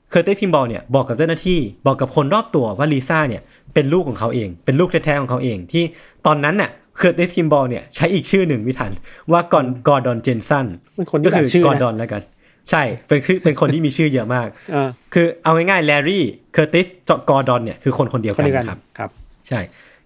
[0.09, 3.41] เคอร์ติสคิมบอลเนี่ยบอกกับเจ้าหน้าที่บอกกับคนรอบตัวว่าลิซ่าเนี่ย
[3.73, 5.83] เป็นลูกของเขาเอง เป็นลูกแท้ๆของเขาเอง ที่
[6.25, 8.91] ตอนนั้นน่ะ เคอร์ติสคิมบอลเนี่ยใช้อีกชื่อหนึ่งพี่ทัน
[9.31, 12.21] ว่ากอนกอร์ดอนเจนสันเป็นคนที่ก็คือหลายชื่อนะกอร์ดอนแล้วกัน
[12.69, 16.23] ใช่เป็นคือเป็นคนที่มีชื่อเยอะมากอ่าคือเอาง่ายๆแลรี่
[16.53, 16.87] เคอร์ติส
[17.29, 19.09] กอร์ดอนเนี่ยคือคนคนเดียวคนกันเดียวกันนะครับครับ
[19.47, 19.59] ใช่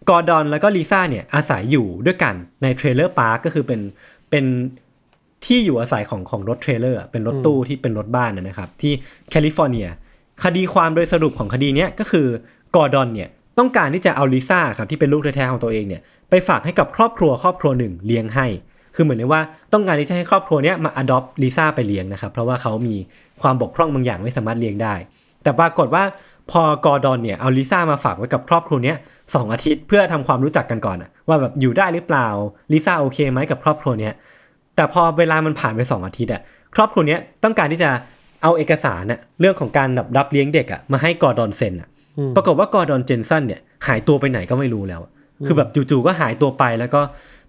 [0.10, 2.34] กอร์ดอนแล้วก็ลิซ่าเนี่ยอาศัยอยู่ด้วยกัน
[2.64, 3.80] ใน trailer park ก็คือเป็น
[4.30, 4.46] เป็น
[5.46, 8.94] ที่อยู่อาศัยของของรถ trailer อะเป็นรถตู้ที่เป็นรถบ้านนะนะครับ ที่
[9.30, 9.88] แคลิฟอร์เนีย
[10.44, 12.28] คดีความโดยสรุปของคดีเนี้ยก็คือ
[12.76, 13.30] กอร์ดอนเนี่ย
[13.60, 16.02] ต้องการที่จะเอาลิซ่าครับที่เป็นลูกแท้ๆของตัวเองเนี่ย
[16.36, 18.48] ไปฝากให้กับครอบครัวครอบครัวหนึ่งเลี้ยงให้
[18.96, 19.42] คือเหมือนเลยว่า
[19.74, 22.96] ต้องการที่จะให้ครอบครัวเนี้ยมา adopt ลิซ่าไปเลี้ยงนะครับ เพราะว่าเขามี
[23.42, 24.96] ความบกพร่องบางอย่างไม่สามารถเลี้ยงได้
[25.44, 26.04] แต่ปรากฏว่า
[26.52, 28.98] พอกอร์ดอนเนี่ยเอาลิซ่ามาฝากไว้กับครอบครัวเนี้ย
[29.36, 32.28] สองอาทิตย์เพื่อทำความรู้จักกันก่อนอะว่าแบบอยู่ได้หรือเปล่า
[32.74, 34.14] ลิซ่าโอเคไหมกับครอบครัวเนี้ย
[34.76, 36.42] แต่พอเวลามันผ่านไปสองอาทิตย์อะ
[36.76, 37.90] ครอบครัวเนี้ยต้องการที่จะ
[38.44, 41.90] เอาเอกสารอะเรื่องของการแบบรับเลี้ยงเด็กอะมาให้กอร์ดอนเซ็นอะ
[42.36, 45.12] ปรากฏว่ากอร์ดอนเจนสันเนี่ยหายตัวไปไหนก็ไม่รู้แล้วอะ
[45.46, 47.02] คือแบบจู่ๆก็หายตัวไปแล้วก็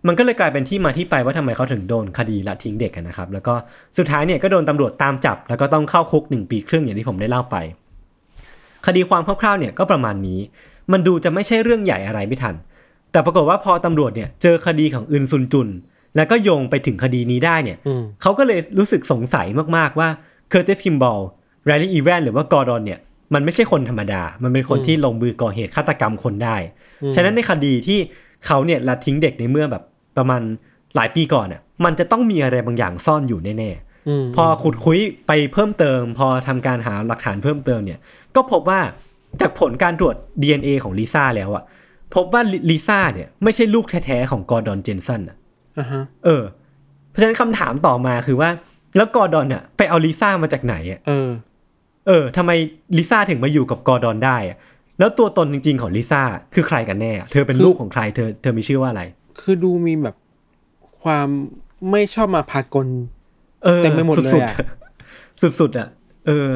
[0.06, 3.54] มันก็เลยกลายเป็นที่มาที่ไปว่าทำไมเขาถึงโดนคดีละทิ้งเด็กกันนะครับ แล้วก็
[3.98, 7.56] สุดท้ายเนี่ยก็โดนตำรวจตามจับ แล้วก็ต้องเข้าคุกหนึ่งปีครึ่งอย่างที่ผมได้เล่าไป
[8.86, 10.40] คดีความคร่าวๆเนี่ยก็ประมาณนี้
[10.92, 12.54] มันดูจะไม่ใช่เรื่องใหญ่อะไรพี่ทัน
[13.12, 15.68] แต่ปรากฏว่าพอตำรวจเนี่ยเจอคดีของอึนซุนจุน
[16.16, 20.08] แล้วก็โยงไปถึงคดีนี้ได้เนี่ยอืมเขาก็เลยรู้สึกสงสัยมากๆว่า
[20.50, 21.20] เคอร์ติสคิมบอล
[21.66, 23.00] แลรี่อีแวนหรือว่ากอร์ดอนเนี่ย
[23.34, 26.56] มันไม่ใช่คนธรรมดา มันเป็นคนที่ลงมือก่อเหตุฆาตกรรมคนได้
[27.14, 27.98] ฉะนั้นในคดีที่
[28.46, 29.82] เขาเนี่ยละทิ้งเด็กในเมื่อแบบ
[30.16, 30.42] ประมาณ
[30.96, 37.98] หลายปีก่อนเนี่ยมันจะต้องมีอะไรบางอย่างซ่อนอยู่แน่ๆอืมพอขุดคุ้ยไปเพิ่มเติม พอทำการหาหลักฐานเพิ่มเติมเนี่ย
[38.34, 38.80] ก็พบว่า
[39.40, 41.64] จากผลการตรวจ DNA ของลิซ่าแล้วอะ
[42.14, 45.36] พบว่าลิซ่าเนี่ยไม่ใช่ลูกแท้ๆของกอร์ดอนเจนสันอะ
[45.78, 46.42] อ่าฮะเออ
[47.10, 48.50] เพราะฉะนั้นคำถามต่อมาคือว่า
[48.96, 51.00] แล้วกอร์ดอนเนี่ยไปเอาลิซ่ามาจากไหนอะ
[52.06, 52.50] เออเออทำไม
[52.96, 54.58] ลิซ่าถึงมาอยู่กับกอร์ดอนได้อะ
[54.98, 56.22] แล้วตัวตนจริง ๆ ของลิซ่า
[56.54, 59.02] คือใครกันแน่อะเธอเป็นลูกของใครเธอเธอมีชื่อว่าอะไร
[59.40, 60.16] คือดูมีแบบ
[61.02, 61.28] ความ
[61.90, 62.86] ไม่ชอบมาพากล
[63.64, 65.88] เออเต็มไปหมดเลยสุดอะๆสุดๆอะ
[66.26, 66.48] เออ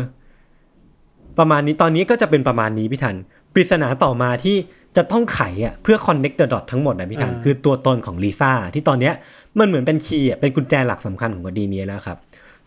[1.39, 3.17] ประมาณนี้ตอนนี้ก็จะเป็นประมาณนี้พี่ทัน
[3.55, 4.57] ปริศนาต่อมาที่
[4.97, 9.15] จะต้องไขอะเพื่อ connect the dot ทั้งหมดนะพี่ทัน คือตัวตนของลิซ่าที่ตอนเนี้ย
[9.59, 12.19] มันเหมือนเป็นคีย์อะเป็นกุญแจหลักสำคัญของคดีนี้แล้วครับ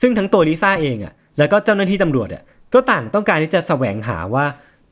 [0.01, 2.43] ซึ่งทั้งตัวลิซ่าเองอะแล้วก็เจ้าหน้าที่ตำรวจอะ
[2.73, 4.45] ก็ต่างต้องการที่จะแสวงหาว่า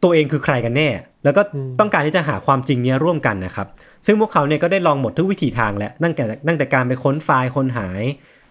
[0.03, 0.89] ตัวเองคือใครกันแน่
[1.23, 1.41] แล้วก็
[1.79, 3.67] ต้องการที่จะหาความจริงเนี้ยร่วมกันนะครับ
[4.05, 8.03] ซึ่งพวกเขาเนี่ยก็ได้ลองหมดทุกวิถีทางแล้วตั้งแต่ตั้งแต่การไปค้นไฟล์คนหาย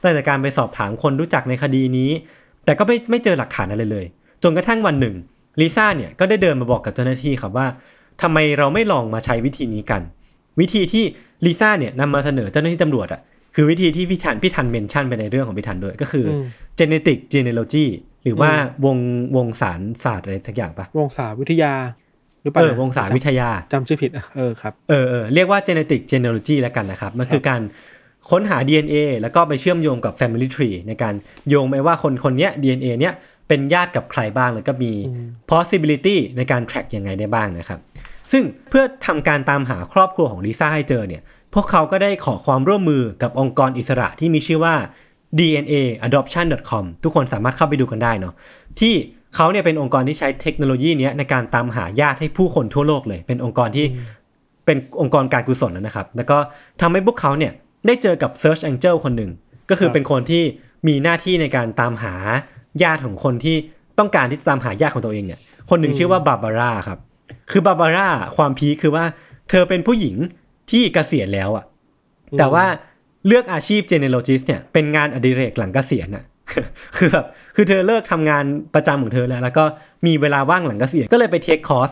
[0.03, 2.11] ตั้งแต่การไปสอบถามคนรู้จักในคดีนี้
[2.65, 4.05] แต่ก็ไม่ไม่เจอหลักฐานอะไรเลย
[4.43, 5.15] จนกระทั่งวันหนึ่ง
[5.61, 7.67] ลิซ่าเนี่ยก็ได้เดินมาบอกกับเจ้าหน้าที่ครับว่า
[8.23, 10.03] ทำไมเราไม่ลองมาใช้วิธีนี้กัน
[10.61, 11.05] วิธีที่
[11.47, 13.21] ลิซ่าเนี่ยนำมาเสนอเจ้าหน้าที่ตำรวจอะ
[13.55, 16.43] คือวิธีที่พี่ทันพี่ทันเมนชั่นไปในเรื่องของพี่ทันด้วยก็คืออม
[16.79, 17.87] genetic genealogy
[18.18, 18.53] ห รือว่า
[18.87, 18.99] วง
[19.37, 21.73] วงสารศาสตร์อะไรสักอย่างปะวงศาวิทยา
[22.43, 27.61] หรือเปล่าเออวงสารวิทยาจำชื่อผิดอะเออครับเออเออเรียกว่า genetic genealogy แล้วกันนะครับ มันคือการ
[28.31, 31.15] ค้นหา DNA แล้วก็ไปเชื่อมโยงกับ family tree ในการ
[31.49, 33.15] โยงไปว่าคนคนเนี้ย DNA เนี้ย
[33.49, 34.93] เป็นญาติกับใครบ้างแล้วก็มี
[35.51, 37.81] possibility ในการ track ยังไงได้บ้างนะครับ
[38.33, 41.23] ซึ่งเพื่อทำการตามหาครอบครัวของลิซ่าให้เจอเนี่ย
[41.55, 44.75] พวกเขาก็ได้ขอความร่วมมือกับองค์กรอิสระที่มีชื่อว่า
[45.39, 45.75] DNA
[46.07, 48.35] adoption.com ทุกคนสามารถเข้าไปดูกันได้เนาะ
[48.81, 48.95] ที่
[49.37, 53.87] เขาเนี่ยเป็นองค์กรที่ใช้เทคโนโลยีนี้ในการตามหาญาติให้ผู้คนทั่วโลกเลย เป็นองค์กรที่
[54.67, 56.39] เป็นองค์กรการกุศลนะครับ แล้วก็
[56.81, 57.53] ทำให้พวกเขาเนี่ย
[57.87, 59.31] ได้เจอกับ Search Angel คนหนึ่ง
[59.71, 60.43] ก็คือเป็นคนที่
[60.89, 62.15] มีหน้าที่ในการตามหา
[62.83, 63.57] ญาติของคนที่
[63.99, 66.99] ต้องการที่จะตามหาญาติของตัวเองเนี่ยคนหนึ่งชื่อว่าบาบาร่าครับ
[67.51, 69.05] คือบาบาร่าความพีคคือว่า
[69.51, 70.17] เธอเป็นผู้หญิง
[70.71, 71.65] ที่เกษียณแล้วอะ
[72.39, 72.65] แต่ว่า
[73.27, 76.25] เลือกอาชีพ genealogist เนี่ยเป็นงานอดิเรกหลังเกษียณอะ
[76.97, 78.45] คือแบบคือเธอเลิกทำงาน
[78.75, 79.65] ประจำของเธอแล้ว แล้วก็
[80.07, 81.91] มีเวลาว่างหลังเกษียณก็เลยไป take คอร์ส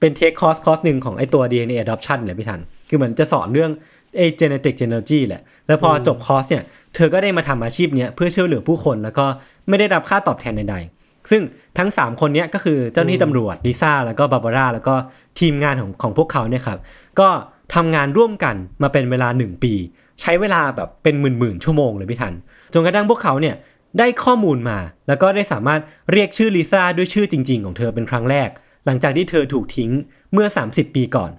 [0.00, 3.70] เป็น take คอร์สคอร์สหนึ่งของไอตัว DNA adoption เนี่ยพี่ทัน คือเหมือนจะสอนเรื่อง
[4.16, 6.64] ไอ genetic genealogy แหละ แล้วพอจบคอร์สเนี่ย
[6.94, 9.26] เธอก็ได้มาทำอาชีพเนี้ยเพื่อช่วยเหลือผู้คนแล้วก็
[9.68, 11.42] ไม่ได้รับค่าตอบแทนใดๆ ซึ่ง
[11.78, 14.94] ทั้ง 3 คนเนี้ยก็คือเจ้าหน้าที่ตำรวจลิซ่าแล้วก็บาบาร่าแล้วก็
[15.40, 16.78] ทีมงานของของพวกเขาเนี่ยครับ
[17.20, 17.28] ก็
[17.74, 19.74] ทำงานร่วมกันมาเป็นเวลา 1 ปี
[20.20, 22.34] ใช้เวลาแบบเป็นหมื่นๆชั่วโมงเลยพี่ทัน
[22.72, 23.56] จนกระทั่งพวกเขาเนี่ย
[23.98, 25.80] ได้ข้อมูลมา แล้วก็ได้สามารถ
[26.12, 28.48] เรียกชื่อลิซ่าด้วยชื่อจริง ๆ ของเธอเป็นครั้งแรก
[28.86, 29.90] หลังจากที่เธอถูกทิ้ง
[30.32, 31.30] เมื่อ 30 ปีก่อน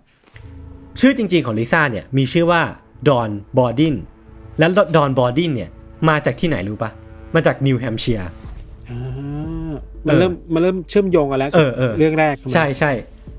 [1.00, 2.62] ชื่อจริง ๆ ของลิซ่าเนี่ยมีชื่อว่า
[3.08, 3.96] ดอนบอร์ดิน
[4.60, 5.70] และดอนบอร์ดินเนี่ย
[6.10, 6.92] มาจากที่ไหนรู้ปะ
[7.36, 8.30] มาจากนิวแฮมป์เชียร์
[8.90, 9.72] อ่า
[10.08, 12.92] มันเริ่มมันเริ่มเชื่อมโยงกันแล้วเออเออเรื่องแรก ใช่ใช่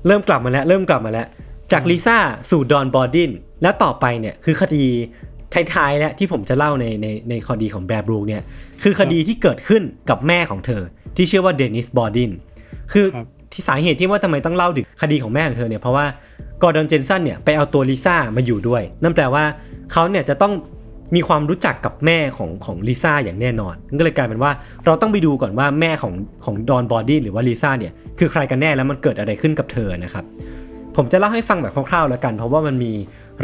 [0.07, 1.27] เริ่มกลับมาแล้ว เริ่มกลับมาแล้ว
[1.71, 2.17] จากลิซ่า
[2.49, 3.31] สู่ดอนบอร์ดิน
[3.61, 4.85] และต่อไปเนี่ยคือคดี
[5.53, 8.41] ท้ายๆแล้วที่ผมจะเล่าในในในคดีของแบร์บรูกเนี่ย
[8.83, 10.81] คือคดีที่เกิดขึ้นกับแม่ของเธอ
[11.17, 12.31] ที่ชื่อว่าเดนิสบอร์ดิน
[12.93, 16.05] คือครับที่สาเหตุที่ว่าทำไมต้องเล่าถึงคดีของแม่ของเธอเนี่ยเพราะว่า
[16.61, 19.43] กอร์ดอนเจนสันเนี่ยไปเอาตัวลิซ่ามาอยู่ด้วย นั่นแปลว่า
[19.91, 20.53] เขาเนี่ยจะต้อง
[21.15, 24.51] มีความรู้จักกับแม่ของของลิซ่าอย่างแน่นอนนั่นก็เลยกลายเป็นว่า
[24.85, 26.13] เราต้องไปดูก่อนว่าแม่ของ
[26.45, 30.25] ของดอนบอร์ดินหรือว่าลิซ่าเนี่ยคือใครกันแน่แล้วมันเกิดอะไรขึ้นกับเธอนะครับ
[30.95, 32.91] ผมจะเล่าให้ฟังแบบคร่าวๆแล้วกัน เพราะว่ามันมี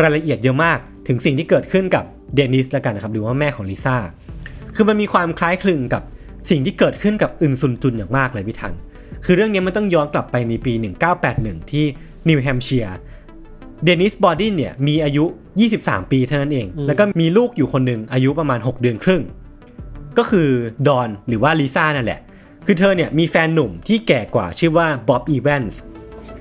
[0.01, 2.05] รายละเอียดเยอะมาก ถึงสิ่งที่เกิดขึ้นกับ
[2.35, 3.97] เดนิสแล้วกันนะครับหรือว่าแม่ของลิซ่า
[4.75, 6.03] คือมันมีความคล้ายคลึงกับ
[6.49, 8.73] สิ่งที่เกิดขึ้นกับอึนซุนจุนอย่างมากเลยพี่ทัน
[9.25, 10.73] คือเรื่องนี้มันต้องย้อนกลับไปในปี
[11.21, 11.85] 1981 ที่
[12.27, 12.97] นิวแฮมป์เชียร์
[13.83, 15.25] เดนิสบอร์ดินเนี่ยมีอายุ
[15.67, 19.23] 23 ปีเท่านั้นเอง แล้วก็มีลูกอยู่คนหนึ่งอายุประมาณ 6 เดือนครึ่ง
[20.17, 20.49] ก็คือ
[20.87, 22.19] ดอนหรือว่าลิซ่านั่นแหละ
[22.65, 25.81] คือเธอเนี่ยมีแฟนหนุ่มที่แก่กว่าชื่อว่าบ๊อบอีแวนส์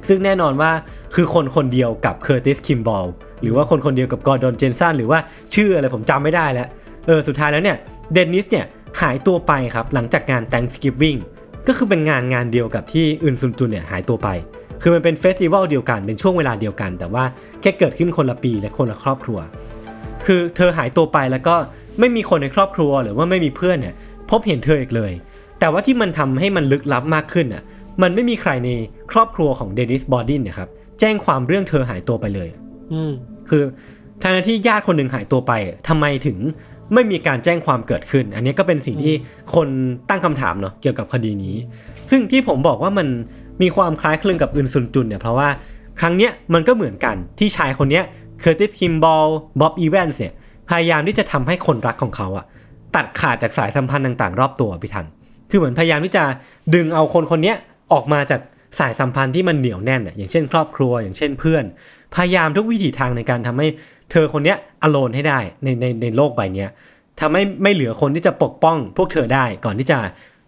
[0.09, 0.73] ซึ่งแน่นอนว่า
[1.14, 3.07] คือคนคนเดียวกับเคอร์ติสคิมบอล
[3.43, 5.18] หรือว่าคนคนเดียวกับกอร์ดอนเจนสันหรือว่า
[5.55, 6.68] ชื่ออะไรผมจำไม่ได้แล้ว
[7.07, 7.76] เออสุดท้ายแล้วเนี่ย
[8.12, 8.66] เดนนิสเนี่ย
[9.01, 11.18] หายตัวไปครับหลังจากงาน Thanksgiving
[11.66, 14.28] ก็คือเป็นงานงานเดียวกับที่อึนซุนจุนเนี่ยหายตัวไป
[14.82, 17.24] คือมันเป็น festival เดียวกันเป็นช่วงเวลาเดียวกัน แต่ว่า
[17.61, 19.39] แค่เกิดขึ้นคนละปีและคนละครอบครัว
[20.26, 21.57] คือเธอหายตัวไปแล้วก็
[22.01, 23.95] ไม่มีคนในครอบครัวหรือว่าไม่มีเพื่อนเนี่ย
[24.30, 25.12] พบเห็นเธออีกเลย
[25.61, 27.62] แต่ว่าที่มันทำให้มันลึกลับมากขึ้นอะ
[28.03, 28.70] มันไม่มีใครใน
[29.12, 30.68] ครอบครัวของเดนิสบอดินเนี่ยครับ
[31.01, 32.49] แจ้งความเรื่องเธอหายตัวไปเลย
[33.49, 33.62] คือ
[34.22, 35.53] ทางที่ญาติคนหนึ่งหายตัวไป
[35.89, 36.39] ทำไมถึง
[36.95, 39.14] ไม่มีการแจ้งความเกิดขึ้น อันนี้ก็เป็นสิ่งที่
[39.55, 39.68] คน
[40.09, 41.57] ตั้งคำถามเนาะเกี่ยวกับคดีนี้
[42.11, 43.09] ซึ่งที่ผมบอกว่ามัน
[43.62, 45.49] มีความคล้ายคลึงกับอึนซุนจุนเนี่ยเพราะว่า
[46.01, 48.05] ครั้งเนี้ยมันก็เหมือนกันที่ชายคนเนี้ย
[48.41, 49.26] เคอร์ติสคิมบอล
[49.61, 50.32] บ๊อบอีแวนส์เนี่ย
[50.68, 52.45] พยายามที่จะทำให้คนรักของเขาอะ
[52.97, 55.07] ตัดขาดจากสายสัมพันธ์ต่างๆ รอบตัวพี่ทัน
[55.51, 56.24] คือเหมือนพยายามที่จะ
[56.74, 57.57] ดึงเอาคนคนเนี้ย
[57.93, 58.41] ออกมาจาก
[58.79, 61.64] สายสัมพันธ์ที่มันเหนียวแน่นอะอย่างเช่น ครอบครัวอย่างเช่นเพื่อน
[62.14, 63.69] พยายามทุกวิถีทางในการทำให้
[64.11, 66.71] เธอคนเนี้ย alone ให้ได้ในในในโลกใบเนี้ย
[67.21, 69.99] ทำให้ไม่เหลือคนที่จะปกป้องพวกเธอได้ก่อนที่จะ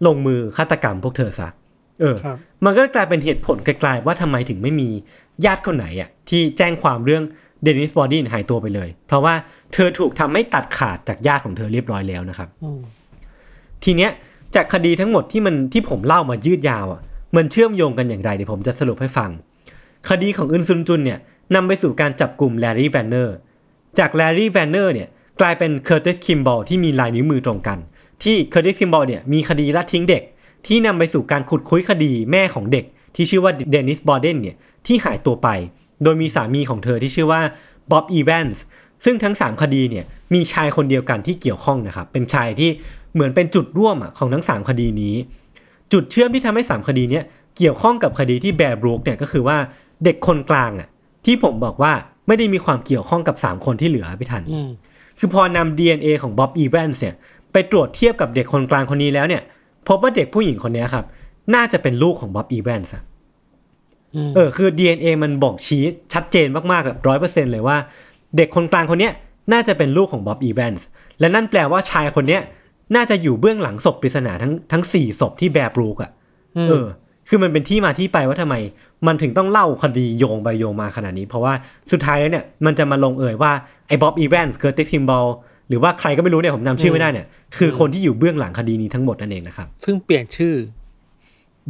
[0.07, 1.49] ลงมือฆาตกรรมพวกเธอซะ
[1.99, 4.89] เออครับมันก็กลายเป็นเหตุผลไกลๆว่าทำไมถึงไม่มี
[5.45, 7.23] ญาติคนไหนอะที่แจ้งความเรื่อง
[7.63, 9.33] เดนิสบอดี้หายตัวไปเลย เพราะว่า
[9.73, 12.81] เธอถูกทำให้ตัดขาดจากญาติของเธอเรียบร้อยแล้วนะครับอืม
[13.83, 14.11] ทีเนี้ย
[14.55, 17.01] จากคดีทั้งหมดที่มันที่ผมเล่ามายืดยาวอะ
[17.35, 19.29] มันเชื่อมโยงกันอย่างไรเดี๋ยวผมจะสรุปให้ฟัง
[20.09, 21.19] คดีของอึนซุนจุนเนี่ย
[21.55, 23.35] นำไปสู่การจับกลุ่มแลรี่แวนเนอร์
[23.99, 25.07] จากแลรี่แวนเนอร์เนี่ย
[25.41, 27.77] กลายเป็นเคอร์ติสคิมบอลที่มีลายนิ้วมือตรงกัน
[28.23, 30.23] ที่เคอร์ติสคิมบอลเนี่ยมีคดีละทิ้งเด็ก
[30.67, 34.55] ที่นำไปสู่การขุดคุยคดีแม่ของเด็ก ที่ชื่อว่าเดนิสบอเดนเนี่ย
[34.87, 35.47] ที่หายตัวไป
[36.03, 37.41] โดยมีสามีของเธอที่ชื่อว่า
[37.91, 38.63] บ๊อบอีแวนส์
[39.05, 42.69] ซึ่งทั้ง 3 คดีเนี่ยมีชายคนเดียวกันที่เกี่ยวข้องนะครับเป็นชายที่
[43.13, 45.15] เหมือนเป็นจุดร่วมของทั้ง 3 คดีนี้
[45.93, 47.23] จุดเชื่อมที่ทำให้ 3 คดีเนี้ย
[47.57, 49.57] เกี่ยวข้องกับคดีที่แบร์บรูกเนี่ยก็คือว่า
[50.03, 50.87] เด็กคนกลางอะ
[51.25, 51.93] ที่ผมบอกว่า
[52.27, 54.69] ไม่ได้มีความเกี่ยวข้องกับ 3 คนที่เหลือพี่ทันอืม
[55.19, 57.15] คือพอนำ DNA ของบ๊อบอีแวนส์เนี่ย
[57.51, 59.41] ไปตรวจเทียบกับเด็กคนกลางคนนี้แล้วเนี่ย
[59.87, 61.05] พบว่าเด็กผู้หญิงคนนี้ครับ
[61.55, 63.03] น่าจะเป็นลูกของบ๊อบอีแวนส์อะ
[64.29, 65.83] มเออคือ DNA มันบอกชี้
[66.13, 67.77] ชัดเจนมากๆแบบร้อยเปอร์เซ็นเลยว่า
[68.37, 69.13] เด็กคนกลางคนเนี้ย
[69.53, 70.87] น่าจะเป็นลูกของบ๊อบอีแวนส์
[71.19, 72.41] และนั่นแปลว่าชายคนเนี้ย
[72.95, 76.11] น่าจะอยู่เบื้องหลังศพปริศนาทั้งทั้งสี่ศพที่แบร์บรูกอะ
[76.65, 76.85] มเออ
[77.29, 78.55] คือมันเป็นที่มาที่ไปว่าทำไม
[79.07, 81.53] มันถึงต้องเล่าคดีโยงไปโยงมาขนาดนี้ เพราะว่า
[81.91, 83.51] สุดท้ายแล้วเนี่ยมันจะมาลงเอยว่า
[83.87, 85.27] ไอ้บ๊อบอีแวนส์เกอร์ติสซิมบอล
[85.69, 87.27] หรือว่าใครก็ไม่รู้เนี่ยผมจำชื่อไม่ได้เนี่ย
[87.57, 90.53] คือคนที่อยู่เบื้องหลังคดีนี้ทั้งหมดนั่นเองนะครับ ซึ่งเปลี่ยนชื่อ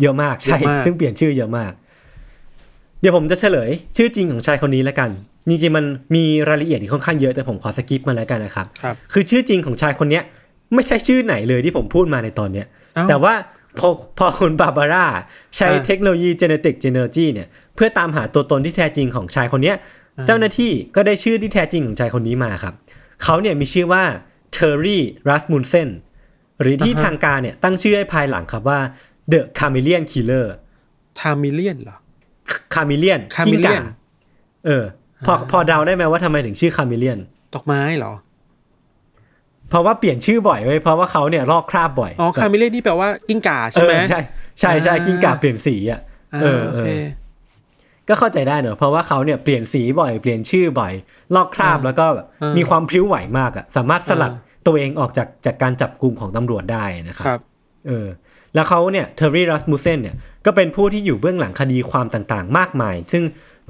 [0.01, 1.71] เยอะมากใช่เยอะมากซึ่งเปลี่ยนชื่อเยอะมาก
[3.01, 5.09] เดี๋ยวผมจะเฉลย ชื่อจริงของชายคนนี้แล้วกัน
[5.49, 10.23] จริงๆมันมีรายละเอียดที่ค่อนข้างเยอะแต่ผมขอสกิปมาแล้วกันนะครับครับคือชื่อจริงของชายคนเนี้ย
[10.73, 13.33] ไม่ใช่ชื่อไหนเลยที่ผมพูดมาในตอนเนี้ยเอ้าแต่ว่า
[13.79, 15.05] พอพอคุณบาบาร่า
[15.57, 19.77] ใช้อ่าเทคโนโลยี genetic genealogy เนี่ยเพื่อตามหาตัวตนที่แท้จริงของชายคนเนี้ย
[20.27, 22.73] เจ้าหน้าที่ก็ได้ชื่อที่แท้จริงของชายคนนี้มาครับ
[23.23, 24.03] เขาเนี่ยมีชื่อว่า
[24.53, 25.89] เทอร์รี่รัสมูเซน
[26.61, 28.79] หรือที่อ่าฮะทางการเนี่ยตั้งชื่อให้ภายหลังครับว่า
[29.31, 30.47] The Chameleon Killer
[31.19, 31.97] Chameleon เหรอ
[32.73, 33.79] Chameleon Chameleon กิ้งก่า
[34.65, 34.83] เออ
[35.25, 37.19] พอพอเดาได้ไหมว่าทำไมถึงชื่อ Chameleon
[37.53, 38.13] ดอกไม้เหรอ
[39.69, 44.19] เพราะว่าเปลี่ยนชื่อบ่อยไว้ยเพราะว่าเขาเนี่ยลอกคราบบ่อยอ๋อ Chameleon นี่แปลว่ากิ้งก่าใช่ไหมอ๋อใช่
[44.59, 46.01] ใช่ใช่อ่ากิ้งก่าเปลี่ยนสีอะ
[46.33, 47.03] อ่าเออโอเอเคอ
[48.07, 50.93] ก็เข้าใจได้เนอะเพราะว่าเขาเนี่ยเปลี่ยนสีบ่อยเปลี่ยนชื่อบ่อย
[51.35, 57.39] ลอกคราบอ่าแล้วก็แบบอ่ามีมีความพริ้วไหวมากอะสามารถสลัดอ่าตัวเองออกจากจากการจับกลุ่มของตำรวจได้นะครับครับ
[57.87, 58.07] เออ
[58.55, 60.15] แล้วเขาเนี่ยเทอร์รี่รัสมูเซนเนี่ย
[60.45, 63.23] ก็เป็นผู้ที่อยู่เบื้องหลังคดีความต่างๆ มากมาย ซึ่ง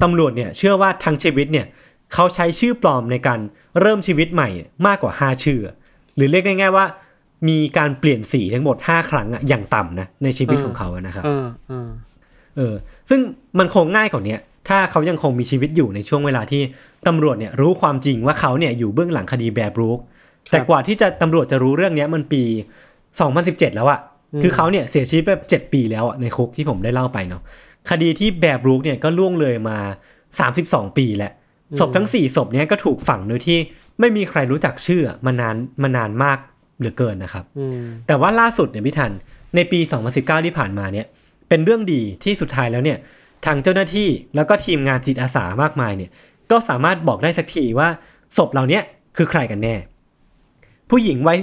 [0.03, 1.65] ตำรวจเนี่ยเชื่อว่าทั้งชีวิตเนี่ย
[2.13, 3.39] เขาใช้ชื่อปลอมในการ
[3.81, 4.49] เริ่มชีวิตใหม่
[4.87, 5.59] มากกว่า 5 ชื่อ
[6.19, 6.85] หรือเรียกง่ายๆว่า
[7.49, 11.89] มีการเปลี่ยนสีทั้งหมด 5 ครั้งอะอย่างต่ำนะในชีวิตเออของเขาอะนะครับเออเออ
[12.57, 12.73] เออ
[13.09, 13.19] ซึ่ง
[13.59, 14.39] มันคงง่ายกว่าเนี้ย
[14.69, 16.61] ถ้าเขายังคงมีชีวิตอยู่ในช่วงเวลาที่
[17.07, 19.99] ตำรวจเนี่ยรู้ความจริงว่าเขาเนี่ยอยู่เบื้องหลังคดีแบร์บรูค
[20.51, 22.43] แต่กว่าที่จะตำรวจจะรู้เรื่องเนี้ยมันปี
[23.29, 23.99] 2017 แล้วอะ
[24.41, 27.41] คือเขาเนี่ยเสียชีวิตไปเจ็ดปีแล้วอะในคุกที่ผมได้เล่าไปเนาะ
[27.89, 29.77] คดีที่แบร์บรูคเนี่ยก็ล่วงเลยมา
[30.37, 31.31] 32 ปีแล้ว
[31.79, 33.57] ศพทั้ง 4 ศพเนี้ยก็ถูกฝังโดยที่
[33.99, 36.39] ไม่มีใครรู้จักชื่อมานานมานานมาก
[36.79, 39.11] เหลือเกินนะครับอืมแต่ว่าล่าสุดเนี่ยพี่ทัน
[39.55, 39.79] ในปี
[40.13, 41.05] 2019 ที่ผ่านมาเนี่ย
[41.49, 42.97] เป็นเรื่องดีที่สุดท้ายแล้วเนี่ย
[43.45, 46.11] ทางเจ้าหน้าที่แล้วก็ทีมงานจิตอาสามากมายเนี่ย
[46.51, 47.89] ก็สามารถบอกได้สักทีว่า
[48.37, 48.83] ศพเหล่าเนี้ย
[49.17, 49.75] คือใครกันแน่
[50.89, 51.37] ผู้หญิงวัย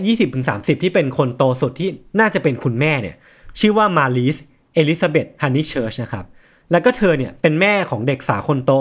[0.45, 1.91] 20-30 ที่เป็นคนโตสุดที่
[2.21, 3.17] น่าจะเป็นคุณแม่เนี่ย
[3.61, 4.37] ชื่อว่ามาลิส
[4.75, 6.25] เอลิซาเบธฮันนี่เชิร์ชนะครับ
[6.71, 8.73] แล้วก็เธอเนี่ยเป็นแม่ของเด็กสาวคนโต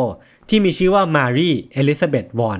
[0.49, 2.59] ที่มีชื่อว่ามารีเอลิซาเบธวอน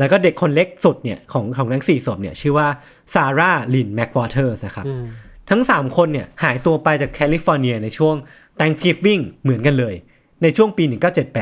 [0.00, 2.68] แล้วก็เด็กคนเล็กสุดเนี่ยของของทั้งสี่ศพเนี่ยชื่อว่า
[3.14, 5.04] ซาร่าลินแม็กวอเตอร์นะครับอืม
[5.50, 8.14] ทั้ง 3 คนเนี่ยหายตัวไปจากแคลิฟอร์เนียในช่วง
[8.60, 9.94] Thanksgiving เหมือนกันเลย
[10.42, 10.84] ในช่วงปี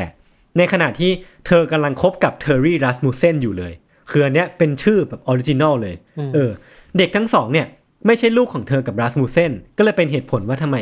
[0.00, 1.10] 1978 ในขณะที่
[1.46, 3.72] เธอกำลังคบกับเทอร์รี่รัสมูเซนอยู่เลย
[4.10, 5.94] คืออันเนี้ยเป็นชื่อแบบ original เลย
[6.34, 6.50] เออ
[6.98, 7.66] เด็กทั้งสองเนี่ย
[8.06, 10.76] ไม่ใช่ลูกของเธอกับรัสมูเซนก็เลยเป็นเหตุผลว่าทำไม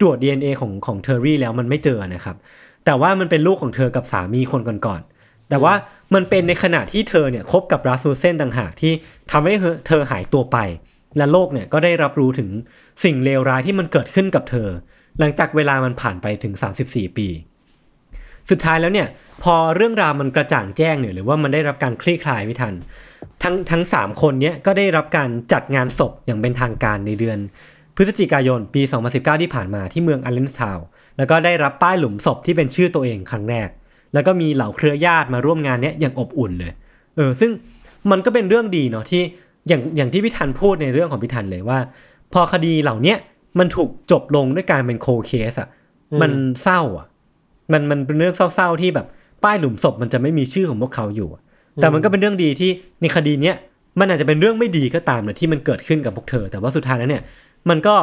[0.00, 2.36] ตรวจ DNA ของของเทอร์รี่แล้วมันไม่เจอนะครับ
[2.84, 5.74] แต่ว่ามันเป็นลูกของเธอกับสามีคนก่อนๆแต่ว่า
[6.14, 8.92] มันเป็นในขณะที่เธอเนี่ยคบกับรัสมูเซนต่างหากที่
[9.32, 9.54] ทำให้
[9.88, 10.58] เธอหายตัวไป
[11.16, 12.48] และโลกเนี่ยก็ได้รับรู้ถึง
[13.04, 14.68] สิ่งเลวร้ายที่มันเกิดขึ้นกับเธอ
[15.18, 16.54] หลังจากเวลามันผ่านไปถึง
[16.86, 17.28] 34 ปี
[18.50, 19.08] สุดท้ายแล้วเนี่ย
[19.42, 22.74] พอเรื่องราวมันกระจ่างแจ้งเนี่ยหรือว่ามันได้รับการคลี่คลายไม่ทัน
[23.42, 27.38] ทั้งทั้งสามคนเนี้ยก็ได้รับการจัดงานศพอย่างเป็นทางการในเดือน
[27.96, 28.82] พฤศจิกายนปี
[29.12, 30.78] 2019 ที่ผ่านมาที่เมืองอัลเลนทาว
[31.16, 33.68] แล้วก็ได้รับป้ายหลุมศพที่เป็นชื่อตัวเองครั้งแรก
[34.14, 36.72] แล้วก็มีเหล่าเครือญาติมาร่วมงานเนี้ยอย่างอบอุ่นเลย
[37.16, 37.50] เออ ซึ่ง
[38.10, 39.22] มันก็เป็นเรื่องดีเนาะที่
[39.68, 41.78] อย่างอย่างที่พี่ทันพูดในเรื่องของพี่ทันเลยว่า
[42.32, 43.18] พอคดีเหล่าเนี้ย
[43.58, 45.68] มันถูกจบลงด้วยการเป็นโคเคสอะ
[46.22, 46.30] มัน
[46.62, 47.06] เศร้าอะ
[47.72, 49.06] มันมันเป็นเรื่องเศร้าๆที่แบบ
[49.44, 51.42] ป้ายหลุมศพมันจะไม่มีชื่อของพวกเขาอยู่อะ
[51.76, 52.70] แต่มันก็เป็นเรื่องดีที่
[53.00, 53.56] ในคดีเนี้ย
[54.00, 57.22] มันอาจจะเป็นเรื่องไม่ดีก็ตามนะที่มันเกิดขึ้นกับพวกเธอ แต่ว่าสุดท้ายแล้วเนี่ย
[57.70, 57.96] มันก็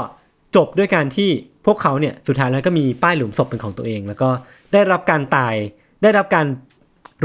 [0.55, 1.29] จบด้วยการที่
[1.65, 4.29] พวกเขาเนี่ยสุดท้ายแล้วก็มีป้ายหลุมศพเป็นของตัวเอง แล้วก็
[4.73, 5.55] ได้รับการตาย
[6.01, 6.45] ได้รับการ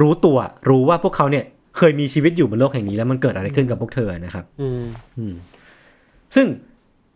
[0.01, 0.39] รู้ตัว
[0.69, 1.45] รู้ว่าพวกเขาเนี่ย
[1.77, 4.69] เคยมีชีวิตอยู่บนโลกแห่งนี้แล้วมันเกิดอะไรขึ้นกับพวกเธอนะครับ อื
[5.33, 5.35] ม
[6.35, 6.47] ซึ่ง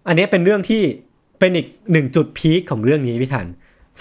[0.08, 0.82] อันเนี้ยเป็นเรื่องที่
[1.40, 3.46] เป็นอีกหนึ่งจุดพีคของเรื่องนี้พี่ทัน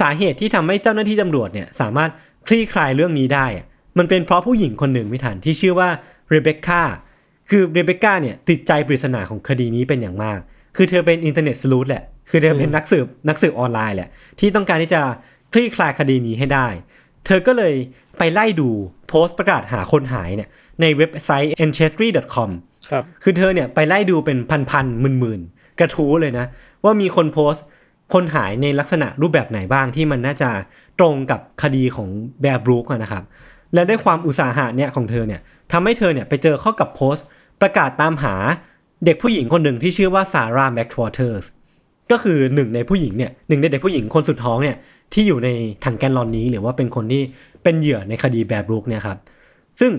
[0.01, 2.09] สาเหตุที่ทำให้เจ้าหน้าที่ตำรวจเนี่ยสามารถ
[2.47, 3.65] คลี่คลายเรื่องนี้ได้อะ
[3.97, 5.89] มันเป็นเพราะผู้หญิงคนหนึ่งพี่ทันที่ชื่อว่า
[6.29, 6.81] เรเบคก้า
[7.49, 10.39] คือเรเบคก้าเนี่ยติดใจปริศนาของคดีนี้เป็นอย่างมาก
[10.75, 14.09] คือเธอเป็น internet sleuth แหละ คือเธอเป็นนักสืบนักสืบออนไลน์แหละ
[14.39, 15.01] ที่ต้องการที่จะ
[15.53, 16.67] คลี่คลายคดีนี้ให้ได้
[17.25, 17.73] เธอก็เลย
[18.17, 18.69] ไปไล่ดู
[19.09, 20.49] โพสต์ประกาศหาคนหายเนี่ย
[20.81, 22.49] ในเว็บไซต์ ancestry.com
[22.89, 24.37] ครับ คือเธอเนี่ยไปไล่ดูเป็น
[24.69, 26.45] พันๆหมื่นๆ กระทู้เลยนะ
[26.83, 27.65] ว่ามีคนโพสต์
[28.13, 30.49] คนหายในลักษณะรูปแบบไหนบ้างที่มันน่าจะ
[30.99, 32.09] ตรงกับคดีของ
[32.41, 33.23] แบร์บรูคอะนะครับ
[33.73, 35.41] และด้วยความอุตสาหะเนี่ยของเธอเนี่ย
[35.71, 37.25] ทำให้เธอเนี่ยไปเจอเข้ากับโพสต์
[37.61, 38.35] ประกาศตามหา
[39.05, 41.45] เด็กผู้หญิงคนหนึ่งที่ชื่อว่าซาร่าแม็กวอเตอร์ส
[42.11, 44.77] ก็คือหนึ่งในผู้หญิงเนี่ยหนึ่งในเด็กผู้หญิงคนสุดท้องเนี่ย
[45.13, 45.49] ที่อยู่ใน
[45.85, 47.23] ถังแกลลอนนี้ หรือว่าเป็นคนที่
[47.63, 49.17] เป็นเหยื่อในคดีแบร์บรูคเนี่ยครับ
[49.79, 49.91] ซึ่ง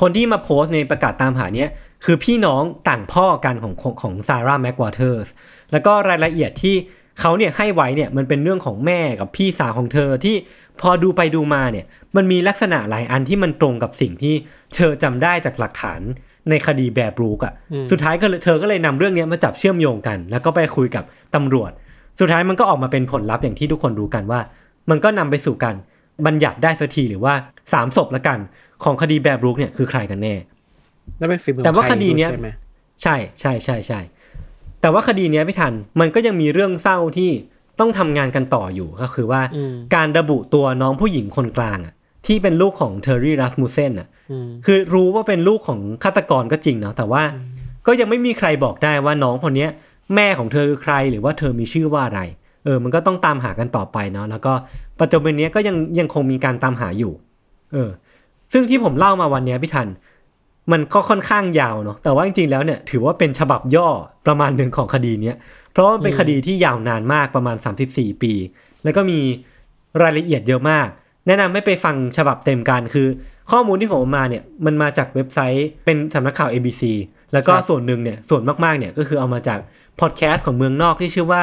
[0.00, 1.70] คนที่มาโพสต์ในประกาศตามหาเนี่ย
[2.04, 5.28] คือพี่น้องต่างพ่อกันของของของซาร่าแม็กวอเตอร์ส
[5.72, 6.76] แล้วก็รายละเอียดที่
[7.20, 10.36] เขาเนี่ยให้ไว้เนี่ยมันเป็นเรื่องของแม่กับพี่สาวของเธอที่
[10.80, 11.86] พอดูไปดูมาเนี่ย
[12.16, 14.34] มันมีลักษณะหลายอันที่มันตรงกับสิ่งที่
[14.76, 16.00] เธอจำได้จากหลักฐาน
[16.50, 17.54] ในคดีแบบบรูกอะ่ะ
[17.90, 21.04] สุดท้ายก็เลยเธอก็เลยนำเรื่องเนี้ยมาจับเชื่อมโยงกัน แล้วก็ไปคุยกับ
[21.34, 21.70] ตำรวจ
[22.20, 24.40] สุดท้ายมันก็ออกมาเป็นผลลัพธ์อย่างที่ทุกคนรู้กันว่า
[24.90, 25.76] มันก็นำไปสู่การ
[26.26, 27.34] บัญญัติได้สักทีหรือว่า
[27.72, 28.38] สามศพละกัน
[28.84, 30.34] ของคดีแบบบรูกเนี่ยคือใครกันแน่
[31.18, 32.50] แล้วเป็นฝีมือแต่ว่าใรคดีเนี้ยใช่ไหม
[33.02, 34.00] ใช่ใช่ใช่ใช่
[34.80, 37.30] แต่ว่าคดีเนี้ยพี่ทันมันก็ยังมีเรื่องเศร้าที่
[37.80, 39.42] ต้องทำงานกันต่ออยู่ก็คือว่า
[39.94, 41.94] การระบุตัวน้องผู้หญิงคนกลางอะ
[42.26, 47.22] ที่เป็นลูกของเทอร์รี่รัสมูเซนอะอืมคือรู้ว่าเป็นลูกของฆาตกรก็จริงเนาะแต่ว่า
[47.86, 49.70] ก็ยังไม่มีใครบอกได้ว่าน้องคนเนี้ย
[50.14, 52.20] แม่ของเธอคือใครหรือว่าเธอมีชื่อว่าอะไร
[52.64, 54.52] เออ มันก็ต้องตามหากันต่อไปเนาะแล้วก็
[55.00, 57.12] ปัจจุบันเนี้ยก็ยังยังคงมีการตามหาอยู่
[57.72, 57.90] เออ
[58.52, 59.88] ซึ่งที่ผมเล่ามาวันเนี้ยพี่ทัน
[60.72, 63.88] มันก็ค่อนข้างยาวเนาะแต่ว่าจริงๆแล้วเนี่ยถือว่าเป็นฉบับย่อ
[64.26, 65.36] ประมาณหนึ่งของคดีเนี้ย
[65.72, 67.56] เพราะว่ามันเป็นคดีที่ยาวนานมากประมาณ
[67.90, 68.32] 34 ปี
[68.84, 69.20] แล้วก็มี
[70.02, 70.88] รายละเอียดเยอะมาก
[71.26, 73.08] แนะนำให้ไปฟังฉบับเต็มกันคือ
[73.50, 76.82] ข้อมูลที่ผมเอามาเนี่ยมันมาจากเว็บไซต์เป็นสำนักข่าว ABC
[77.32, 79.58] แล้วก็ส่วนหนึ่งเนี่ยส่วนมากๆเนี่ยก็คือเอามาจาก
[80.00, 81.42] พอดแคสต์ของเมืองนอกที่ชื่อว่า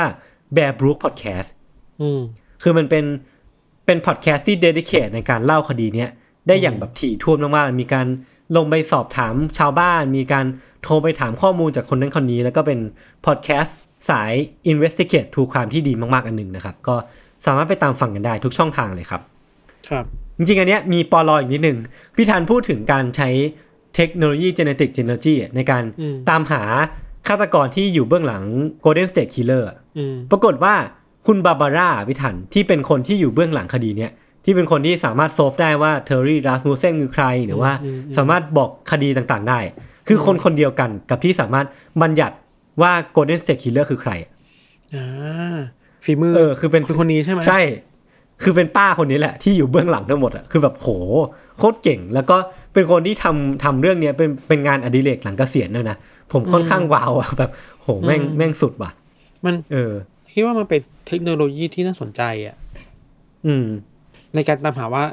[0.56, 1.50] Bear Brook Podcast
[2.02, 2.22] อืม
[2.64, 3.06] คือมันเป็น
[3.86, 6.10] เป็นพอดแคสต์ที่ dedicate ในการเล่าคดีเนี้ย
[6.48, 8.08] ได้อย่างแบบถี่ถ้วนมากๆ มีการ
[8.56, 10.46] ลงไปสอบถามชาวบ้าน มีการ
[10.84, 12.80] โทรไปถามข้อมูลจากคนนั้นคนนี้ แล้วก็เป็น
[13.26, 13.80] พอดแคสต์
[14.10, 14.32] สาย
[14.72, 16.96] Investigate True Crime ที่ดีมากๆ อันหนึ่งนะครับ ก็
[17.46, 19.22] สามารถไปตามฟังกันได้ทุกช่องทางเลยครับ
[19.90, 20.06] ครับ
[20.38, 21.78] จริงๆ อันเนี้ยมีปอลออีกนิดหนึ่ง
[22.16, 23.30] พี่ธันพูดถึงการใช้
[23.96, 26.64] เทคโนโลยี genetic genealogy ในการอืมตามหา
[27.28, 28.44] ฆาตกรที่อยู่เบื้องหลัง
[28.84, 30.76] Golden State Killer อะอืมปรากฏว่า
[31.28, 34.12] คุณบาบาร่าพี่ทันที่เป็นคนที่อยู่เบื้องหลังคดีเนี้ย
[34.45, 37.72] ที่เป็นคนที่สามารถโซฟได้ว่าเทอร์รี่รัสมูเซนคือใคร หรือว่า
[38.18, 39.60] สามารถบอกคดีต่างๆ ได้
[40.08, 41.66] คือคนคนเดียวกันกับที่สามารถ
[42.02, 42.36] บัญญัติ
[42.82, 44.32] ว่า Golden State Killer คือใครอะ
[44.95, 45.58] อ่า
[46.06, 47.62] ฝีมือเออคือเป็นคนคนนี้ใช่ไหมใช่
[48.44, 50.88] คือเป็นป้าคนนี้แหละ ที่อยู่เบื้องหลังทั้งหมดอะคือแบบโห
[51.58, 52.38] โคตรเก่ง แล้วก็
[52.74, 55.98] เป็นคนที่ทำทำเรื่องเนี้ยเป็นเป็นงานอดิเรกหลังเกษียณด้วยนะ
[56.32, 57.52] ผมค่อนข้างว้าวอะแบบ
[57.82, 58.91] โหแม่งแม่งสุดว่ะ
[59.45, 59.94] มัน เออ
[60.34, 62.56] คิดว่ามันเป็นเทคโนโลยีที่น่าสนใจอะ
[63.45, 63.66] อืม
[64.36, 65.04] ในการตามหาว่า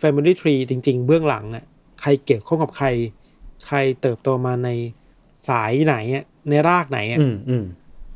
[0.00, 1.64] Family Tree จริง ๆ เบื้องหลังอะ
[2.00, 2.86] ใครเกี่ยวข้องกับใคร
[3.66, 4.68] ใครเติบโตมาใน
[5.48, 7.64] สายไหนอะในรากไหนอะอืมอืม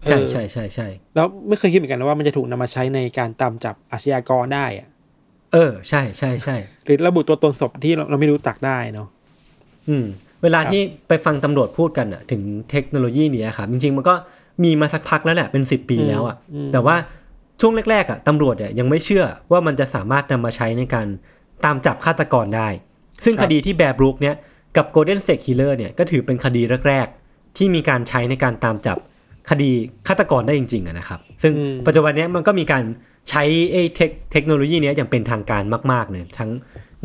[0.05, 4.89] ใช่เออใช่ใช่ใช่แล้วไม่เคยคิดเหมือนกันนะว่ามันจะถูกนำมาใช้ในการตามจับอาชญากรได้อะ
[5.52, 9.09] เออ ใช่ใช่ใช่หรือระบุตัวตนศพที่เราเราไม่รู้จักได้เนาะ
[9.89, 10.06] อืม
[10.43, 14.15] เวลาครับที่ไปฟังตำรวจพูดกันอะถึงเทคโนโลยีเนี้ยครับจริง ๆ มันก็
[14.65, 16.36] มีมาสักพักแล้วแหละเป็นสิบปีแล้วอะ
[16.73, 16.97] แต่ว่า
[17.61, 21.06] ช่วงแรกๆอะตำรวจเนี่ยยังไม่เชื่อว่ามันจะสามารถนำมาใช้ในการ
[21.65, 22.69] ตามจับฆาตกรได้
[23.24, 24.35] ซึ่งคดีที่แบร์บรุกเนี่ย
[24.77, 28.98] กับ Golden State Killer เนี่ยก็ถือเป็นคดีแรกๆ ที่มีการใช้ในการตามจับ
[29.51, 29.70] คดี
[30.09, 31.55] ฆาตกรได้จริงๆอะนะครับ ซึ่ง
[31.86, 32.85] ปัจจุบันเนี้ยมันก็มีการ
[33.31, 35.62] ใช้ไอ้เทคเทคโนโลยีเนี้ยอย่างเป็นทางการ
[35.93, 36.51] มากๆเลยทั้ง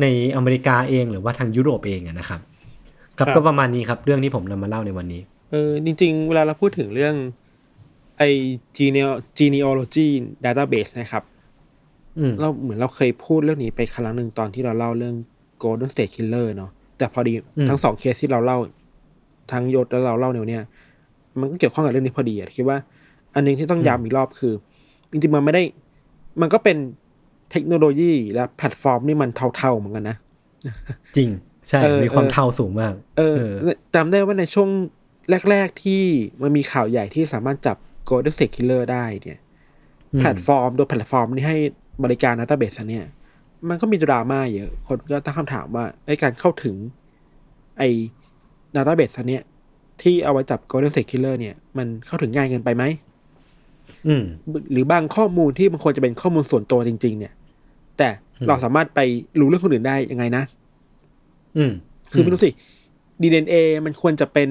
[0.00, 2.40] ในอเมริกาเองหรือว่าทางยุโรปเองอะนะครับ
[3.20, 7.14] ครับครับก็ประมาณนี้ครับเรื่องที่ผมนำมาเล่าในวันนี้ เออจริง ๆ เวลาเราพูดถึงเรื่อง
[8.18, 8.22] ไอ
[8.76, 10.08] geneo genealogy
[10.44, 11.22] database นะครับ
[12.18, 15.14] อืมเราเหมือนเราเคยพูดเรื่องนี้ไปครั้งหนึ่งตอนที่เราเล่าเรื่อง
[15.62, 18.58] Golden State Killer เนาะแต่พอดีอืมทั้งสองเคสที่เราเล่า
[19.52, 20.64] ทั้งยศและเราเล่าในวันเนี้ย
[21.40, 22.78] มันก็เกี่ยวข้องกับเรื่องนี้พอดีอะคิดว่า
[23.34, 24.52] อันหนึ่งที่ต้องย้ำอีกรอบคือ
[25.10, 25.62] จริงๆมันไม่ได้
[26.40, 26.76] มันก็เป็น
[27.50, 30.16] เทคโนโลยีและแพลตฟอร์มนี่มันเทาๆเหมือนกันนะ
[31.16, 31.30] จริง
[31.70, 34.68] ใช่เออมีความเออเทาสูงมากเออเออจำได้ว่าในช่วง
[35.50, 36.02] แรก ๆ ที่
[36.42, 37.76] มันมีข่าวใหญ่ที่สามารถจับ
[38.08, 39.38] Golden State Killer ได้เนี่ย
[40.12, 41.58] อืมแพลตฟอร์มโดยแพลตฟอร์มที่ให้
[42.04, 43.06] บริการ Database อันเนี่ย
[43.68, 46.74] มันก็มีดราม่าเยอะ คนก็ตั้งคำถามว่าไอ้การเข้าถึง
[47.78, 47.88] ไอ้
[48.76, 49.42] Database อันเนี้ย
[50.02, 52.84] ที่เอาไว้จับ Golden State Killer เนี่ย มันเข้าถึงง่ายเกินไปไหม
[54.06, 54.24] อืม
[54.72, 57.32] หรือบางข้อมูลที่มันควรจะเป็นข้อมูลส่วนตัวจริง ๆ เนี่ย
[57.98, 59.00] แต่อืมเราสามารถไป
[59.40, 60.44] รู้เรื่องคนอื่นได้ยังไงนะ
[61.56, 61.72] อืม
[62.12, 62.50] คือไม่รู้สิ
[63.22, 63.54] DNA
[63.86, 64.48] มันควรจะเป็น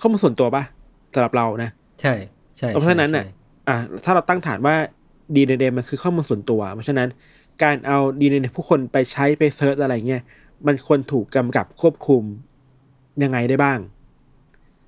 [0.00, 0.62] ข้อมูลส่วนตัวปะ
[1.14, 1.70] สำหรับเรานะ
[2.00, 2.14] ใช่
[2.58, 3.26] ใช่เพราะฉะนั้นใช่น่ะ
[3.68, 4.74] อะถ้าเราตั้งฐานว่า
[5.34, 7.08] DNA มันคือข้อมูลส่วนตัว เพราะฉะนั้น
[7.62, 10.22] การเอา DNA ผู้คนไปใช้ไปเซิร์ชอะไรเงี้ย
[10.66, 12.22] มันควรถูกกำกับควบคุม
[13.22, 13.78] ยังไงได้บ้าง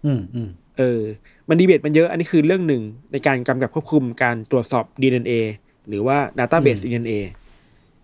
[0.04, 0.48] อืมอืม
[0.78, 1.00] เออ
[1.48, 2.82] มันดีเบตมันเยอะ อันนี้คือเรื่องหนึ่ง
[3.12, 5.32] ในการกำกับควบคุมการตรวจสอบ DNA
[5.88, 7.14] หรือว่า Database DNA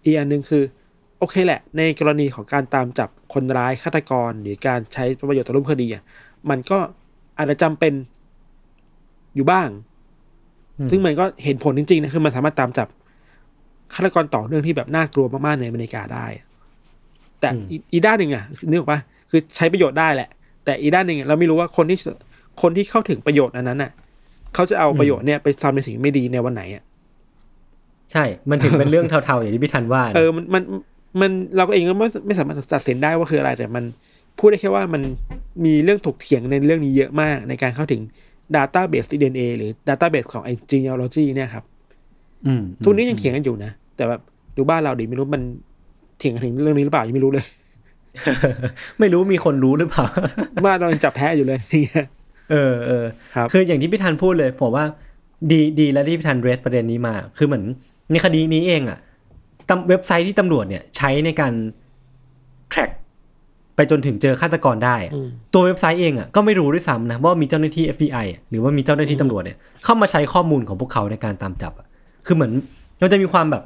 [0.05, 0.63] อีกอันหนึ่งคือ
[1.19, 6.03] โอเคแหละ ในกรณีของการตามจับคนร้ายฆาตกร หรือการใช้ประโยชน์ต่อรูปคดีอะ
[6.51, 6.79] มันก็
[7.39, 7.93] อาจจะจำเป็น
[9.35, 9.69] อยู่บ้าง
[10.91, 12.89] ซึ่งมันก็เห็นผลจริงๆนะคือมันสามารถตามจับ
[13.95, 16.47] ฆาตกรต่อเนื่องที่แบบน่ากลัวมากๆในอเมริกาได้อะ
[17.41, 20.29] แต่อีอีด้านหนึ่งอะนึกออกปะคือใช้ประโยชน์ได้แหละ
[20.65, 21.99] แต่อีด้านหนึ่งอะเราไม่รู้ว่าคนที่
[22.63, 23.91] คนที่เข้าถึงประโยชน์อันนั้นอะ
[24.55, 26.83] เขาจะเอาประโยชน์เนี่ยไปทำในสิ่งไม่ดีในวันไหนอะ
[28.13, 30.63] ใช่ มันถึงเป็นเรื่องเทาๆอย่างที่พี่ทันว่านะเออ มัน มัน
[31.21, 33.85] มันเราก็เองก็ไม่ไม่สามารถตัดสินได้ว่าคืออะไร แต่มัน
[34.39, 35.03] พูดได้แค่ว่ามัน
[35.65, 38.01] มีเรื่องถกเถียงในเรื่องนี้เยอะมากในการเข้าถึง
[38.55, 41.65] Database DNA หรือ Database ของไอ genealogy เนี่ยครับ
[42.47, 44.21] อืมทุกนี้ยังเถียงกันอยู่นะ แต่แบบ
[44.57, 45.43] ดูบ้านเราดิไม่รู้มัน
[46.19, 47.47] เถียงกันถึงเรื่องนี้หรือเปล่ายังไม่รู้เลย
[49.01, 50.05] ไม่รู้มีคนรู้หรือเปล่า
[50.65, 52.07] บ้านเรายังจับแพ้อยู่เลยอย่างเงี้ย
[52.51, 54.85] เออเออครับคืออย่างที่พี่ทันพูดเลยผมว่า
[55.51, 57.65] ดีดีแล้วที่พี่ทันเรสประเด็นนี้มา คือเหมือน
[58.11, 59.16] ในคดีนี้เองอะตำ
[59.89, 61.53] เว็บไซต์ที่ตำรวจเนี่ยใช้ในการ
[62.73, 62.91] track
[63.77, 71.87] ไปจนถึงเจอฆาตกรได้อะอืมตัวเว็บไซต์เองอะก็ไม่รู้ด้วยซ้ำนะว่ามีเจ้าหน้าที่ FBI อะหรือว่ามีเจ้าหน้าที่ตำรวจเนี่ยเข้ามาใช้ข้อมูลของพวกเขาในการตามจับอะ
[72.27, 72.53] คือเหมือน
[73.01, 73.63] มันจะมีความแบบ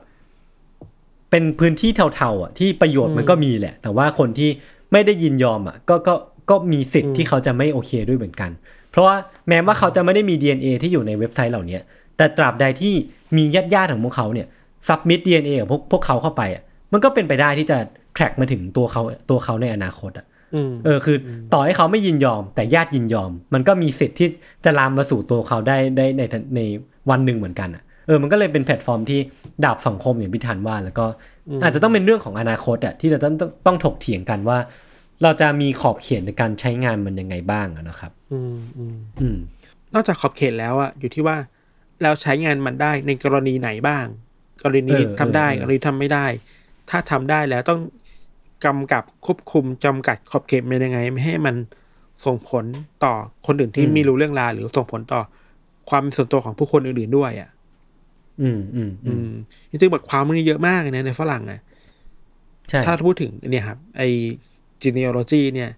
[1.31, 4.51] เป็นพื้นที่เทาๆอะที่ประโยชน์มันก็มีแหละ แต่ว่าคนที่
[4.93, 6.15] ไม่ได้ยินยอมอะก็ก็
[6.51, 8.51] ก็มีสิทธิ์ที่เขาจะไม่โอเคด้วยเหมือนกัน
[8.91, 9.17] เพราะว่า
[9.49, 11.83] แม้ว่าเขาจะไม่ได้มี DNA ที่อยู่ในเว็บไซต์เหล่าเนี้ย
[12.17, 12.95] แต่ตราบใดที่
[13.37, 14.47] มีญาติญาติๆของพวกเขาเนี่ย
[14.89, 16.63] ซับมิด DNA ของพวกพวกเขาเข้าไปอะ
[16.93, 17.79] มันก็เป็นไปได้ที่จะ
[18.17, 24.29] track มาถึงตัวเขาตัวเขาในอนาคตอะอืมเออคืออต่อให้เขาไม่ยินยอม แต่ญาติยินยอม มันก็มีสิทธิ์ที่
[24.65, 26.23] จะลามมาสู่ตัวเขาได้ได้ใน
[26.57, 26.61] ใน
[27.11, 29.21] วันหนึ่งเหมือนกันอะเออมันก็เลยเป็นแพลตฟอร์มที่
[29.65, 31.07] ดาบสังคมอย่างพิธันว่า แล้วก็
[31.63, 34.59] อาจจะต้องเป็นเรื่องของอนาคตอะที่เราต้องต้องต้องถกเถียงกันว่า
[35.23, 39.39] เราจะมีขอบเขตในการใช้งานมันยังไงบ้างอะนะครับอืมอืมอืม
[39.95, 41.37] นอกจากขอบเขตแล้วอะอยู่ที่ว่า
[42.03, 44.07] เราใช้งานมันได้ในกรณีไหนบ้าง
[44.63, 46.27] กรณีเออทำได้เออเออกรณีทำไม่ได้
[46.91, 47.81] ถ้าทำได้แล้วต้อง
[48.65, 51.57] กำกับควบคุมจำกัดขอบเขตมันยังไง ไม่ให้มัน
[52.25, 52.65] ส่งผล
[53.05, 53.15] ต่อ
[53.47, 55.21] คนอื่นที่ไม่รู้เรื่องราวหรือส่งผลต่อ
[55.91, 57.51] ความเป็นส่วนตัวของผู้คนอื่นๆด้วยอะ
[58.43, 59.29] อืมอืมอือืมม
[59.71, 61.61] จริงๆบทความมันเยอะมากเลยนะในฝรั่งอะ
[62.71, 64.03] ใช่ถ้าพูดถึงเนี่ยครับ ไอ
[64.83, 65.71] genealogy เนี่ย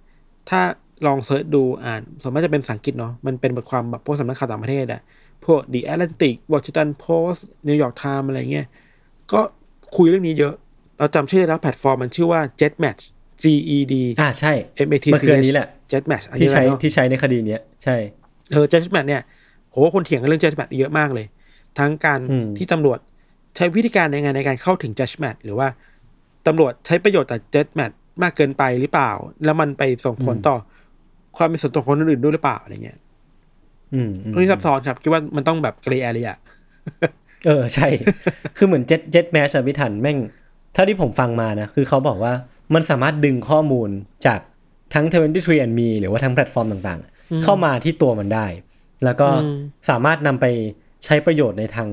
[0.51, 0.61] ถ้า
[1.07, 5.01] ลองเซิร์ชดูอ่านส่วนมากจะเป็นภาษาอังกฤษเนาะมันเป็นบทความแบบพวกสำนักข่าวต่างประเทศอะ
[5.47, 8.66] พวก The Atlantic Washington Post New York Times อะไรเงี้ย
[9.32, 9.40] ก็
[9.97, 10.55] คุยเรื่องนี้เยอะ
[10.98, 13.02] เราจำชื่อได้แล้วแพลตฟอร์มมันชื่อว่า JetMatch
[13.43, 13.44] G
[13.77, 14.52] E D อ่าใช่
[14.86, 17.97] M A T มัน C คืออันนี้แหละ JetMatch อันที่นี้แหใช้ละเนอะที่ใช้ในคดีเนี้ย ใช่
[18.52, 19.23] เออ JetMatch เนี่ย
[19.70, 21.27] โหคนเถียงกันเรื่อง JetMatch เยอะมากเลย
[21.78, 22.98] ทั้งการอืมที่ตำรวจ
[23.56, 25.69] ใช้วิธีการในงานในการเข้าถึง JetMatch หรือว่า
[26.47, 29.10] ตำรวจใช้ประโยชน์จาก JetMatch มากเกินไปหรือเปล่า
[29.44, 30.56] แล้วมันไปส่งผลต่อ
[31.36, 33.02] ความเป็นส่วนตัวของคนอื่นๆด้วยหรือเปล่าอะไรเงี้ยอืมอืม
[34.32, 36.29] เรื่องนี้ซับซ้อนครับคิดว่ามันต้องแบบ grey area
[37.47, 37.89] เออใช่
[38.56, 40.19] คือเหมือน GED GEDmatch อะพี่ทันแม่ง
[40.74, 42.32] เท่าที่ผมฟังมานะ คือเขาบอกว่า
[42.74, 43.90] มันสามารถดึงข้อมูล
[44.27, 44.40] จาก
[44.94, 48.47] ทั้ง 23 and me หรือว่าทั้งแพลตฟอร์มต่างๆ เข้ามาที่ตัวมันได้
[49.05, 49.59] แล้วก็อืม
[49.90, 50.47] สามารถนำไป
[51.05, 51.89] ใช้ประโยชน์ในทาง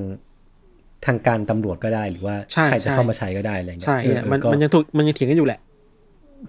[1.06, 5.60] ทางการตำรวจก็ได้ หรือว่าใช่ใครจะใช่เข้ามาใช้ก็ได้อะไรเงี้ยใช่เออเนี่ยเออมันก็มันยังถูกมันยังเถียงกันอยู่แหละ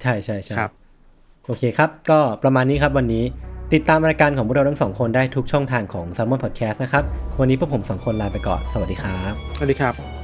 [0.01, 0.71] ใช่ใช่ใช่ครับ
[1.47, 3.23] โอเคครับ ก็ประมาณนี้ครับวันนี้
[3.73, 7.03] ติดตามรายการของพวกเราทั้งสองคนได้ทุกช่องทางของ s ซ m m o n Podcast นะครับ
[7.39, 10.20] วันนี้พวกผมสองคนลาไปก่อน สวัสดีครับ สวัสดีครับ